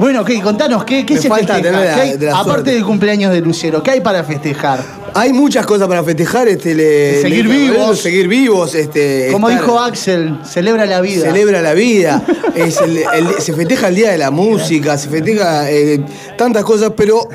[0.00, 1.76] Bueno, ok, contanos, ¿qué, qué Me se falta festeja?
[1.78, 2.70] tener la- ¿Qué hay- de la aparte suerte.
[2.72, 4.80] del cumpleaños de Lucero, ¿qué hay para festejar?
[5.16, 8.00] Hay muchas cosas para festejar, este, le, Seguir le- vivos.
[8.00, 11.22] seguir vivos, este, Como estar- dijo Axel, celebra la vida.
[11.22, 12.22] Celebra la vida,
[12.56, 16.00] es el- el- se festeja el Día de la Música, se festeja eh,
[16.36, 17.28] tantas cosas, pero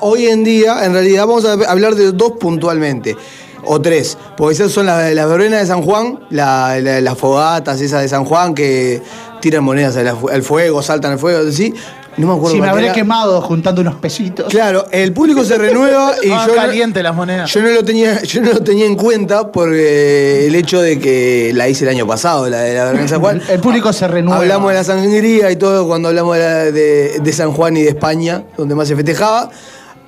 [0.00, 3.16] hoy en día, en realidad, vamos a hablar de dos puntualmente,
[3.64, 7.80] o tres, porque esas son las, las verbenas de San Juan, la- la- las fogatas
[7.80, 9.00] esas de San Juan que
[9.40, 11.72] tiran monedas al, fu- al fuego, saltan al fuego, ¿sí?
[12.18, 12.92] No me acuerdo Si me habré era.
[12.92, 14.48] quemado juntando unos pesitos.
[14.48, 17.50] Claro, el público se renueva y Ah, yo, caliente las monedas.
[17.52, 21.52] yo no lo tenía, yo no lo tenía en cuenta por el hecho de que
[21.54, 23.40] la hice el año pasado, la de la San Juan.
[23.48, 24.40] El público se renueva.
[24.40, 27.82] Hablamos de la sangría y todo cuando hablamos de, la- de- de San Juan y
[27.82, 29.50] de España, donde más se festejaba.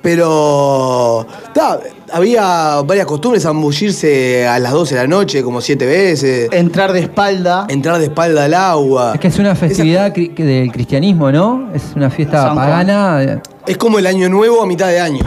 [0.01, 1.79] Pero ta,
[2.11, 6.99] había varias costumbres, zambullirse a las 12 de la noche como siete veces, Entrar de
[7.01, 7.65] espalda.
[7.69, 9.11] entrar de espalda al agua.
[9.15, 11.69] Es que es una festividad cri- del cristianismo, ¿no?
[11.73, 15.23] Es una fiesta San pagana, Es como el año nuevo a mitad de año.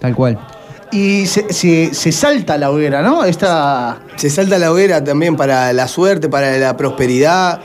[0.00, 0.38] tal cual.
[0.90, 3.24] Y se, se- se salta la hoguera, ¿no?
[3.24, 3.98] Esta.
[4.16, 7.60] Se salta la hoguera también para la suerte, para la prosperidad.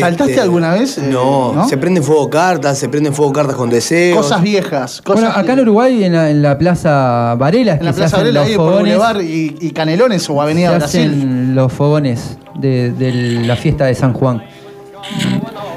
[0.00, 0.98] ¿Saltaste Este, alguna vez?
[0.98, 1.68] Eh, No, ¿no?
[1.68, 4.16] se prenden fuego cartas, se prenden fuego cartas con deseos.
[4.16, 5.00] Cosas viejas.
[5.02, 8.16] Cosas Bueno, acá en Uruguay, en la, en la Plaza Varela, En la se Plaza
[8.18, 11.00] Varela, ahí por fogones, Boulevard y, y Canelones o se Avenida Brasil.
[11.10, 13.12] hacen los fogones de, de
[13.46, 14.42] la fiesta de San Juan.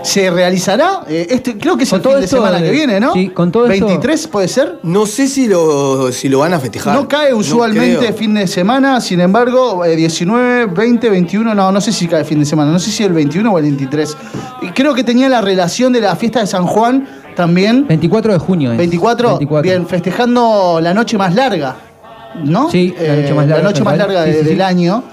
[0.05, 1.01] ¿Se realizará?
[1.09, 2.99] Eh, este, creo que es Con el todo fin de esto semana de- que viene,
[2.99, 3.13] ¿no?
[3.13, 4.79] sí, con todo esto- ¿23 puede ser?
[4.83, 6.95] No sé si lo, si lo van a festejar.
[6.95, 8.13] No cae usualmente creo.
[8.13, 12.39] fin de semana, sin embargo, eh, 19, 20, 21, no, no sé si cae fin
[12.39, 14.15] de semana, no sé si el 21 o el 23.
[14.61, 17.87] Y creo que tenía la relación de la fiesta de San Juan también.
[17.87, 18.71] 24 de junio.
[18.71, 18.77] es.
[18.77, 19.63] 24, 24.
[19.63, 21.75] bien, festejando la noche más larga,
[22.43, 22.69] ¿no?
[22.69, 23.97] Sí, la noche más Eh, larga, La noche más cual.
[23.97, 24.49] larga Sí, de- sí, sí.
[24.49, 25.03] del año.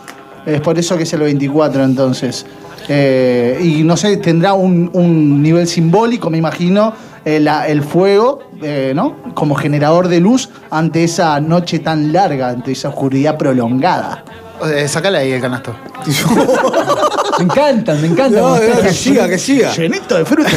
[0.44, 2.44] Es por eso que es el 24 entonces.
[2.88, 6.92] Eh, y no sé, tendrá un, un nivel simbólico, me imagino,
[7.24, 9.16] eh, la- el fuego, eh, ¿no?
[9.34, 14.24] Como generador de luz ante esa noche tan larga, ante esa oscuridad prolongada.
[14.74, 15.74] Eh, sacale ahí el canasto.
[17.42, 18.42] Me encantan, me encantan.
[18.42, 18.76] No, ustedes.
[18.76, 19.72] no, que siga, que siga.
[19.72, 20.50] Llenito de fruta.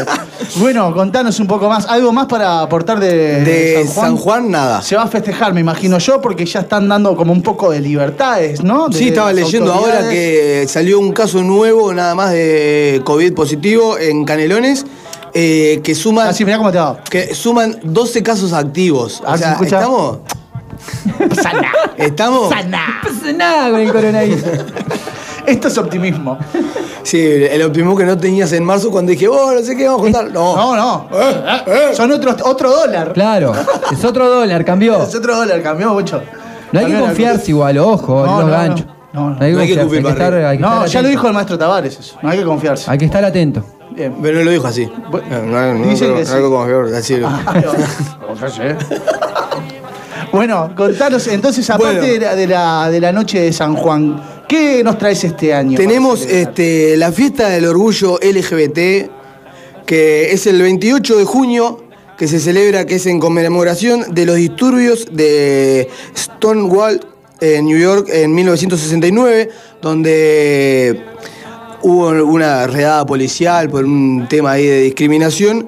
[0.56, 1.86] bueno, contanos un poco más.
[1.86, 4.82] ¿Algo más para aportar de, De San Juan, nada.
[4.82, 7.80] Se va a festejar, me imagino yo, porque ya están dando como un poco de
[7.80, 8.88] libertades, ¿no?
[8.88, 13.98] De Sí, estaba leyendo ahora que salió un caso nuevo, nada más de COVID positivo
[13.98, 14.84] en Canelones,
[15.34, 16.28] eh, que suman.
[16.28, 17.02] Así, mirá cómo te va.
[17.04, 19.22] Que suman 12 casos activos.
[19.24, 19.78] A O sea, escucha.
[19.78, 20.18] estamos.
[21.42, 21.72] Sana.
[21.96, 22.48] Estamos.
[22.48, 23.00] Sana.
[23.04, 24.42] No pasa nada con el coronavirus.
[25.52, 26.38] Esto es optimismo.
[27.02, 30.00] Sí, el optimismo que no tenías en marzo cuando dije, oh, no sé qué vamos
[30.00, 30.30] a contar.
[30.32, 30.56] No.
[30.56, 31.08] No, no.
[31.94, 33.12] Son otros, otro dólar.
[33.12, 33.52] Claro,
[33.92, 35.02] es otro dólar, cambió.
[35.02, 36.22] Es otro dólar, cambió mucho.
[36.72, 38.86] No hay que confiarse igual, ojo, No, en los no, ganchos.
[39.12, 39.36] no, no.
[39.40, 41.02] hay que No hay que confiarse, hay que confirmar, estar, hay que No, estar ya
[41.02, 42.16] lo dijo el maestro Tavares eso.
[42.22, 42.90] No hay que confiarse.
[42.90, 43.62] Hay que estar atento.
[43.90, 44.14] Bien.
[44.22, 44.86] Pero no lo dijo así.
[44.86, 46.32] No, no, no, dicen que sí.
[46.32, 47.16] algo como así.
[50.32, 52.06] Bueno, contanos, entonces, aparte Bueno.
[52.12, 54.18] de, la, de, la, de la noche de San Juan,
[54.52, 55.78] ¿qué nos traes este año?
[55.78, 59.08] Tenemos este, la fiesta del orgullo LGBT,
[59.86, 61.84] que es el 28 de junio,
[62.18, 67.00] que se celebra, que es en conmemoración de los disturbios de Stonewall
[67.40, 69.48] en New York en 1969,
[69.80, 71.02] donde
[71.80, 75.66] hubo una redada policial por un tema ahí de discriminación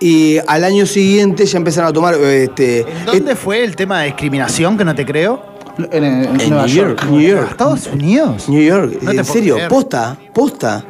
[0.00, 2.14] Y al año siguiente ya empezaron a tomar.
[2.14, 5.53] Este, ¿Dónde fue el tema de discriminación que no te creo?
[5.78, 7.04] En, en Nueva New York, York.
[7.10, 7.48] New York.
[7.50, 8.48] ¿Estados Unidos?
[8.48, 9.68] New York, No en serio, creer.
[9.68, 10.84] posta, posta.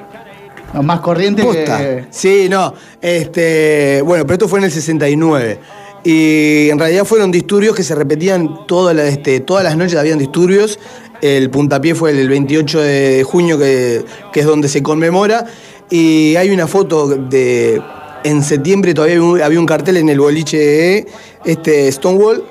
[0.74, 1.78] No, más corriente Posta.
[1.78, 2.04] que.
[2.10, 2.74] Sí, no.
[3.00, 5.58] Este, bueno, pero esto fue en el 69.
[6.02, 10.18] Y en realidad fueron disturbios que se repetían todas las, este, todas las noches, habían
[10.18, 10.78] disturbios.
[11.22, 15.46] El puntapié fue el 28 de junio, que, que es donde se conmemora.
[15.88, 17.80] Y hay una foto de.
[18.24, 21.06] En septiembre todavía había un, había un cartel en el boliche
[21.44, 22.42] este, Stonewall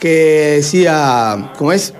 [0.00, 1.52] que decía.
[1.58, 1.94] ¿Cómo es?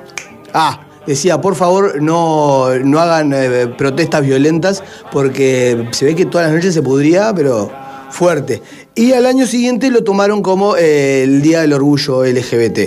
[0.52, 4.82] Ah, decía, por favor, no, no hagan eh, protestas violentas
[5.12, 7.70] porque se ve que todas las noches se pudría, pero
[8.10, 8.62] fuerte.
[8.94, 12.78] Y al año siguiente lo tomaron como eh, el Día del Orgullo LGBT.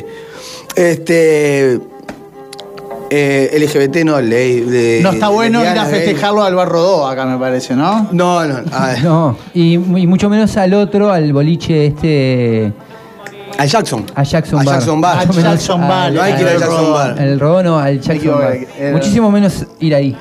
[0.76, 1.80] Este.
[3.10, 4.62] eh, LGBT no, ley.
[4.62, 8.10] De, No está bueno ir a festejarlo al Bar Rodó acá, me parece, ¿no?
[8.12, 8.62] No, no.
[9.04, 12.74] No, y, y mucho menos al otro, al boliche este.
[13.58, 14.06] A Jackson.
[14.16, 14.76] A Jackson A Bar.
[14.76, 15.16] Jackson Bar.
[15.28, 16.94] Mucho A menos Jackson Bar, al- no hay que ir a al Jackson.
[16.94, 17.22] Bar.
[17.22, 18.54] El Rodó no, al Jackson Bar.
[18.54, 20.18] equivoqué, era- Muchísimo menos ir ahí.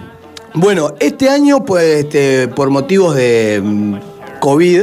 [0.54, 3.94] Bueno, este año, pues, este, por motivos de mm,
[4.40, 4.82] COVID,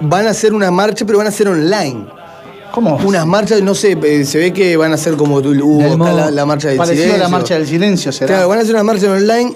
[0.00, 2.06] van a hacer una marcha, pero van a ser online.
[2.72, 2.96] ¿Cómo?
[3.04, 5.88] Unas marchas, no sé, eh, se ve que van a ser como tu- hubo Del
[5.88, 7.22] acá modo- la, la marcha del Parecido silencio.
[7.26, 8.28] a la marcha del silencio, será.
[8.34, 9.54] Claro, van a hacer una marcha online.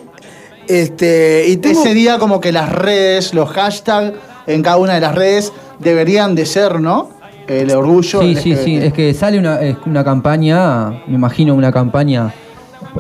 [0.68, 4.12] Este, y tengo, Ese día como que las redes, los hashtags
[4.46, 7.10] en cada una de las redes deberían de ser, ¿no?
[7.48, 8.20] El orgullo.
[8.22, 8.76] Sí, sí, sí.
[8.76, 8.84] LGBT.
[8.86, 12.32] Es que sale una, es una campaña, me imagino una campaña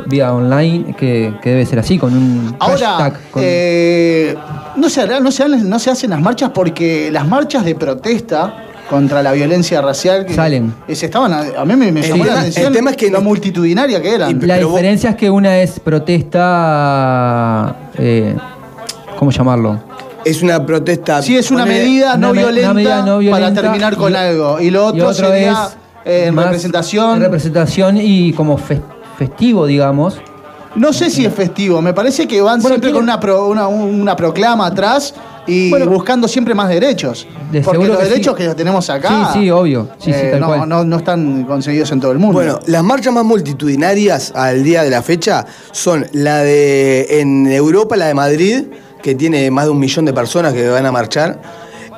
[0.06, 3.30] vía online que, que debe ser así, con un Ahora, hashtag.
[3.30, 4.34] con- eh,
[4.76, 7.74] no, se, hará- no, se, han- no se hacen las marchas porque las marchas de
[7.74, 10.72] protesta contra la violencia racial que Salen.
[10.92, 13.20] se estaban a, a mí me, me la tema- atención el tema es que lo
[13.22, 14.38] multitudinaria que eran.
[14.46, 17.74] la diferencia es que una es protesta.
[17.98, 18.36] eh,
[19.18, 19.80] ¿Cómo llamarlo?
[20.26, 21.22] Es una protesta.
[21.22, 24.16] Sí, es una medida, no, una me- una violenta medida no para terminar con y-
[24.16, 24.60] algo.
[24.60, 25.68] Y lo y otro, sería
[26.04, 27.20] eh, en representación.
[27.20, 28.82] representación y como fes-
[29.18, 30.16] festivo, digamos.
[30.74, 34.14] No sé si es festivo, me parece que van siempre con una, pro- una, una
[34.16, 35.14] proclama atrás
[35.46, 37.26] y buscando siempre más derechos.
[37.52, 38.42] De Porque los que derechos sí.
[38.48, 39.88] que tenemos acá Sí, sí, obvio.
[39.98, 40.68] Sí, sí, eh, tal no, cual.
[40.68, 42.34] no- no están conseguidos en todo el mundo.
[42.34, 47.96] Bueno, las marchas más multitudinarias al día de la fecha son la de en Europa,
[47.96, 48.64] la de Madrid,
[49.06, 51.40] que tiene más de un millón de personas que van a marchar.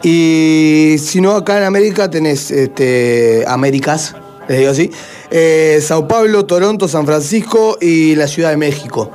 [0.03, 4.15] Y si no, acá en América tenés este, Américas,
[4.47, 4.91] les digo así,
[5.31, 9.11] eh, Sao Paulo, Toronto, San Francisco y la Ciudad de México.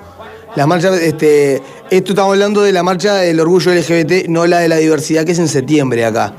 [0.55, 1.61] Las marchas, este,
[1.91, 5.33] esto estamos hablando de la marcha del orgullo LGBT, no la de la diversidad, que
[5.33, 6.33] es en septiembre acá.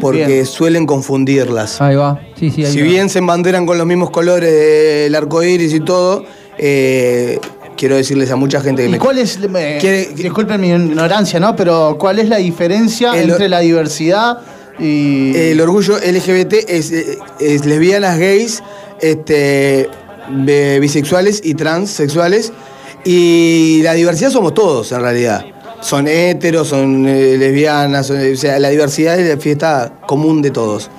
[0.00, 0.46] Porque Bien.
[0.46, 1.82] suelen confundirlas.
[1.82, 2.18] Ahí va.
[2.38, 2.86] Sí, sí, ahí Si va.
[2.86, 6.24] bien se embanderan con los mismos colores del arco iris y todo,
[6.56, 7.38] eh,
[7.78, 8.98] quiero decirles a mucha gente que ¿Y me.
[8.98, 11.54] cuál es, eh, disculpen mi ignorancia, ¿no?
[11.56, 14.38] Pero ¿cuál es la diferencia El- entre la diversidad
[14.78, 15.34] y...
[15.36, 16.92] El orgullo LGBT es,
[17.40, 18.62] es lesbianas, gays,
[19.00, 19.88] este,
[20.80, 22.52] bisexuales y transexuales.
[23.04, 25.44] Y la diversidad somos todos, en realidad.
[25.80, 30.50] Son heteros, son eh, lesbianas, son- o sea, la diversidad es la fiesta común de
[30.50, 30.90] todos.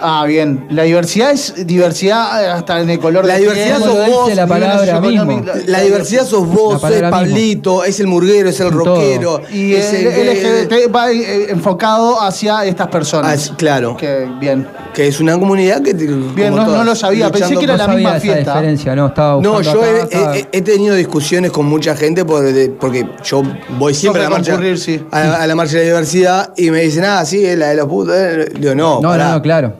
[0.00, 0.66] Ah, bien.
[0.70, 4.34] La diversidad es diversidad eh, hasta en el color La de diversidad piel, sos vos,
[4.34, 5.42] la palabra mismo.
[5.66, 9.42] La diversidad sos vos, La es Pablito, es el murguero, es el rockero.
[9.52, 10.06] Y es el.
[10.06, 13.50] LGBT va eh, enfocado hacia estas personas.
[13.50, 13.96] Ah, claro.
[13.96, 14.66] Que bien.
[14.96, 15.92] Que es una comunidad que.
[15.92, 18.54] Bien, no- no lo sabía, pensé que era la misma fiesta.
[18.54, 21.94] diferencia, no, estaba No, buscando yo he, acá, estaba- he- he tenido discusiones con mucha
[21.94, 23.42] gente por- de- porque yo
[23.78, 25.04] voy siempre a la, marcha, sí.
[25.10, 27.68] a, la, a la marcha de la diversidad y me dicen, ah, sí, es la
[27.68, 28.14] de los putos.
[28.16, 28.48] eh".
[28.58, 29.28] Digo, no, No, pará.
[29.28, 29.74] no, no, claro.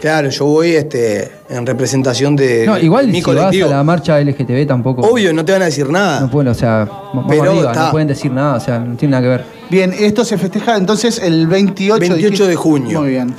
[0.00, 3.66] Claro, yo voy este, en representación de No, igual mi si colectivo.
[3.66, 5.02] vas a la marcha LGTB tampoco.
[5.02, 6.20] Obvio, no te van a decir nada.
[6.20, 7.86] No pueden, o sea, vamos Pero arriba, está.
[7.86, 9.44] no pueden decir nada, o sea, no tiene nada que ver.
[9.68, 13.00] Bien, esto se festeja entonces el 28, 28 de junio.
[13.00, 13.34] Muy bien.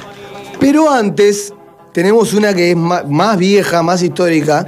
[0.65, 1.53] Pero antes
[1.93, 4.65] tenemos una que es más, vieja, más histórica,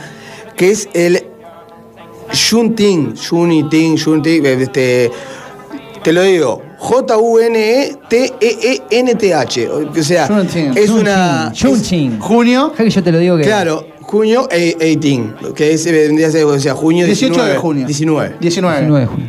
[0.55, 1.25] que es el
[2.51, 5.09] Junting, Juniting, Junting, este,
[6.03, 7.99] te lo digo, J-U-N-E-T-E-E-N-T-H.
[9.69, 10.29] O sea,
[10.75, 11.51] es una...
[11.59, 12.19] Junting.
[12.19, 12.73] Junio.
[12.77, 13.43] que yo te lo digo que.
[13.45, 17.51] Claro, junio e- 18, que es, vendría a ser, o sea, junio 18 19.
[17.53, 17.85] de junio.
[17.87, 18.35] 19.
[18.39, 18.79] 19.
[18.79, 19.27] 19 de junio.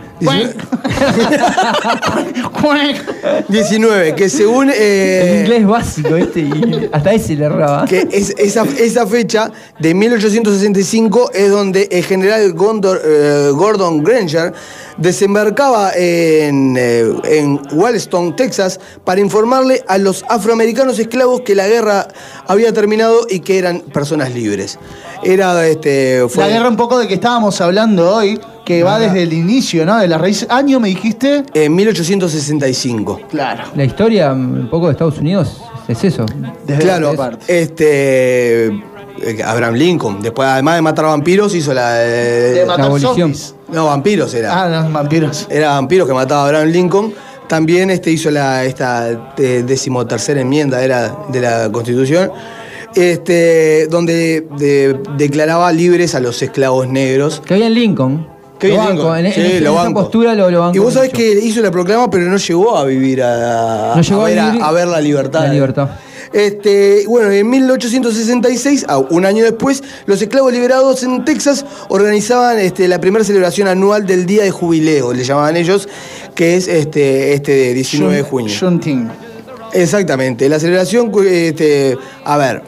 [3.49, 4.71] 19, que según...
[4.75, 7.85] eh, El inglés básico, este, y hasta ese le erraba.
[7.87, 14.53] que es, esa, esa fecha de 1865 es donde el general Gondor- eh, Gordon Granger
[14.97, 22.09] desembarcaba en, eh, en Wellston, Texas, para informarle a los afroamericanos esclavos que la guerra
[22.47, 24.68] había terminado y que eran personas libres.
[25.23, 26.25] Era este.
[26.29, 29.87] fue- La guerra un poco de que estábamos hablando hoy, que va desde el inicio,
[29.87, 29.97] ¿no?
[29.99, 30.47] De la raíz.
[30.51, 31.45] Año me dijiste.
[31.55, 33.21] En 1865.
[33.31, 33.65] Claro.
[33.75, 36.27] La historia, un poco de Estados Unidos, es eso.
[36.79, 37.13] claro,
[37.47, 38.67] este.
[38.67, 40.21] eh, Abraham Lincoln.
[40.23, 41.95] Después, además de matar a vampiros, hizo la.
[41.95, 43.15] De matar abolición.
[43.35, 43.55] zombies.
[43.73, 44.65] No, vampiros era.
[44.65, 45.47] Ah, no, vampiros.
[45.51, 47.15] Era vampiros que mataba a Abraham Lincoln.
[47.49, 49.09] También este hizo la, esta
[49.39, 52.31] eh, decimotercera enmienda era de la Constitución,
[52.99, 57.41] este, donde de- declaraba libres a los esclavos negros.
[57.45, 58.29] Que había en Lincoln.
[58.59, 60.01] Que Lo banco, en- lo esa banco.
[60.01, 61.23] postura lo- lo banco Y vos sabés mucho.
[61.23, 64.45] que hizo la proclama, pero no llegó a vivir a, No llegó a a ver,
[64.47, 65.43] vivir a ver la libertad.
[65.47, 65.89] la libertad.
[66.33, 72.89] Este, bueno, en 1866, ah, un año después, los esclavos liberados en Texas organizaban este,
[72.89, 75.89] la primera celebración anual del Día de Jubileo, le llamaban ellos,
[76.35, 78.53] que es este, este 19 de junio.
[78.59, 79.09] Junting.
[79.73, 80.49] Exactamente.
[80.49, 82.63] La celebración, este, a ver.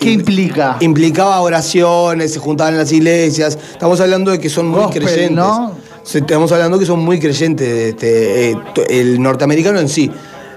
[0.00, 0.76] ¿Qué implica?
[0.80, 3.58] Implicaba oraciones, se juntaban en las iglesias.
[3.72, 5.36] Estamos hablando de que son muy Gospel, creyentes.
[5.36, 5.72] ¿no?
[6.12, 8.56] Estamos hablando que son muy creyentes, este, eh,
[8.88, 10.10] el norteamericano en sí.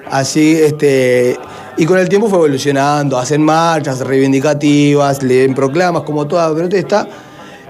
[0.10, 1.38] Así, este.
[1.78, 7.08] Y con el tiempo fue evolucionando, hacen marchas reivindicativas, leen proclamas, como toda protesta.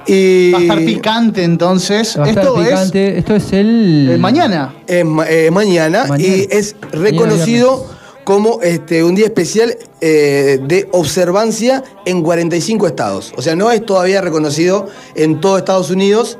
[0.08, 2.16] Y Va a estar picante entonces.
[2.20, 3.18] Va a estar Esto picante.
[3.18, 4.08] Esto es el.
[4.12, 4.74] es eh, mañana.
[4.86, 6.24] Es ma- eh, mañana, Mañana.
[6.36, 7.88] y es reconocido
[8.26, 13.34] como este, un día especial eh, de observancia en 45 estados.
[13.38, 16.38] O sea, no es todavía reconocido en todo Estados Unidos.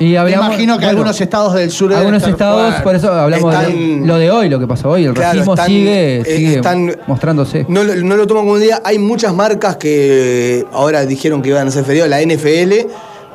[0.00, 3.12] Y Me hablamos- imagino que bueno, algunos estados del sur Algunos estar estados, por eso
[3.12, 5.06] hablamos de lo de hoy, lo que pasó hoy.
[5.06, 7.66] El Claro, racismo están- sigue, eh, sigue están- mostrándose.
[7.68, 8.80] No, no lo toman como un día.
[8.84, 12.10] Hay muchas marcas que ahora dijeron que iban a ser feriados.
[12.10, 12.86] La NFL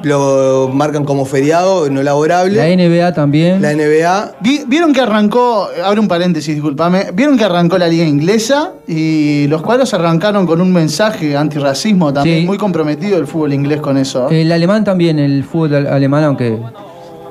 [0.03, 2.55] lo marcan como feriado no laborable.
[2.57, 3.61] La NBA también.
[3.61, 4.35] La NBA.
[4.41, 9.47] Vi- Vieron que arrancó, abre un paréntesis, discúlpame, vieron que arrancó la liga inglesa y
[9.47, 12.45] los cuadros arrancaron con un mensaje antirracismo también, Sí.
[12.45, 14.29] muy comprometido el fútbol inglés con eso.
[14.29, 16.59] El alemán también, el fútbol al- alemán, aunque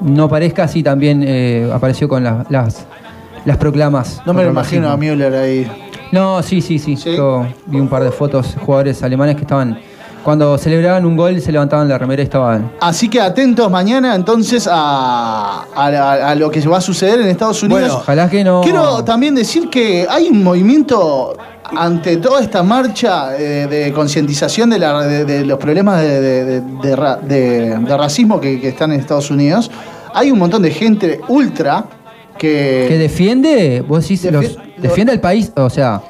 [0.01, 2.86] no parezca así, también eh, apareció con las, las,
[3.44, 4.20] las proclamas.
[4.27, 4.97] no me lo imagino a.
[4.97, 5.70] Müller ahí.
[6.11, 9.78] No, sí, sí, sí, Yo vi un par de fotos, jugadores alemanes que estaban,
[10.23, 12.73] cuando celebraban un gol, se levantaban la remera y estaban.
[12.81, 17.28] Así que atentos mañana entonces a, a- a- a lo que va a suceder en
[17.28, 17.82] Estados Unidos.
[17.82, 18.61] Bueno, ojalá que no.
[18.62, 21.36] Quiero también decir que hay un movimiento
[21.77, 26.61] ante toda esta marcha eh, de concientización de, de- de los problemas de, de- de-
[26.82, 29.70] de ra- de- de racismo que, que están en Estados Unidos.
[30.15, 31.85] Hay un montón de gente ultra
[32.39, 32.86] que...
[32.89, 36.03] que defiende, vos decís, los- defiende al país, o sea,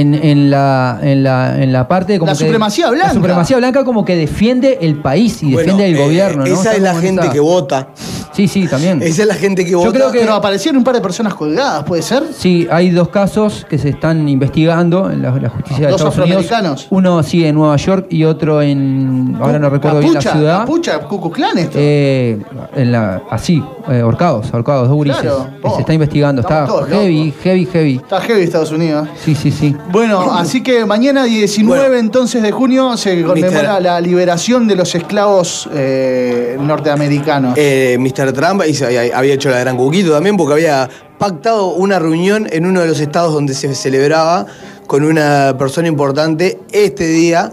[0.00, 3.08] en, en la, en, la, en la parte como La que- supremacía blanca.
[3.08, 6.54] La supremacía blanca como que defiende el país y Bueno, defiende el eh, gobierno, ¿no?
[6.60, 7.88] Esa es la gente que vota.
[8.32, 9.02] Sí, sí, también.
[9.02, 9.92] Esa es la gente que vota.
[9.92, 12.22] creo que- Pero aparecieron un par de personas colgadas, ¿puede ser?
[12.34, 16.16] Sí, hay dos casos que se están investigando en la, la justicia de Dos Estados
[16.18, 16.44] Unidos.
[16.46, 16.86] afroamericanos.
[16.90, 20.58] Uno sí en Nueva York y otro en ahora no recuerdo bien la Capucha, ciudad.
[20.60, 21.00] Capucha,
[21.30, 21.78] Klan esto.
[21.78, 22.38] Eh,
[22.76, 25.20] en la, así, eh, ahorcados, ahorcados, dos.
[25.20, 25.48] Claro.
[25.74, 27.96] Se está investigando, está heavy, heavy, heavy.
[27.96, 29.08] Está heavy Estados Unidos.
[29.22, 29.76] Sí, sí, sí.
[29.90, 34.94] Bueno, así que mañana 19 entonces de junio se conmemora Mister- la liberación de los
[34.94, 37.54] esclavos eh, norteamericanos.
[37.56, 38.32] Eh, Mr.
[38.32, 40.88] Trump hizo- había hecho la gran cuquito también porque había
[41.18, 44.46] pactado una reunión en uno de los estados donde se celebraba
[44.86, 47.52] con una persona importante este día,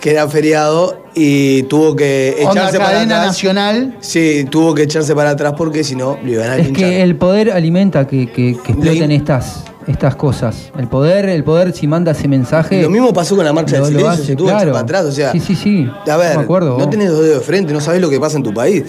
[0.00, 3.26] que era feriado, y tuvo que echarse para cadena atrás.
[3.28, 3.96] nacional.
[4.00, 7.16] Sí, tuvo que echarse para atrás porque si no, le iban a Es que el
[7.16, 10.70] poder alimenta que, que- que exploten estas, estas cosas.
[10.78, 12.80] El poder, el poder si manda ese mensaje.
[12.82, 14.72] Lo mismo pasó con la marcha lo- del silencio, hace, se tuvo que echar claro.
[14.72, 15.32] para atrás, o sea.
[15.32, 15.90] Sí, sí, sí.
[16.10, 16.90] A ver, No me acuerdo, no vos.
[16.90, 18.84] tenés dos dedos de frente, no sabés lo que pasa en tu país.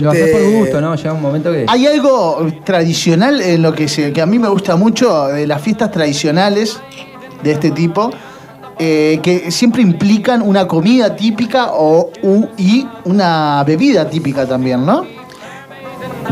[0.00, 0.94] Lo haces Este, por gusto, ¿no?
[0.94, 1.66] Llega un momento que.
[1.68, 5.60] Hay algo tradicional en lo que, se, que a mí me gusta mucho de las
[5.60, 6.78] fiestas tradicionales
[7.42, 8.10] de este tipo,
[8.78, 15.04] eh, que siempre implican una comida típica o, u- y una bebida típica también, ¿no?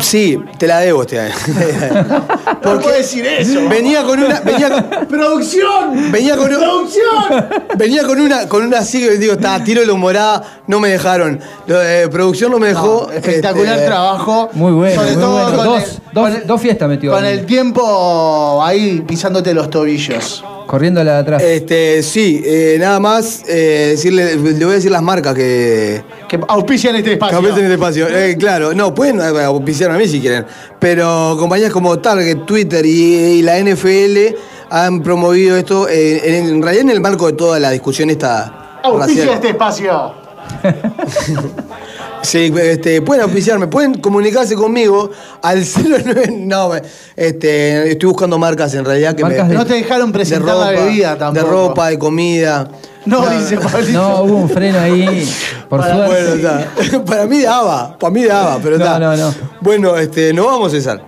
[0.00, 1.34] Sí, te la debo este año.
[2.62, 3.68] ¿Por qué decir eso?
[3.68, 4.40] Venía con una.
[4.40, 6.12] Venía con, ¡Producción!
[6.12, 7.46] venía con un- ¡Producción!
[7.76, 11.40] Venía con una, con una así que digo, está, tiro la humorada, no me dejaron.
[11.66, 13.10] Lo de producción no me dejó.
[13.10, 14.50] Espectacular este, trabajo.
[14.52, 15.56] Muy bueno, Sobre muy todo bueno.
[15.56, 17.12] con Dos, el- dos, dos fiestas metió.
[17.12, 20.44] Con ahí, el tiempo ahí pisándote los tobillos.
[20.66, 21.42] Corriendo la de atrás.
[21.42, 26.02] Este, sí, eh, nada más eh, decirle, le voy a decir las marcas que.
[26.28, 27.36] Que auspician este Que espacio.
[27.38, 28.08] auspician este espacio.
[28.08, 30.44] Eh, claro, no, pueden auspiciar a mí si quieren.
[30.80, 34.34] Pero compañías como Target, Twitter y, y la NFL
[34.70, 38.80] han promovido esto eh, en, en realidad en el marco de toda la discusión esta
[38.82, 39.34] Auspicia racial.
[39.36, 40.14] este espacio.
[42.26, 45.10] Sí, este, pueden auspiciarme, pueden comunicarse conmigo
[45.42, 46.32] al 09.
[46.36, 46.72] No,
[47.14, 49.52] este, estoy buscando marcas en realidad que Marcas me.
[49.52, 51.46] de- No te dejaron presentar la bebida tampoco.
[51.46, 52.68] De ropa, de comida.
[53.04, 53.92] No, dice Pablito.
[53.92, 55.24] No, hubo un freno ahí.
[55.68, 56.12] Por Para, suerte.
[56.12, 56.34] bueno,
[56.88, 57.04] está.
[57.04, 58.98] para mí daba, para mí daba, pero No, está.
[58.98, 59.34] no, no.
[59.60, 61.00] Bueno, este, nos vamos, César.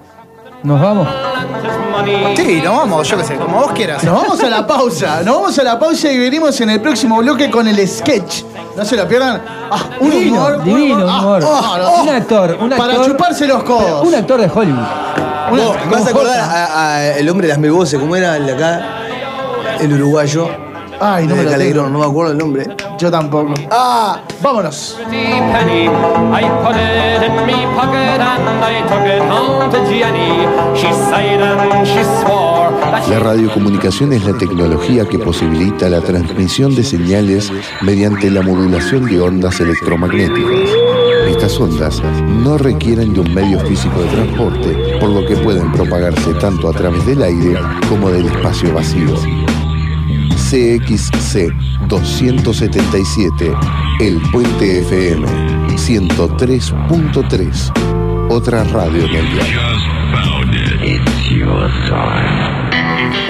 [0.62, 1.08] Nos vamos.
[2.36, 4.02] Sí, nos vamos, yo qué sé, como vos quieras.
[4.04, 7.18] Nos vamos a la pausa, nos vamos a la pausa y venimos en el próximo
[7.18, 8.42] bloque con el sketch.
[8.76, 9.42] No se lo pierdan.
[9.70, 11.42] Ah, un Divino, humor, divino un humor.
[11.44, 12.88] Ah, ah, un actor, un actor.
[12.88, 14.06] Para chuparse los codos.
[14.06, 14.78] Un actor de Hollywood.
[15.50, 18.46] Una- Vos, vas a acordar a- a el hombre de las mevoces, ¿cómo era el
[18.46, 18.82] de acá?
[19.80, 20.48] El uruguayo.
[21.00, 22.66] Ay, no me lo no me acuerdo el nombre.
[22.98, 23.54] Yo tampoco.
[23.70, 24.98] Ah, vámonos.
[25.08, 25.86] penny.
[25.86, 30.46] I put it in me pocket and I took it home to Jenny.
[30.76, 36.00] She sighed and she swore that she La radiocomunicación es la tecnología que posibilita la
[36.00, 37.52] transmisión de señales
[37.82, 40.70] mediante la modulación de ondas electromagnéticas.
[41.28, 42.02] Estas ondas
[42.42, 46.72] no requieren de un medio físico de transporte, por lo que pueden propagarse tanto a
[46.72, 47.56] través del aire
[47.88, 49.14] como del espacio vacío.
[50.36, 51.52] CXC
[51.88, 53.52] 277,
[54.00, 55.26] El Puente FM
[55.78, 59.46] 103.3, otra radio mundial.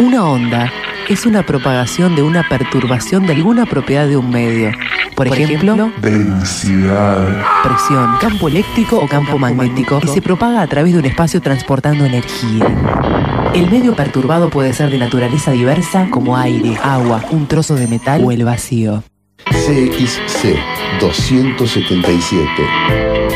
[0.01, 0.73] Una onda
[1.09, 4.71] es una propagación de una perturbación de alguna propiedad de un medio.
[5.15, 7.43] Por ejemplo, Densidad.
[7.65, 12.05] presión, campo eléctrico o campo magnético, y se propaga a través de un espacio transportando
[12.05, 13.18] energía.
[13.55, 18.23] El medio perturbado puede ser de naturaleza diversa como aire, agua, un trozo de metal
[18.25, 19.03] o el vacío.
[19.47, 20.57] CXC
[21.01, 22.47] 277.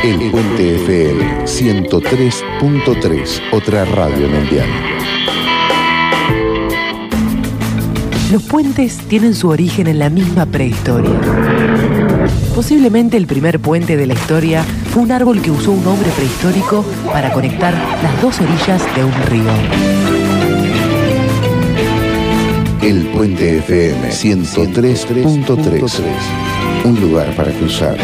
[0.04, 4.68] El Puente FM 103.3, otra radio mundial.
[8.32, 11.20] Los puentes tienen su origen en la misma prehistoria.
[12.54, 16.84] Posiblemente el primer puente de la historia fue un árbol que usó un hombre prehistórico
[17.06, 19.50] para conectar las dos orillas de un río.
[22.82, 26.12] El Puente FM 103.3.
[26.84, 27.96] Un lugar para cruzar.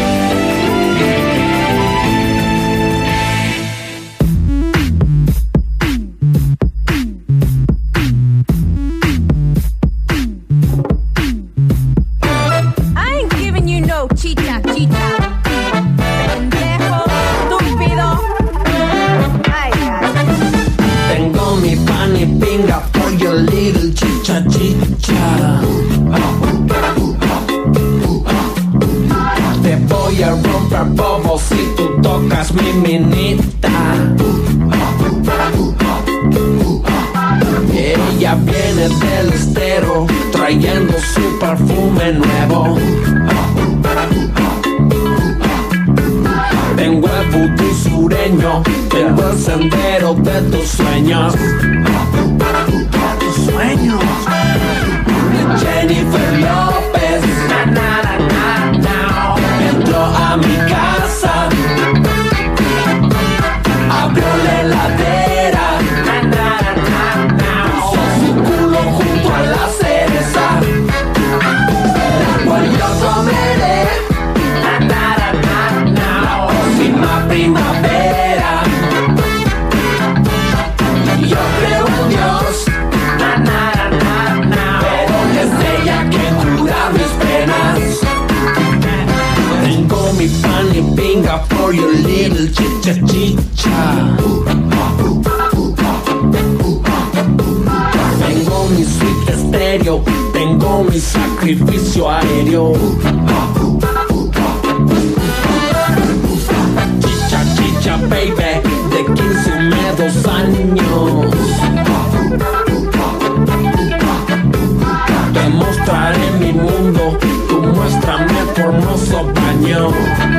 [119.69, 120.38] Hermoso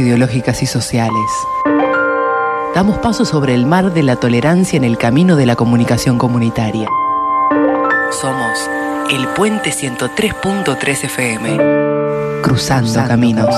[0.00, 1.30] ideológicas y sociales.
[2.74, 6.88] Damos paso sobre el mar de la tolerancia en el camino de la comunicación comunitaria.
[8.10, 8.70] Somos
[9.10, 12.42] el Puente 103.3 FM.
[12.42, 13.54] Cruzando, caminos.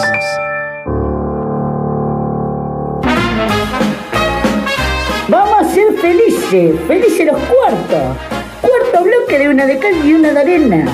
[5.29, 8.17] Vamos a ser felices, felices los cuartos.
[8.61, 10.87] Cuarto bloque de una de cal y una de arena.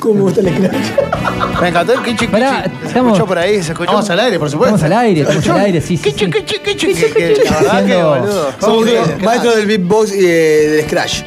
[0.00, 1.60] ¿Cómo gusta el scratch?
[1.60, 2.40] Me encantó el kichi kichi.
[2.92, 3.90] Se escuchó por ahí, se escuchó.
[3.90, 4.74] Estamos al aire, por supuesto.
[4.76, 6.10] Estamos al aire, estamos al aire, sí, sí.
[6.10, 6.12] sí.
[6.30, 8.52] Kichi kichi, que- que La verdad que, Haciendo- boludo.
[8.60, 11.22] Somos qué maestros del beatbox y eh, del scratch.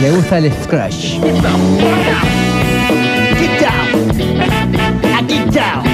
[0.00, 0.94] Le gusta el scratch.
[0.94, 1.78] Get down.
[5.14, 5.84] A get down.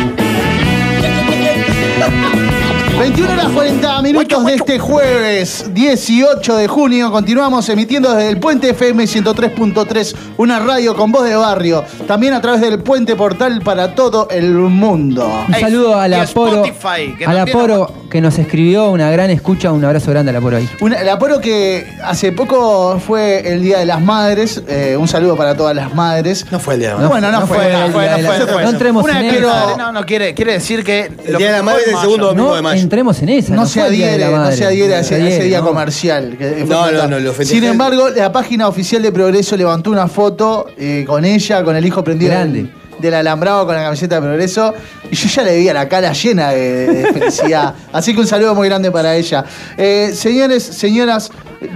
[2.98, 7.10] 21 horas 40 minutos de este jueves 18 de junio.
[7.12, 11.85] Continuamos emitiendo desde el Puente FM 103.3, una radio con voz de barrio.
[12.06, 15.31] También a través del Puente Portal para todo el mundo.
[15.47, 19.31] Un saludo a la Poro, Spotify, que a la Poro que nos escribió una gran
[19.31, 20.69] escucha, un abrazo grande a la Poro ahí.
[20.81, 24.62] Una- el aporo que hace poco fue el Día de las Madres.
[24.69, 26.47] eh, un saludo para todas las madres.
[26.51, 27.20] No fue el día de la No, madre.
[27.20, 27.57] bueno, no, No fue.
[27.59, 28.62] fue, no el fue, Día no de fue, las- no fue.
[28.65, 29.77] No entremos Una en que esa.
[29.77, 32.51] no, no quiere, quiere decir que El día de la madre es el segundo domingo
[32.55, 32.83] de No mayo.
[32.83, 33.55] entremos en esa.
[33.55, 35.66] No se adhiere, la no se adhiere a ese, día no.
[35.66, 36.37] comercial.
[36.66, 37.61] No, no, no, lo festejé.
[37.61, 41.85] Sin embargo, la página oficial de Progreso levantó una foto eh, con ella, con el
[41.85, 42.70] hijo prendido Grande.
[42.98, 44.74] Del, alambrado con la camiseta de Progreso.
[45.10, 47.74] Y yo ya le vi a la cara llena de, de felicidad.
[47.93, 49.44] Así que un saludo muy grande para ella.
[49.77, 51.31] Eh, señores, señoras,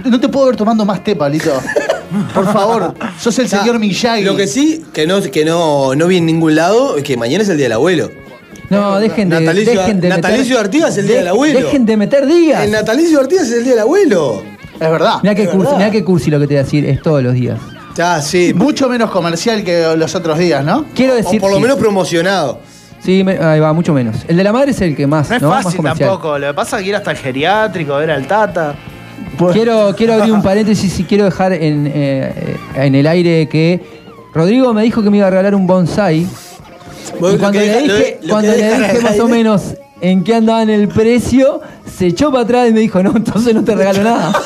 [0.05, 1.53] no te puedo ver tomando más té, Pablito.
[2.33, 4.23] Por favor, sos el señor Miyagi.
[4.23, 7.43] Lo que sí, que no, que no, no vi en ningún lado, es que mañana
[7.43, 8.09] es el día del abuelo.
[8.69, 11.59] No, dejen de, Natalicio, dejen de Natalicio meter, Artigas es el día de- del abuelo.
[11.59, 12.63] Dejen de meter días.
[12.63, 14.43] El natalicio de Artigas es el día del abuelo.
[14.79, 15.15] Es verdad.
[15.21, 17.33] Mirá qué, cursi, mirá qué cursi lo que te voy a decir, es todos los
[17.33, 17.59] días.
[17.95, 18.53] Ya, sí.
[18.55, 20.85] Mucho menos comercial que los otros días, ¿no?
[20.95, 21.39] Quiero O decir.
[21.41, 21.61] por lo sí.
[21.63, 22.59] menos promocionado.
[23.03, 24.17] Sí, me- ahí va, mucho menos.
[24.27, 25.49] El de la madre es el que más, No es ¿no?
[25.49, 26.09] Más fácil comercial.
[26.09, 26.37] tampoco.
[26.37, 28.75] Lo que pasa es que ir hasta el geriátrico, ver al Tata.
[29.53, 33.79] Quiero, quiero abrir un paréntesis y quiero dejar en, eh, en el aire que
[34.33, 36.27] Rodrigo me dijo que me iba a regalar un bonsai.
[37.19, 38.85] Vos Y lo cuando que le deja- lo dije, de- lo cuando que le dije
[38.97, 39.63] al más o aire- menos
[40.01, 41.59] en qué andaba en el precio,
[41.97, 44.31] se echó para atrás y me dijo, no, entonces no te regalo nada.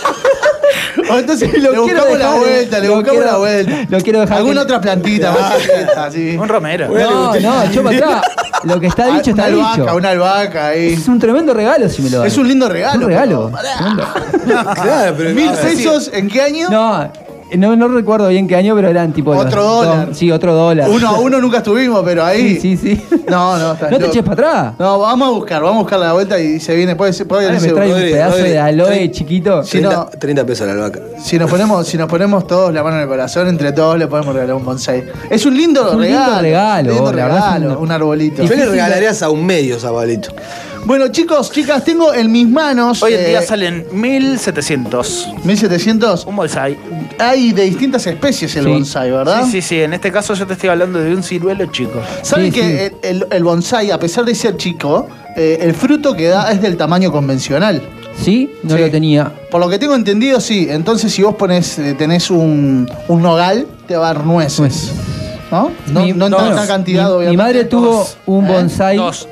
[1.09, 3.71] O entonces Lo le quiero buscamos la dejar, vuelta, le buscamos quiero- la vuelta.
[3.89, 4.37] Lo quiero dejar.
[4.37, 6.37] Alguna que- otra plantita más chiquita, así.
[6.37, 6.87] Un romero.
[6.89, 8.21] No, no, echó para atrás.
[8.63, 9.95] Lo que está dicho una está albahaca, dicho.
[9.95, 10.93] una albahaca ahí.
[10.93, 12.27] Es un tremendo regalo si me lo das.
[12.27, 12.93] Es un lindo regalo.
[12.99, 13.51] Es un regalo.
[13.51, 14.63] pero.
[14.75, 16.69] Claro, pero ¿Mil pesos en qué año?
[16.69, 17.11] No,
[17.55, 19.31] No, no recuerdo bien qué año, pero eran tipo.
[19.31, 20.09] Otro dólar.
[20.13, 20.89] sí, otro dólar.
[20.89, 22.57] Uno a uno nunca estuvimos, pero ahí.
[22.59, 23.17] Sí, sí, sí.
[23.29, 24.73] No, no, está No te eches para atrás.
[24.79, 26.95] No, vamos a buscar, vamos a buscar la vuelta y se viene.
[26.95, 29.63] Puede, ser- puede ser- trae un pedazo Rodri, de aloe chiquito.
[29.63, 30.99] Si no, 30 pesos la albahaca.
[31.23, 34.07] si nos ponemos, si nos ponemos todos la mano en el corazón, entre todos le
[34.07, 35.03] podemos regalar un bonsai.
[35.29, 36.41] Es un lindo Es un lindo regalo.
[36.41, 38.43] regalo, la es un- regalo, un arbolito.
[38.43, 40.29] Yo le regalarías a un medio zabalito.
[40.85, 43.01] Bueno, chicos, chicas, tengo en mis manos.
[43.01, 45.29] Hoy en eh, día salen 1700.
[45.43, 46.25] 1700.
[46.27, 46.77] Un bonsai.
[47.17, 48.69] Hay de distintas especies el Sí.
[48.69, 49.45] bonsai, ¿verdad?
[49.45, 49.81] Sí, sí, sí.
[49.81, 51.99] En este caso yo te estoy hablando de un ciruelo chico.
[52.21, 56.27] ¿Saben que El, el- el bonsai, a pesar de ser chico, eh, el fruto que
[56.27, 57.81] da es del tamaño convencional?
[58.21, 58.51] ¿Sí?
[58.61, 58.81] No Sí.
[58.81, 59.31] lo tenía.
[59.49, 60.67] Por lo que tengo entendido, sí.
[60.69, 64.91] Entonces, si vos pones, eh, tenés un, un nogal, te va a dar nueces.
[65.51, 65.71] ¿No?
[65.87, 66.41] No, Mi- no en dos.
[66.43, 67.43] tanta cantidad, Mi- mi obviamente.
[67.43, 68.17] madre tuvo Dos.
[68.25, 68.51] un ¿Eh?
[68.51, 68.97] bonsai.
[68.97, 69.27] Dos.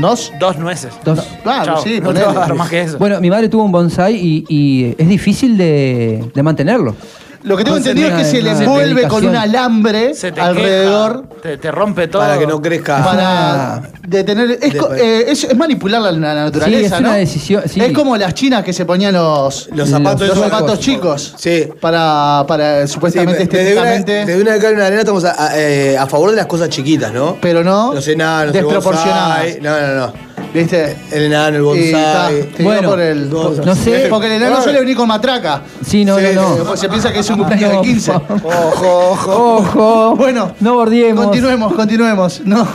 [0.00, 0.32] ¿Dos?
[0.38, 0.92] Dos nueces.
[1.04, 1.20] Dos.
[1.42, 2.24] Claro, Chao, sí, no te ponele.
[2.26, 2.98] va a dar más que eso.
[2.98, 6.94] Bueno, mi madre tuvo un bonsai y, y es difícil de, de mantenerlo.
[7.42, 10.30] Lo que tengo entendido es que una- se le una envuelve con un alambre Se
[10.30, 12.20] te alrededor queja, te, te rompe todo.
[12.22, 13.02] Para que no crezca.
[13.02, 14.58] para detener.
[14.60, 17.08] Es, co- eh, es, es manipular la, la naturaleza, Sí, es ¿no?
[17.08, 17.62] una decisión.
[17.66, 17.80] sí.
[17.80, 21.34] Es como las chinas que se ponían los, Los zapatos los esos- zapatos chicos.
[21.38, 21.66] Sí.
[21.80, 24.12] Para, para supuestamente desde, una, estéticamente.
[24.26, 27.12] desde una vez en arena estamos a, a- eh, a favor de las cosas chiquitas,
[27.12, 27.38] ¿no?
[27.40, 27.94] pero no.
[27.94, 29.38] Los enanos, el desproporcionadas.
[29.44, 29.60] bonsai.
[29.62, 30.12] No, no, no.
[30.52, 30.96] ¿Viste?
[31.12, 32.48] El enano, el bonsai.
[32.60, 34.06] Bueno, por el, no por- no sé.
[34.10, 35.62] Porque el enano suele venir con matraca.
[35.86, 36.76] Sí, no, Sí, no, no.
[36.76, 38.12] se piensa que es un cumpleaños de 15.
[38.12, 39.54] por Ojo, ojo.
[39.56, 40.16] Ojo.
[40.16, 41.24] Bueno, No bordiemos.
[41.24, 42.40] Continuemos, continuemos.
[42.44, 42.66] No.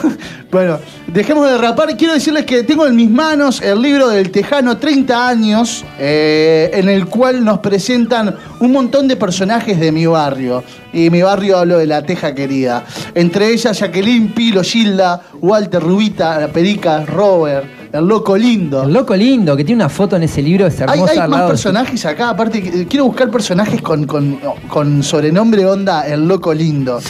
[0.55, 1.97] Bueno, dejemos de rapar.
[1.97, 6.87] Quiero decirles que tengo en mis manos el libro del Tejano 30 años, eh, en
[6.87, 10.63] el cual nos presentan un montón de personajes de mi barrio.
[10.93, 12.85] Y mi barrio hablo de la Teja querida.
[13.13, 18.83] Entre ellas Jacqueline, Pilo, Gilda, Walter, Rubita, la Perica, Robert, el Loco Lindo.
[18.83, 21.11] El loco lindo, que tiene una foto en ese libro, es Hay, hermosa.
[21.11, 25.65] hay al más de- personajes acá, aparte que- quiero buscar personajes con, con, con sobrenombre
[25.65, 27.01] onda el loco lindo.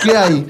[0.00, 0.46] ¿Qué hay?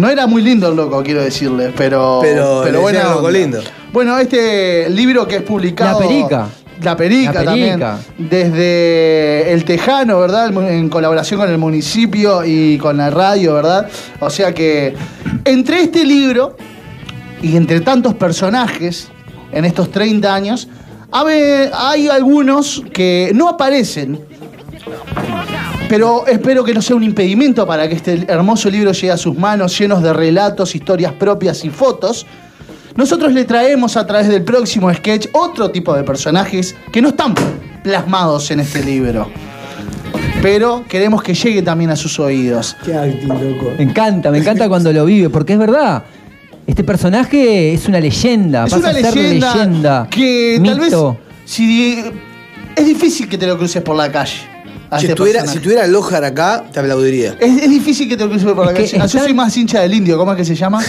[0.00, 2.20] No era muy lindo el loco, quiero decirles, pero.
[2.22, 3.60] Pero buena decían loco lindo.
[3.92, 6.00] Bueno, este libro que es publicado.
[6.00, 6.48] La Perica.
[6.82, 7.78] La Perica, La también.
[7.78, 7.98] Perica.
[8.16, 10.48] Desde El Tejano, ¿verdad?
[10.70, 13.90] En colaboración con el municipio y con la radio, ¿verdad?
[14.20, 14.94] O sea que
[15.44, 16.56] entre este libro
[17.42, 19.08] y entre tantos personajes
[19.52, 20.66] en estos 30 años,
[21.12, 24.18] hay algunos que no aparecen,
[25.90, 29.36] pero espero que no sea un impedimento para que este hermoso libro llegue a sus
[29.36, 32.26] manos llenos de relatos, historias propias y fotos.
[32.94, 37.34] Nosotros le traemos a través del próximo sketch otro tipo de personajes que no están
[37.82, 39.32] plasmados en este libro.
[40.40, 42.76] Pero queremos que llegue también a sus oídos.
[42.84, 43.72] Qué acting, loco.
[43.76, 46.04] Me encanta, me encanta cuando lo vive, porque es verdad.
[46.68, 50.06] Este personaje es una leyenda, Es pasa una a ser leyenda, leyenda.
[50.08, 50.94] que tal vez
[51.46, 52.04] si
[52.76, 54.49] es difícil que te lo cruces por la calle.
[54.98, 57.36] Si estuviera, si tuviera Lojar acá, te aplaudiría.
[57.38, 58.98] es, es difícil que te lo por la calle.
[59.00, 60.82] Ah, Yo soy más hincha del indio, ¿cómo es que se llama?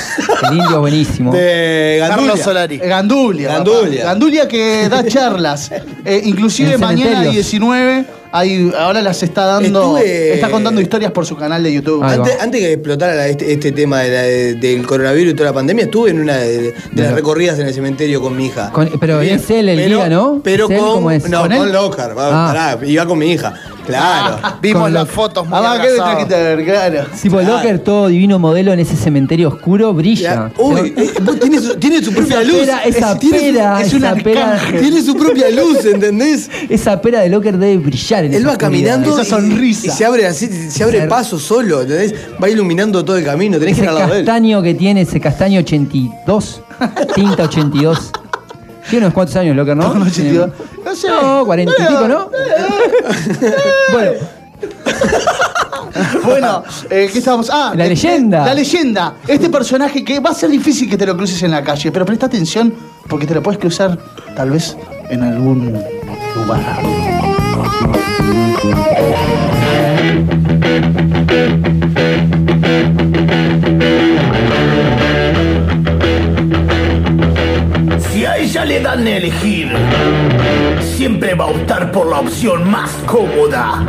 [0.49, 1.32] El indio buenísimo.
[1.32, 2.40] De Carlos.
[2.40, 2.78] Solari.
[2.78, 3.49] Gandulia.
[3.53, 3.98] Gandulia.
[4.02, 4.10] papá.
[4.14, 5.72] Gandulia que da charlas.
[6.03, 7.34] Eh, inclusive mañana cementerios.
[7.36, 9.98] 19, hay, ahora las está dando.
[9.98, 12.02] Estuve- Está contando historias por su canal de YouTube.
[12.03, 15.49] Antes, antes que explotara la- este, este tema de la- de- del coronavirus y toda
[15.49, 18.72] la pandemia, estuve en una de, de las recorridas en el cementerio con mi hija.
[18.72, 20.41] Con- pero Bien, es él el pero- guía, ¿no?
[20.44, 20.78] Pero ¿Es él?
[20.80, 21.30] con, ¿Cómo es?
[21.30, 21.60] No, ¿Con con,
[22.34, 22.52] Ah.
[22.78, 23.53] pará, iba con mi hija.
[24.00, 24.38] Claro.
[24.62, 26.66] Vimos Con las fotos muy Ah, va, ¿qué trajiste a ver?
[26.66, 27.06] Claro.
[27.22, 27.54] Tipo Claro.
[27.58, 30.52] Locker, todo divino modelo en ese cementerio oscuro, brilla.
[30.58, 32.58] Uy, eh, vos tiene su, tiene su propia luz.
[32.60, 34.52] pera, esa Es- tiene su- pera, es un esa pera.
[34.54, 34.82] arcángel.
[34.82, 36.50] Tiene su propia luz, ¿entendés?
[36.70, 38.92] Esa pera de Locker debe brillar en Él esa va oscuridad.
[38.96, 39.88] caminando Esa y- sonrisa.
[39.88, 42.14] Y, se abre así, se abre paso solo, ¿entendés?
[42.42, 44.26] Va iluminando todo el camino, tenés que Ese ir al lado de él.
[44.26, 46.62] castaño que tiene, ese castaño 82,
[47.16, 48.12] tinta 82.
[48.92, 49.92] Tiene unos cuantos años, Locker, ¿no?
[49.96, 50.50] No, 82.
[50.86, 51.08] No sé.
[51.08, 52.30] No, 40 y pico, ¿no?
[53.94, 54.12] bueno,
[56.24, 57.50] Bueno, eh, ¿qué estábamos?
[57.52, 58.46] Ah, La de- leyenda.
[58.46, 59.16] La leyenda.
[59.28, 62.06] Este personaje que va a ser difícil que te lo cruces en la calle, pero
[62.06, 62.74] presta atención
[63.10, 63.98] porque te lo puedes cruzar
[64.36, 64.78] tal vez
[65.10, 65.74] en algún
[66.36, 66.62] lugar.
[78.72, 79.69] Le dan a elegir,
[80.80, 83.85] siempre va a optar por la opción más cómoda.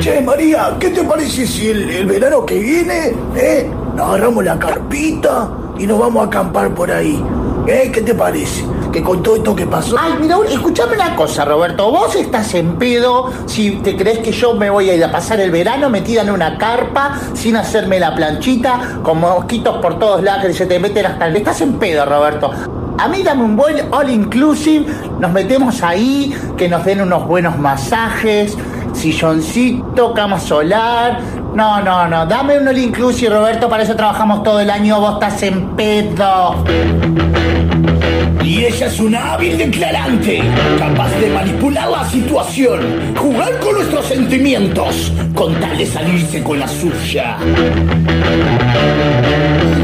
[0.00, 5.86] Che, María, ¿qué te parece si el, verano que viene, eh, agarramos la carpita y
[5.86, 7.22] nos vamos a acampar por ahí?
[7.70, 8.64] ¿Qué te parece?
[8.92, 9.94] Que con todo esto que pasó...
[9.96, 11.88] Ay, mira, escuchame una cosa, Roberto.
[11.88, 15.38] Vos estás en pedo si te crees que yo me voy a ir a pasar
[15.38, 20.46] el verano metida en una carpa sin hacerme la planchita con mosquitos por todos lados
[20.46, 21.36] que se te meten hasta el...
[21.36, 22.50] Estás en pedo, Roberto.
[22.98, 24.86] A mí dame un buen all inclusive,
[25.20, 28.58] nos metemos ahí, que nos den unos buenos masajes,
[28.92, 31.20] silloncito, cama solar.
[31.54, 35.42] No, no, no, dame un all Roberto, para eso trabajamos todo el año, vos estás
[35.42, 36.64] en pedo.
[38.44, 40.42] Y ella es una hábil declarante,
[40.78, 46.68] capaz de manipular la situación, jugar con nuestros sentimientos, con tal de salirse con la
[46.68, 47.36] suya.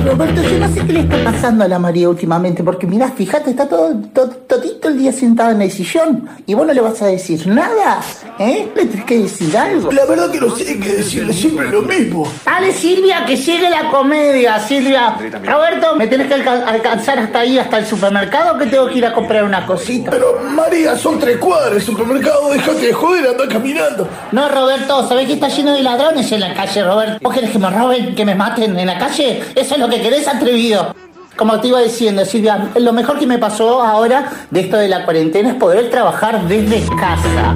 [0.06, 3.50] Roberto, yo no sé qué le está pasando a la María últimamente, porque mirá, fíjate,
[3.50, 7.02] está todo, todo, todito el día sentada en el sillón y vos no le vas
[7.02, 8.00] a decir nada,
[8.38, 8.68] ¿eh?
[8.76, 9.90] Le tenés que decir algo.
[9.90, 12.26] La verdad que no sé qué decirle, siempre lo mismo.
[12.44, 15.16] Dale, Silvia, que llegue la comedia, Silvia.
[15.44, 18.98] Roberto, ¿me tenés que alca- alcanzar hasta ahí, hasta el supermercado, o que tengo que
[18.98, 20.12] ir a comprar una cosita?
[20.12, 24.08] Pero María, son tres cuadras, el supermercado, déjate de joder, anda caminando.
[24.30, 27.18] No, Roberto, ¿sabés que está lleno de ladrones en la calle, Roberto?
[27.20, 29.42] ¿Vos querés que me roben, que me maten en la calle?
[29.54, 30.94] ¿Eso es lo que querés, atrevido?
[31.36, 35.04] Como te iba diciendo, Silvia, lo mejor que me pasó ahora de esto de la
[35.04, 37.54] cuarentena es poder trabajar desde casa.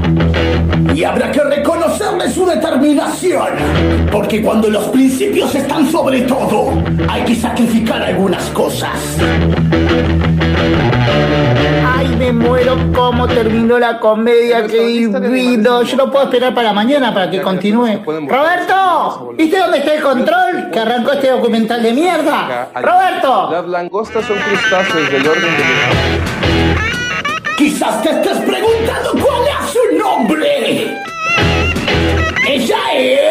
[0.94, 3.48] Y habrá que reconocerle su determinación,
[4.12, 6.72] porque cuando los principios están sobre todo,
[7.08, 9.16] hay que sacrificar algunas cosas.
[12.20, 15.80] Me muero cómo terminó la comedia, qué divino.
[15.80, 18.02] Yo no puedo esperar para mañana para que continúe.
[18.04, 22.68] Roberto, ¿viste dónde está el control que arrancó este documental de mierda?
[22.74, 23.48] Roberto.
[23.52, 25.64] Las langostas son crustáceos del orden de
[27.56, 30.98] Quizás te estés preguntando cuál es su nombre.
[32.46, 33.29] Ella es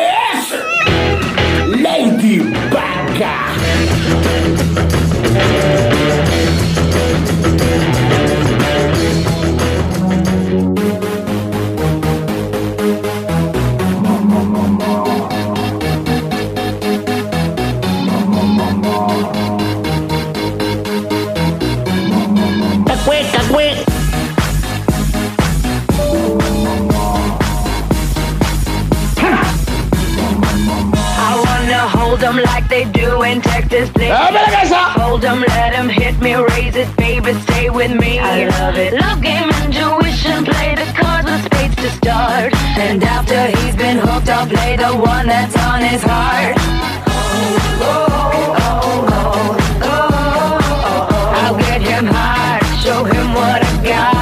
[32.79, 34.09] they do in Texas, please.
[34.09, 34.81] ¡Dame la casa!
[34.99, 38.19] Hold 'em, let 'em hit me, raise it, baby, stay with me.
[38.19, 38.93] I love it.
[38.93, 42.53] Love game, intuition, play the cards with spades to start.
[42.77, 46.55] And after he's been hooked, I'll play the one that's on his heart.
[47.09, 49.57] Oh, oh, oh, oh.
[49.83, 50.67] oh, oh,
[51.11, 54.18] oh I'll get him hard, show him what I got.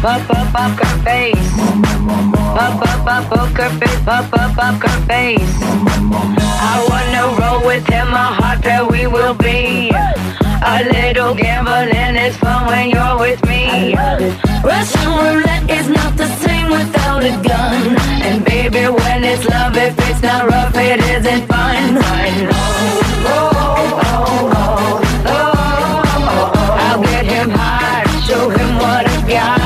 [0.00, 1.50] Pop, pop, poker face.
[2.56, 5.56] Pop, pop, pop, poker face, pop, pop, poker face.
[6.60, 9.90] I wanna roll with him, a hot pair we will be.
[10.64, 13.94] A little gambling is fun when you're with me.
[14.64, 17.96] Russian roulette is not the same without a gun.
[18.22, 22.02] And baby, when it's love, if it's not rough, it isn't fun.
[22.02, 22.48] fun.
[26.84, 29.65] I'll get him hard, show him what I got.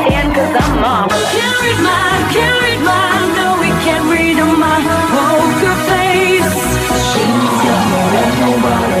[0.55, 1.33] is a marvelous.
[3.37, 4.77] No, can't read my
[5.13, 6.53] poker face.
[7.09, 9.00] She's got more than nobody.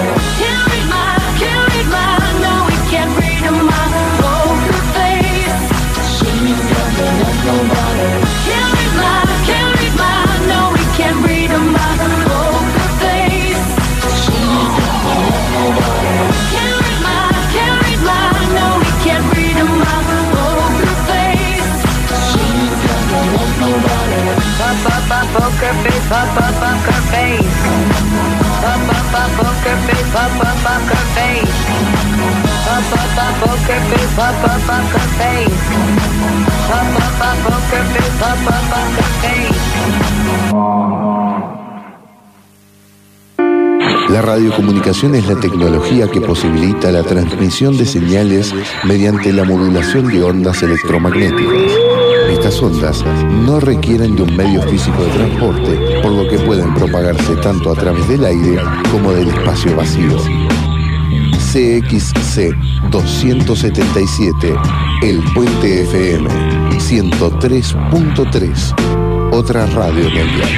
[25.35, 27.57] poker face, pop up, poker face.
[28.63, 31.57] Pop up, poker face, pop up, poker face.
[32.65, 35.63] Pop up, poker face, pop up, poker face.
[36.69, 41.00] Pop up, poker face, pop up, poker face.
[44.11, 50.21] La radiocomunicación es la tecnología que posibilita la transmisión de señales mediante la modulación de
[50.21, 51.71] ondas electromagnéticas.
[52.29, 53.05] Estas ondas
[53.45, 57.75] no requieren de un medio físico de transporte, por lo que pueden propagarse tanto a
[57.75, 58.57] través del aire
[58.91, 60.17] como del espacio vacío.
[61.53, 62.53] CXC
[62.89, 64.53] 277,
[65.03, 66.27] El Puente FM
[66.79, 70.49] 103.3, otra radio mundial.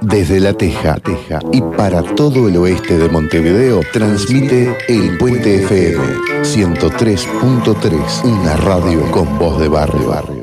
[0.00, 6.04] Desde La Teja, Teja y para todo el oeste de Montevideo transmite El Puente FM
[6.42, 10.08] 103.3, una radio con voz de barrio.
[10.08, 10.35] barrio.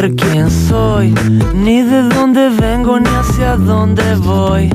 [0.00, 1.14] Saber quién soy?
[1.54, 4.70] Ni de dónde vengo ni hacia dónde voy.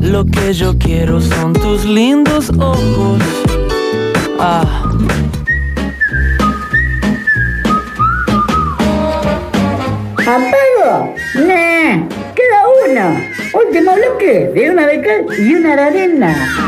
[0.00, 3.22] Lo que yo quiero son tus lindos ojos.
[4.38, 4.64] Ah.
[10.18, 11.14] ¿Apago?
[11.34, 13.20] Nah, queda uno.
[13.52, 16.67] Último bloque de una de cal y una arena.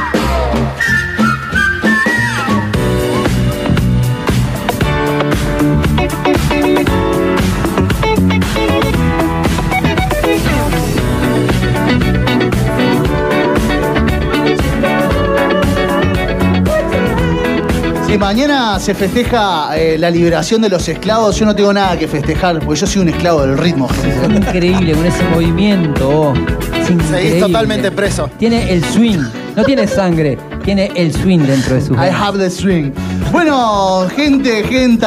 [18.35, 22.61] Mañana se festeja eh, la liberación de los esclavos, yo no tengo nada que festejar,
[22.61, 23.89] porque yo soy un esclavo del ritmo.
[24.32, 26.32] Increíble con ese movimiento.
[26.81, 27.19] Es increíble.
[27.28, 28.31] Seguís totalmente preso.
[28.39, 29.19] Tiene el swing.
[29.57, 32.93] No tiene sangre, tiene el swing dentro de su I have the swing.
[33.32, 35.07] Bueno, gente, gente.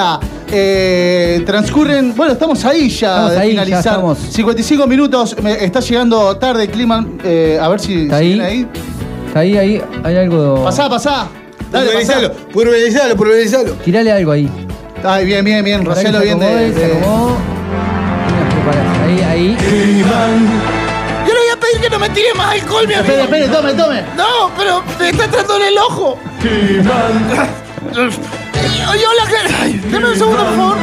[0.52, 3.94] eh, transcurren, bueno, estamos ahí ya Estamos de ahí, ya finalizar.
[3.94, 4.18] estamos.
[4.20, 8.30] 55 minutos, me- está llegando tarde Kliman, eh, a ver si, ¿Está si ahí?
[8.34, 8.68] viene ahí.
[9.28, 10.62] Está ahí, ahí, hay algo.
[10.66, 11.28] Pasá, pasá.
[11.74, 11.88] Dale.
[11.90, 13.72] Pulverizalo, pulverizalo, pulverizalo.
[13.84, 14.50] Tirale algo ahí.
[15.04, 15.82] Ay, bien, bien, bien.
[15.82, 16.74] Que Rocialo bien de.
[16.74, 17.36] se de- acomodó.
[19.04, 19.58] Ahí, ahí.
[21.28, 23.14] Yo le voy a pedir que no me tire más alcohol, mi amigo.
[23.16, 24.02] Espere, espere, tome, tome.
[24.16, 26.18] No, pero me está entrando en el ojo.
[27.91, 29.54] Oye, hola, ¿qué?
[29.62, 30.78] Ay, Deme un segundo, por favor.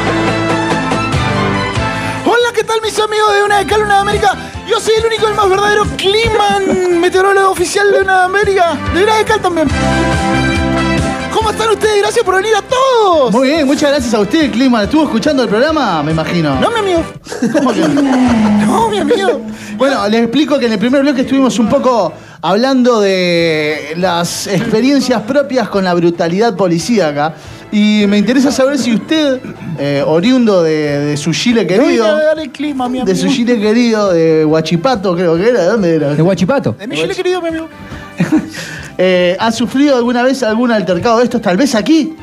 [2.27, 4.37] Hola, ¿qué tal, mis amigos de Una de Cal, Una de América?
[4.69, 8.77] Yo soy el único, el más verdadero Climan, meteorólogo oficial de Una de América.
[8.95, 9.69] De Una de Cal también.
[11.51, 11.99] ¿Cómo están ustedes?
[12.03, 13.33] Gracias por venir a todos.
[13.33, 14.85] Muy bien, muchas gracias a usted, Kliman.
[14.85, 16.01] ¿Estuvo escuchando el programa?
[16.01, 16.55] Me imagino.
[16.61, 17.03] No, mi amigo.
[17.53, 18.03] ¿Cómo que no?
[18.67, 19.41] No, mi amigo.
[19.77, 25.23] Bueno, les explico que en el primer bloque estuvimos un poco hablando de las experiencias
[25.23, 27.35] propias con la brutalidad policíaca.
[27.73, 29.41] Y me interesa saber si usted,
[29.77, 33.13] eh, oriundo de, de su Chile Voy querido, a dar el clima, mi amigo.
[33.13, 36.15] de su Chile querido, de Huachipato creo que era, ¿de dónde era?
[36.15, 36.77] De Guachipato.
[36.79, 37.69] De mi Chile querido, mi amigo.
[39.03, 42.15] Eh, ¿Ha sufrido alguna vez algún altercado de estos, tal vez aquí,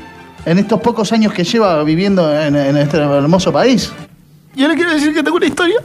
[0.46, 3.92] en estos pocos años que lleva viviendo en, en este hermoso país?
[4.56, 5.78] Yo le quiero decir que tengo una historia.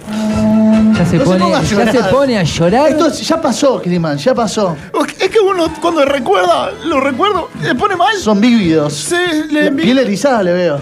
[0.94, 1.92] Ya se, No se pone, ponga a ya llorar.
[1.96, 2.88] se pone a llorar.
[2.90, 4.76] Esto ya pasó, Kliman, ya pasó.
[5.18, 8.14] Es que uno cuando recuerda, lo recuerdo, le pone mal.
[8.18, 8.92] Son vívidos.
[8.92, 9.16] Sí,
[9.50, 10.80] le La piel erizada le veo.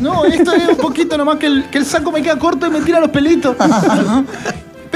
[0.00, 2.70] No, esto es un poquito nomás que el, que el saco me queda corto y
[2.70, 3.56] me tira los pelitos.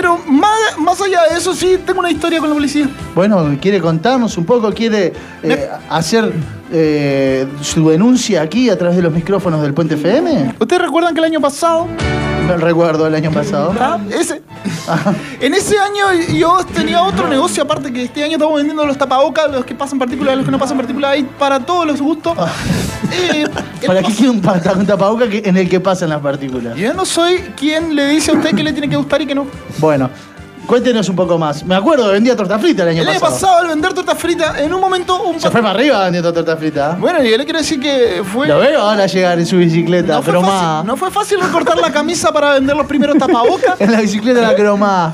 [0.00, 2.88] Pero más, más allá de eso, sí, tengo una historia con la policía.
[3.14, 4.72] Bueno, ¿quiere contarnos un poco?
[4.72, 5.12] ¿Quiere
[5.42, 6.32] eh, hacer
[6.72, 10.54] eh, su denuncia aquí a través de los micrófonos del Puente FM?
[10.58, 11.86] ¿Ustedes recuerdan que el año pasado,
[12.46, 13.74] Me recuerdo el año pasado.
[13.80, 14.42] ah, ese,
[15.40, 19.50] en ese año yo tenía otro negocio aparte que este año estamos vendiendo los tapabocas,
[19.50, 22.36] los que pasan partículas, los que no pasan partículas, ahí para todos los gustos.
[23.12, 23.44] Eh,
[23.86, 24.36] ¿Para qué quiere un,
[24.78, 26.76] un tapaboca que- en el que pasan las partículas?
[26.76, 29.34] yo no soy quien le dice a usted que le tiene que gustar y que
[29.34, 29.46] no.
[29.78, 30.10] Bueno,
[30.70, 31.64] cuéntenos un poco más.
[31.64, 33.40] Me acuerdo, vendía torta frita el año El año pasado.
[33.40, 36.56] pasado al vender torta frita, en un momento un Se fue para arriba vendiendo torta
[36.56, 36.96] frita.
[36.98, 38.46] Bueno, yo le quiero decir que fue.
[38.46, 41.90] Lo veo ahora llegar en su bicicleta, No fue, fácil, no fue fácil recortar la
[41.92, 43.80] camisa para vender los primeros tapabocas.
[43.80, 45.12] En la bicicleta la cromá.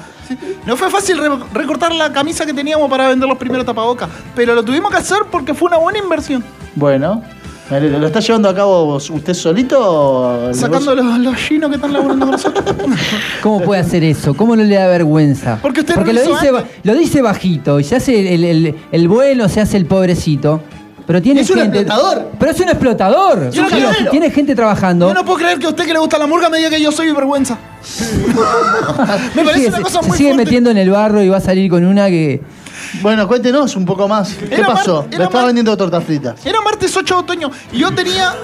[0.67, 4.11] No fue fácil re- recortar la camisa que teníamos para vender los primeros tapabocas.
[4.35, 6.45] Pero lo tuvimos que hacer porque fue una buena inversión.
[6.75, 7.23] Bueno.
[7.71, 10.51] ¿Lo está llevando a cabo usted solito?
[10.55, 12.65] Sacando los, los chinos que están laburando con nosotros.
[13.43, 14.35] ¿Cómo puede hacer eso?
[14.35, 15.59] ¿Cómo no le da vergüenza?
[15.61, 16.75] Porque usted no lo dice, ba- antes.
[16.85, 20.61] lo dice bajito y se hace el, el- el bueno, se hace el pobrecito.
[21.07, 22.31] Pero tiene Es un explotador.
[22.37, 23.51] Pero es un explotador.
[23.53, 25.07] Yo no tiene gente trabajando.
[25.07, 26.81] Yo no puedo creer que a usted que le gusta la murga me diga que
[26.81, 27.57] yo soy vergüenza.
[29.37, 30.45] me parece sigue, una se- cosa se muy sigue fuerte.
[30.45, 32.41] metiendo en el barro y va a salir con una que.
[33.03, 34.33] Bueno, cuéntenos un poco más.
[34.35, 35.07] ¿Qué Era pasó?
[35.11, 36.45] Le estaba vendiendo tortas fritas.
[36.45, 38.35] Era martes 8 de otoño y yo tenía.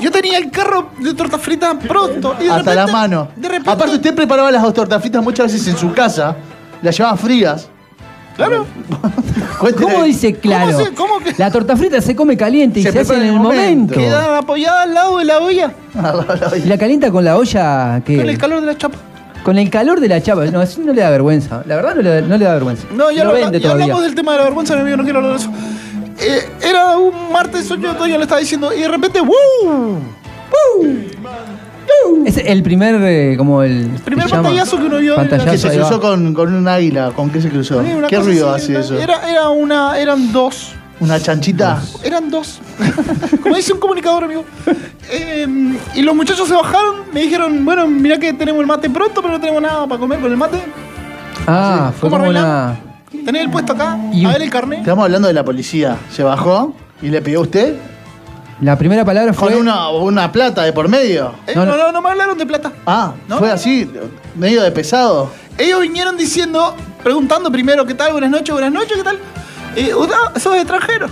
[0.00, 2.36] Yo tenía el carro de tortas fritas pronto.
[2.40, 3.28] Y de Hasta la mano.
[3.36, 3.70] De repente.
[3.70, 6.36] Aparte, usted preparaba las tortas fritas muchas veces en su casa.
[6.82, 7.68] Las llevaba frías.
[8.36, 8.66] Claro.
[9.80, 10.76] ¿Cómo dice claro?
[10.78, 13.32] se- cómo que- La torta frita se come caliente y Se se, hace en el
[13.32, 13.54] momento.
[13.54, 13.94] momento.
[13.94, 15.72] Queda apoyada al lado de la olla
[16.62, 18.18] Y la calienta con la olla que.
[18.18, 18.98] con el calor de la chapa.
[19.46, 20.44] Con el calor de la chapa.
[20.46, 21.62] No, eso no le da vergüenza.
[21.66, 22.84] La verdad no le, no le da vergüenza.
[22.92, 23.84] No, ya, lo lo, vende ya todavía.
[23.84, 25.52] hablamos del tema de la vergüenza, mi amigo, no quiero hablar de eso.
[26.18, 30.00] Eh, era un martes 8 de otoño, le estaba diciendo, y de repente, ¡wow!
[32.24, 33.88] Es el primer, eh, como el.
[34.04, 34.48] Primer ¿qué se llama?
[34.48, 37.12] pantallazo que uno vio Pantallazo, Que se cruzó con, con un águila.
[37.14, 37.80] ¿Con qué se cruzó?
[37.84, 38.98] Sí, ¿Qué ruido así, hace eso?
[39.00, 40.72] Era, era una, eran dos.
[40.98, 41.80] ¿Una chanchita?
[42.02, 42.58] Eran dos.
[43.42, 44.44] Como dice un comunicador, amigo.
[45.10, 45.46] Eh,
[45.94, 49.34] y los muchachos se bajaron, me dijeron, bueno, mira que tenemos el mate pronto, pero
[49.34, 50.58] no tenemos nada para comer con el mate.
[51.46, 52.80] Ah, fue ¿Cómo como una.
[53.24, 54.80] Tenés el puesto acá, Y a ver el carnet.
[54.80, 55.96] Estamos hablando de la policía.
[56.10, 57.76] Se bajó y le pidió a usted
[58.60, 59.52] La primera palabra fue.
[59.52, 61.34] con una, una plata de por medio.
[61.46, 61.92] Eh, No, no, no.
[61.92, 62.72] no, me hablaron de plata.
[62.86, 63.88] Ah, No, fue así,
[64.34, 65.30] medio de pesado.
[65.58, 68.12] Ellos vinieron diciendo, preguntando primero, ¿qué tal?
[68.12, 69.18] Buenas noches, buenas noches, ¿qué tal?
[69.76, 71.08] Eh, "Ah, ¿Sos extranjero?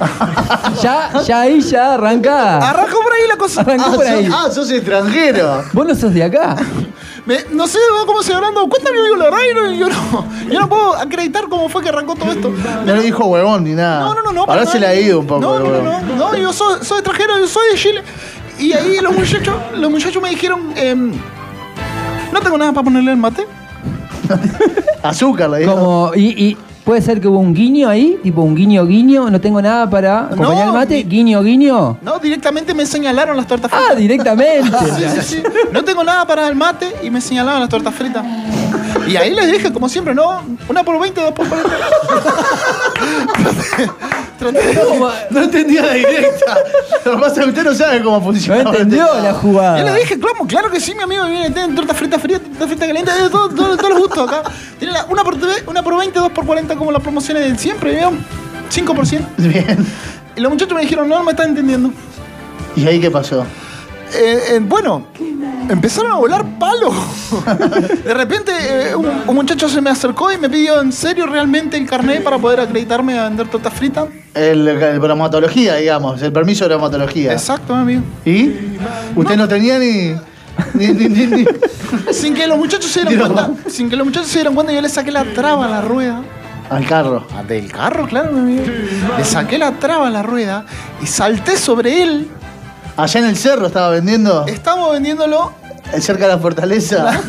[0.82, 2.58] Ya, ya ahí ya arranca.
[2.58, 3.60] Arrancó por ahí la cosa.
[3.60, 4.26] Arrancó Ah, por ahí.
[4.26, 5.62] sos, ah, sos extranjero.
[5.72, 6.56] Vos no sos de acá.
[7.24, 9.88] Me- no sé cómo se habrán dado cuenta, mi amigo, la verdad, yo no, yo
[9.88, 12.52] no, yo no puedo acreditar cómo fue que arrancó todo esto.
[12.84, 14.00] No le dijo huevón ni nada.
[14.00, 14.40] No, no, no, no.
[14.42, 15.40] Ahora se le ha ido un poco.
[15.40, 18.02] No, no, no, no, no, yo soy, soy extranjero, yo soy de Chile.
[18.58, 21.12] Y ahí los muchachos, los muchachos me dijeron, em,
[22.32, 23.46] no tengo nada para ponerle al mate.
[25.02, 25.72] Azúcar le dijo.
[25.74, 29.30] Como, y, y puede ser que hubo un guiño ahí, tipo un guiño, guiño.
[29.30, 31.02] No tengo nada para acompañar el mate.
[31.02, 31.98] Guiño, guiño.
[32.02, 33.88] No, directamente me señalaron las tortas fritas.
[33.90, 34.70] Ah, directamente.
[34.82, 35.42] Sí, sí, sí.
[35.72, 38.24] No tengo nada para el mate y me señalaron las tortas fritas.
[39.06, 41.76] Y ahí les dije, como siempre, no, una por 20, dos por 40.
[45.30, 46.58] No entendía la directa.
[47.04, 48.70] Lo que pasa es que usted no sabe cómo No funciona.
[48.70, 49.94] entendió la Yo le jugada.
[49.96, 53.12] dije, claro, claro que sí, mi amigo, viene, tienen torta frita fría, torta frita caliente,
[53.12, 54.42] de todo- todo- todos los gustos acá.
[54.78, 55.36] Tiene la- una, por,
[55.66, 58.18] una por 20, dos por 40, como las promociones de siempre, ¿vieron?
[58.70, 59.26] 5%.
[59.38, 59.86] Bien.
[60.36, 61.90] Y los muchachos me dijeron, no, no me están entendiendo.
[62.76, 63.44] ¿Y ahí qué pasó?
[64.14, 65.06] Eh, eh, bueno,
[65.68, 66.92] empezaron a volar palos.
[68.04, 68.52] De repente,
[68.90, 72.22] eh, un, un muchacho se me acercó y me pidió en serio realmente el carnet
[72.22, 74.06] para poder acreditarme a vender tortas fritas.
[74.34, 77.32] El, el bromatología, digamos, el permiso de bromatología.
[77.32, 78.02] Exacto, mi amigo.
[78.24, 78.50] ¿Y?
[79.16, 80.14] ¿Usted no, tenía ni,
[80.74, 81.46] ni, ni, ni- ni-
[82.12, 84.80] Sin que los muchachos se dieran cuenta, sin que los muchachos se dieran cuenta, yo
[84.80, 86.22] le saqué la traba a la rueda.
[86.70, 87.26] al carro?
[87.36, 88.64] Ah, Del carro, claro, mi amigo.
[89.18, 90.64] Le saqué la traba a la rueda
[91.02, 92.28] y salté sobre él.
[92.96, 95.52] Allá en el cerro estaba vendiendo, Estamos vendiéndolo
[96.00, 97.20] cerca de la fortaleza.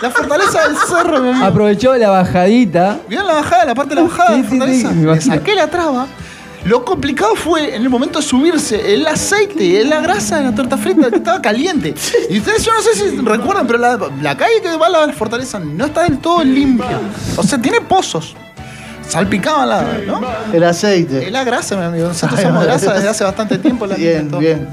[0.00, 1.44] la fortaleza del cerro, mi amigo.
[1.44, 2.98] Aprovechó la bajadita.
[3.08, 4.92] ¿Vieron la bajada, la parte de la bajada Sí, de la sí, fortaleza?
[4.92, 6.06] Le saqué la traba.
[6.64, 10.76] Lo complicado fue en el momento de subirse el aceite, la grasa de la torta
[10.76, 11.92] frita que estaba caliente.
[12.30, 15.12] Y ustedes, yo no sé si recuerdan, pero la, la calle que va a la
[15.12, 17.00] fortaleza no está del todo limpia.
[17.36, 18.36] O sea, tiene pozos.
[19.12, 20.22] Salpicaba la, ¿no?
[20.54, 21.26] El aceite.
[21.26, 22.08] Es la grasa, mi amigo.
[22.08, 23.86] Nosotros somos grasa desde hace bastante tiempo.
[23.86, 24.66] La Bien, bien.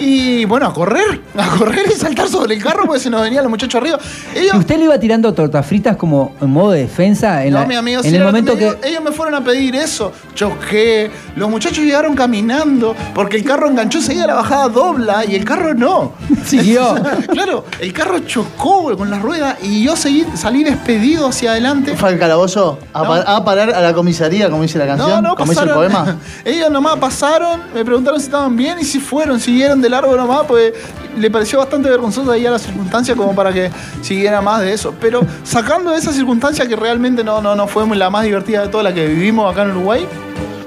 [0.00, 3.42] Y bueno, a correr, a correr y saltar sobre el carro porque se nos venían
[3.44, 3.98] los muchachos arriba.
[4.34, 7.60] Ellos, ¿Y usted le iba tirando tortas fritas como en modo de defensa en, no,
[7.60, 8.64] la- mi amigo, en sí, el momento me que.
[8.66, 8.76] dijo.
[8.84, 10.12] Ellos me fueron a pedir eso.
[10.34, 11.10] Choqué.
[11.36, 15.74] Los muchachos llegaron caminando porque el carro enganchó seguida la bajada dobla y el carro
[15.74, 16.12] no.
[16.44, 16.94] Siguió.
[17.32, 21.96] claro, el carro chocó con la rueda y yo seguí, salí despedido hacia adelante.
[21.96, 22.78] ¿Fue al calabozo?
[22.92, 23.08] ¿A, No.
[23.08, 25.10] pa- a parar a la comisaría, como dice la canción?
[25.10, 25.92] No, no, como dice el pasaron.
[25.92, 26.16] poema.
[26.44, 30.44] Ellos nomás pasaron, me preguntaron si estaban bien y si fueron, siguieron de largo nomás,
[30.46, 30.72] pues
[31.16, 33.70] le pareció bastante vergonzoso ahí a la circunstancia como para que
[34.02, 34.94] siguiera más de eso.
[35.00, 38.82] Pero sacando esa circunstancia que realmente no, no, no fue la más divertida de toda
[38.82, 40.06] la que vivimos acá en Uruguay.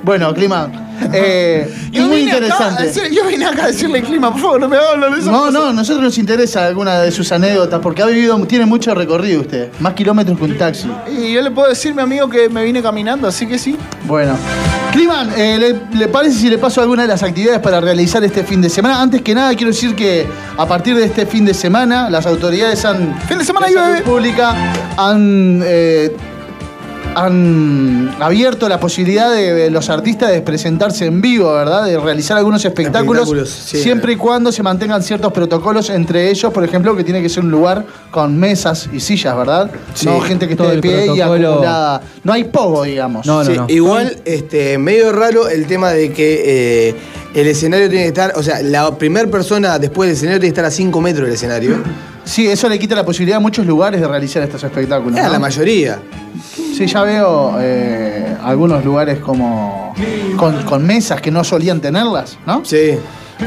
[0.03, 0.90] Bueno, clima.
[1.13, 2.83] Eh, es Yo muy interesante.
[2.83, 5.31] decir- yo vine acá a decirle clima, por favor, no me hablen de eso.
[5.31, 8.93] No, no, a nosotros nos interesa alguna de sus anécdotas porque ha vivido, tiene mucho
[8.93, 9.69] recorrido usted.
[9.79, 10.89] Más kilómetros que un taxi.
[11.09, 13.75] Y yo le puedo decir, mi amigo, que me vine caminando, así que sí.
[14.05, 14.35] Bueno.
[14.91, 18.43] Climan, eh, ¿le, le parece si le paso alguna de las actividades para realizar este
[18.43, 19.01] fin de semana?
[19.01, 22.83] Antes que nada, quiero decir que a partir de este fin de semana, las autoridades
[22.83, 23.17] han.
[23.27, 24.01] Fin de semana salud llueve.
[24.01, 24.53] pública
[24.97, 25.61] han.
[25.63, 26.15] eh,
[27.15, 31.85] han abierto la posibilidad de, de los artistas de presentarse en vivo, ¿verdad?
[31.85, 33.77] De realizar algunos espectáculos, Espectáculos, sí.
[33.81, 37.43] siempre y cuando se mantengan ciertos protocolos, entre ellos, por ejemplo, que tiene que ser
[37.43, 39.71] un lugar con mesas y sillas, ¿verdad?
[39.93, 40.05] Sí.
[40.05, 42.01] No gente que esté Todo de pie y acumulada.
[42.23, 43.25] No hay pogo, digamos.
[43.25, 46.95] Sí, Igual, este, medio raro el tema de que eh,
[47.33, 50.59] el escenario tiene que estar, o sea, la primera persona después del escenario tiene que
[50.59, 51.83] estar a 5 metros del escenario.
[52.23, 55.19] Sí, eso le quita la posibilidad a muchos lugares de realizar estos espectáculos.
[55.19, 55.31] A ¿no?
[55.31, 55.99] la mayoría.
[56.73, 59.93] Sí, ya veo eh, algunos lugares como
[60.37, 62.63] con, con mesas que no solían tenerlas, ¿no?
[62.63, 62.97] Sí.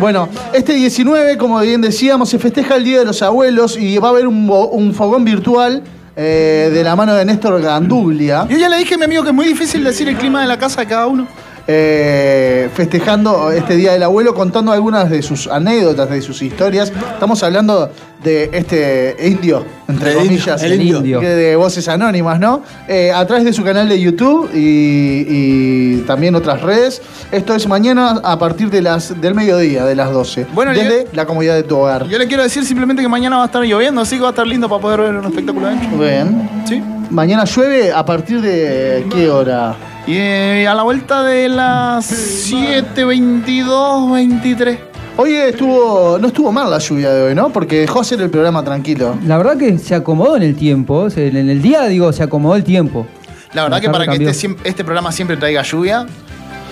[0.01, 4.09] Bueno, este 19, como bien decíamos, se festeja el Día de los Abuelos y va
[4.09, 5.83] a haber un fogón virtual
[6.17, 8.47] eh, de la mano de Néstor Ganduglia.
[8.49, 10.47] Yo ya le dije a mi amigo que es muy difícil decir el clima de
[10.47, 11.27] la casa de cada uno.
[11.67, 16.93] Eh, festejando este Día del Abuelo, contando algunas de sus anécdotas, de sus historias.
[17.15, 17.91] Estamos hablando
[18.23, 21.21] de este indio, entre El comillas, el indio.
[21.21, 22.63] de Voces Anónimas, ¿no?
[22.89, 27.03] Eh, a través de su canal de YouTube y, y también otras redes.
[27.33, 30.47] Esto es mañana a partir de las, del mediodía, de las 12.
[30.55, 32.07] Bueno, desde la comodidad de tu hogar.
[32.09, 34.31] Yo le quiero decir simplemente que mañana va a estar lloviendo, así que va a
[34.31, 35.99] estar lindo para poder ver un espectáculo adentro.
[35.99, 36.51] Bien.
[36.67, 36.83] Sí.
[37.11, 39.77] Mañana llueve a partir de qué hora?
[40.07, 42.11] Y eh, a la vuelta de las
[42.53, 44.79] 7.22, 23.
[45.17, 47.51] Hoy estuvo, no estuvo mal la lluvia de hoy, ¿no?
[47.51, 49.17] Porque dejó hacer el programa tranquilo.
[49.25, 51.07] La verdad que se acomodó en el tiempo.
[51.15, 53.07] en el día, digo, se acomodó el tiempo.
[53.55, 54.29] La verdad La que tarde para que cambió.
[54.31, 56.05] este, siem- este programa siempre traiga lluvia,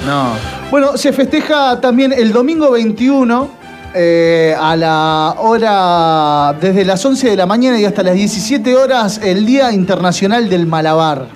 [0.06, 0.32] no.
[0.70, 3.48] Bueno, se festeja también el domingo 21
[3.94, 9.20] eh, a la hora, desde las 11 de la mañana y hasta las 17 horas,
[9.22, 11.28] el Día Internacional del Malabar.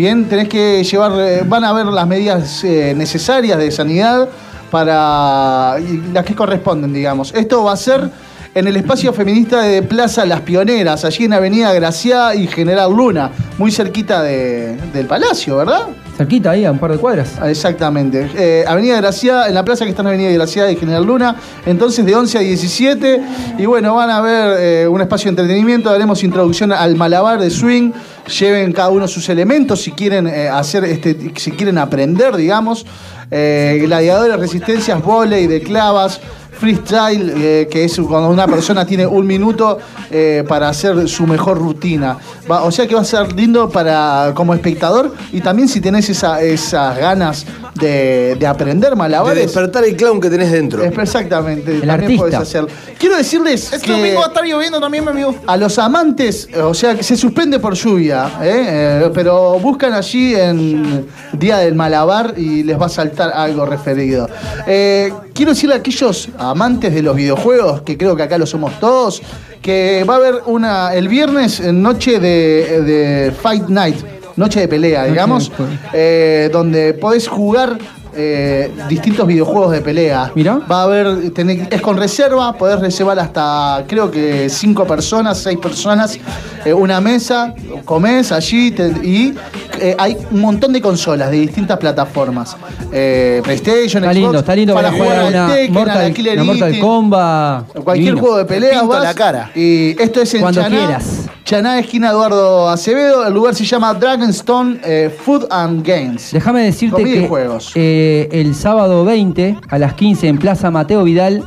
[0.00, 4.30] Bien, tenés que llevar, eh, van a ver las medidas eh, necesarias de sanidad
[4.70, 5.76] para
[6.14, 7.34] las que corresponden, digamos.
[7.34, 8.08] Esto va a ser
[8.54, 13.30] en el espacio feminista de Plaza Las Pioneras, allí en Avenida Graciá y General Luna,
[13.58, 15.82] muy cerquita de- del Palacio, ¿verdad?
[16.20, 17.38] Cerquita ahí, a un par de cuadras.
[17.46, 18.28] Exactamente.
[18.36, 21.34] Eh, Avenida Gracia, en la plaza que está en Avenida Gracia y General Luna,
[21.64, 23.22] entonces de 11 a 17.
[23.56, 27.48] Y bueno, van a ver eh, un espacio de entretenimiento, haremos introducción al malabar de
[27.48, 27.92] swing,
[28.38, 32.84] lleven cada uno sus elementos si quieren eh, hacer este, si quieren aprender, digamos.
[33.30, 36.20] Eh, gladiadores, resistencias, volei de clavas.
[36.60, 39.78] Freestyle, eh, que es cuando una persona tiene un minuto
[40.10, 42.18] eh, para hacer su mejor rutina.
[42.50, 46.08] Va- o sea que va a ser lindo para como espectador y también si tenés
[46.10, 49.42] esa- esas ganas de, de aprender De malabares.
[49.44, 50.82] despertar el clown que tenés dentro.
[50.84, 52.22] es- Exactamente, El también artista.
[52.24, 52.68] podés hacerlo.
[52.98, 55.34] Quiero decirles Este que domingo va a estar lloviendo también, mi amigo.
[55.46, 58.64] a los amantes, o sea, que se suspende por lluvia, ¿eh?
[59.04, 64.28] Eh, pero buscan allí en Día del Malabar y les va a saltar algo referido.
[64.66, 65.10] Eh,
[65.40, 69.22] quiero decirle a aquellos amantes de los videojuegos, que creo que acá lo somos todos,
[69.62, 73.96] que va a haber una el viernes eh, noche de, de Fight Night,
[74.36, 75.50] noche de pelea, digamos,
[75.94, 77.78] eh, donde podés jugar
[78.14, 80.30] eh, distintos videojuegos de pelea.
[80.34, 80.60] Mirá.
[80.70, 85.58] Va a haber, tenés- es con reserva, podés reservar hasta creo que cinco personas, seis
[85.58, 86.18] personas,
[86.64, 87.54] eh, una mesa,
[87.84, 89.34] comés allí te- y
[89.80, 92.56] eh, hay un montón de consolas de distintas plataformas.
[92.92, 96.78] Eh, PlayStation, Está Xbox, lindo, está lindo para, jugar una Tekken, a la Mortal, Mortal
[96.80, 97.66] Kombat.
[97.84, 98.20] Cualquier Divino.
[98.20, 99.50] juego de peleas pinto vas, la cara.
[99.54, 101.06] Y esto es en Cuando Chaná, quieras.
[101.44, 103.26] Chaná, esquina Eduardo Acevedo.
[103.26, 106.30] El lugar se llama Dragonstone eh, Food and Games.
[106.32, 107.72] Déjame decirte que juegos.
[107.74, 107.99] eh,
[108.32, 111.44] el sábado 20 a las 15 en Plaza Mateo Vidal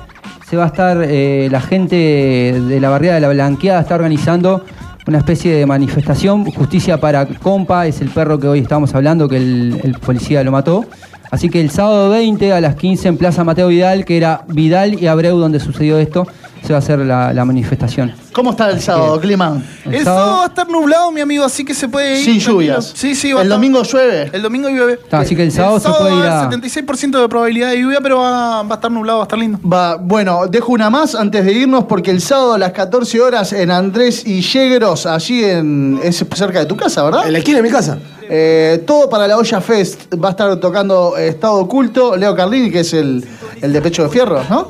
[0.50, 4.64] se va a estar eh, la gente de la barriada de la Blanqueada está organizando
[5.08, 6.46] una especie de manifestación.
[6.46, 10.86] Justicia para Compa es el perro que hoy estábamos hablando que el policía lo mató.
[11.34, 15.02] Así que el sábado 20 a las 15 en Plaza Mateo Vidal, que era Vidal
[15.02, 16.28] y Abreu donde sucedió esto,
[16.66, 18.14] se va a hacer la, la manifestación.
[18.32, 19.62] ¿Cómo está el sábado, Clima?
[19.86, 22.26] El El sábado- sábado va a estar nublado, mi amigo, así que se puede ir.
[22.26, 22.94] Sin lluvias.
[22.96, 24.30] Sí, sí, va a ¿El estar- domingo llueve?
[24.34, 24.94] El domingo llueve.
[24.94, 27.70] Está, así que el sábado se puede ir va a a- haber 76% de probabilidad
[27.72, 29.60] de lluvia, pero va, va a estar nublado, va a estar lindo.
[29.68, 33.52] Va, bueno, dejo una más antes de irnos porque el sábado a las 14 horas
[33.54, 37.28] en Andrés y Yegros, allí en es cerca de tu casa, ¿verdad?
[37.28, 37.98] En la esquina de mi casa.
[38.36, 40.12] Eh, todo para la Olla Fest.
[40.16, 43.24] Va a estar tocando eh, Estado Oculto, Leo Carlini, que es el,
[43.62, 44.70] el de Pecho de Fierro, ¿no?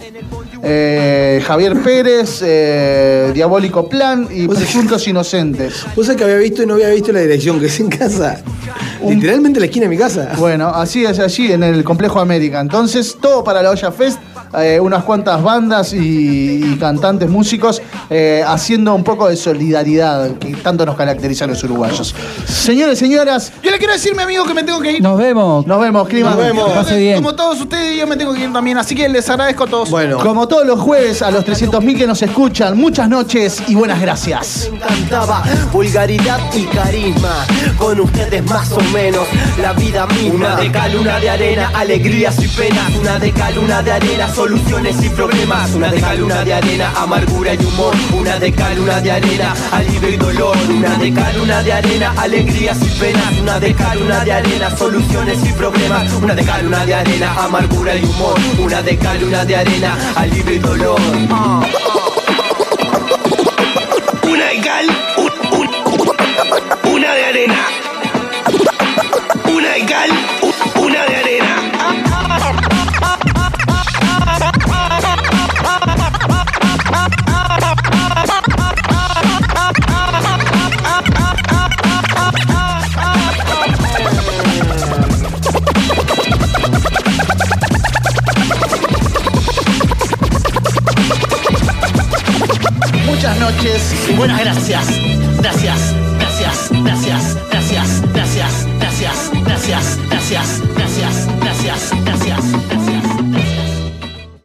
[0.61, 5.85] Eh, Javier Pérez, eh, Diabólico Plan y Presuntos Inocentes.
[5.95, 8.43] Vos sabés que había visto y no había visto la dirección, que es en casa.
[9.01, 10.33] Literalmente en la esquina de mi casa.
[10.37, 12.59] Bueno, así es allí en el Complejo América.
[12.59, 14.19] Entonces, todo para la Olla Fest
[14.57, 20.55] eh, unas cuantas bandas y, y cantantes, músicos, eh, haciendo un poco de solidaridad que
[20.55, 22.13] tanto nos caracteriza a los uruguayos.
[22.45, 25.01] Señores, señoras, Yo le quiero decir mi amigo que me tengo que ir.
[25.01, 25.65] Nos vemos.
[25.65, 26.31] nos vemos, Clima.
[26.31, 26.69] Nos vemos.
[26.69, 27.15] Que pase bien.
[27.15, 28.77] Como todos ustedes, yo me tengo que ir también.
[28.77, 29.89] Así que les agradezco a todos.
[29.89, 33.99] Bueno, Como todos los jueves, a los 300.000 que nos escuchan, muchas noches y buenas
[34.01, 34.69] gracias.
[34.73, 37.45] encantaba vulgaridad y carisma
[37.77, 39.27] con ustedes más o menos
[39.61, 43.57] la vida misma una de cal una de arena alegrías y penas una de cal
[43.57, 45.73] una de arena soluciones y problemas.
[45.73, 47.95] Una de cal una de arena amargura y humor.
[48.13, 50.57] Una de cal una de arena alivio y dolor.
[50.69, 53.31] Una de cal una de arena alegrías y penas.
[53.41, 56.11] Una de cal una de arena soluciones y problemas.
[56.21, 58.37] Una de cal una de arena amargura y humor.
[58.59, 60.99] Una de cal una de arena alivio y dolor.
[64.23, 64.87] Una de cal,
[65.55, 67.59] un- una de arena.
[69.45, 70.09] Una de cal,
[93.23, 94.85] Muchas noches y buenas gracias.
[95.37, 100.82] Gracias, gracias, gracias, gracias, gracias, gracias, gracias, gracias, gracias.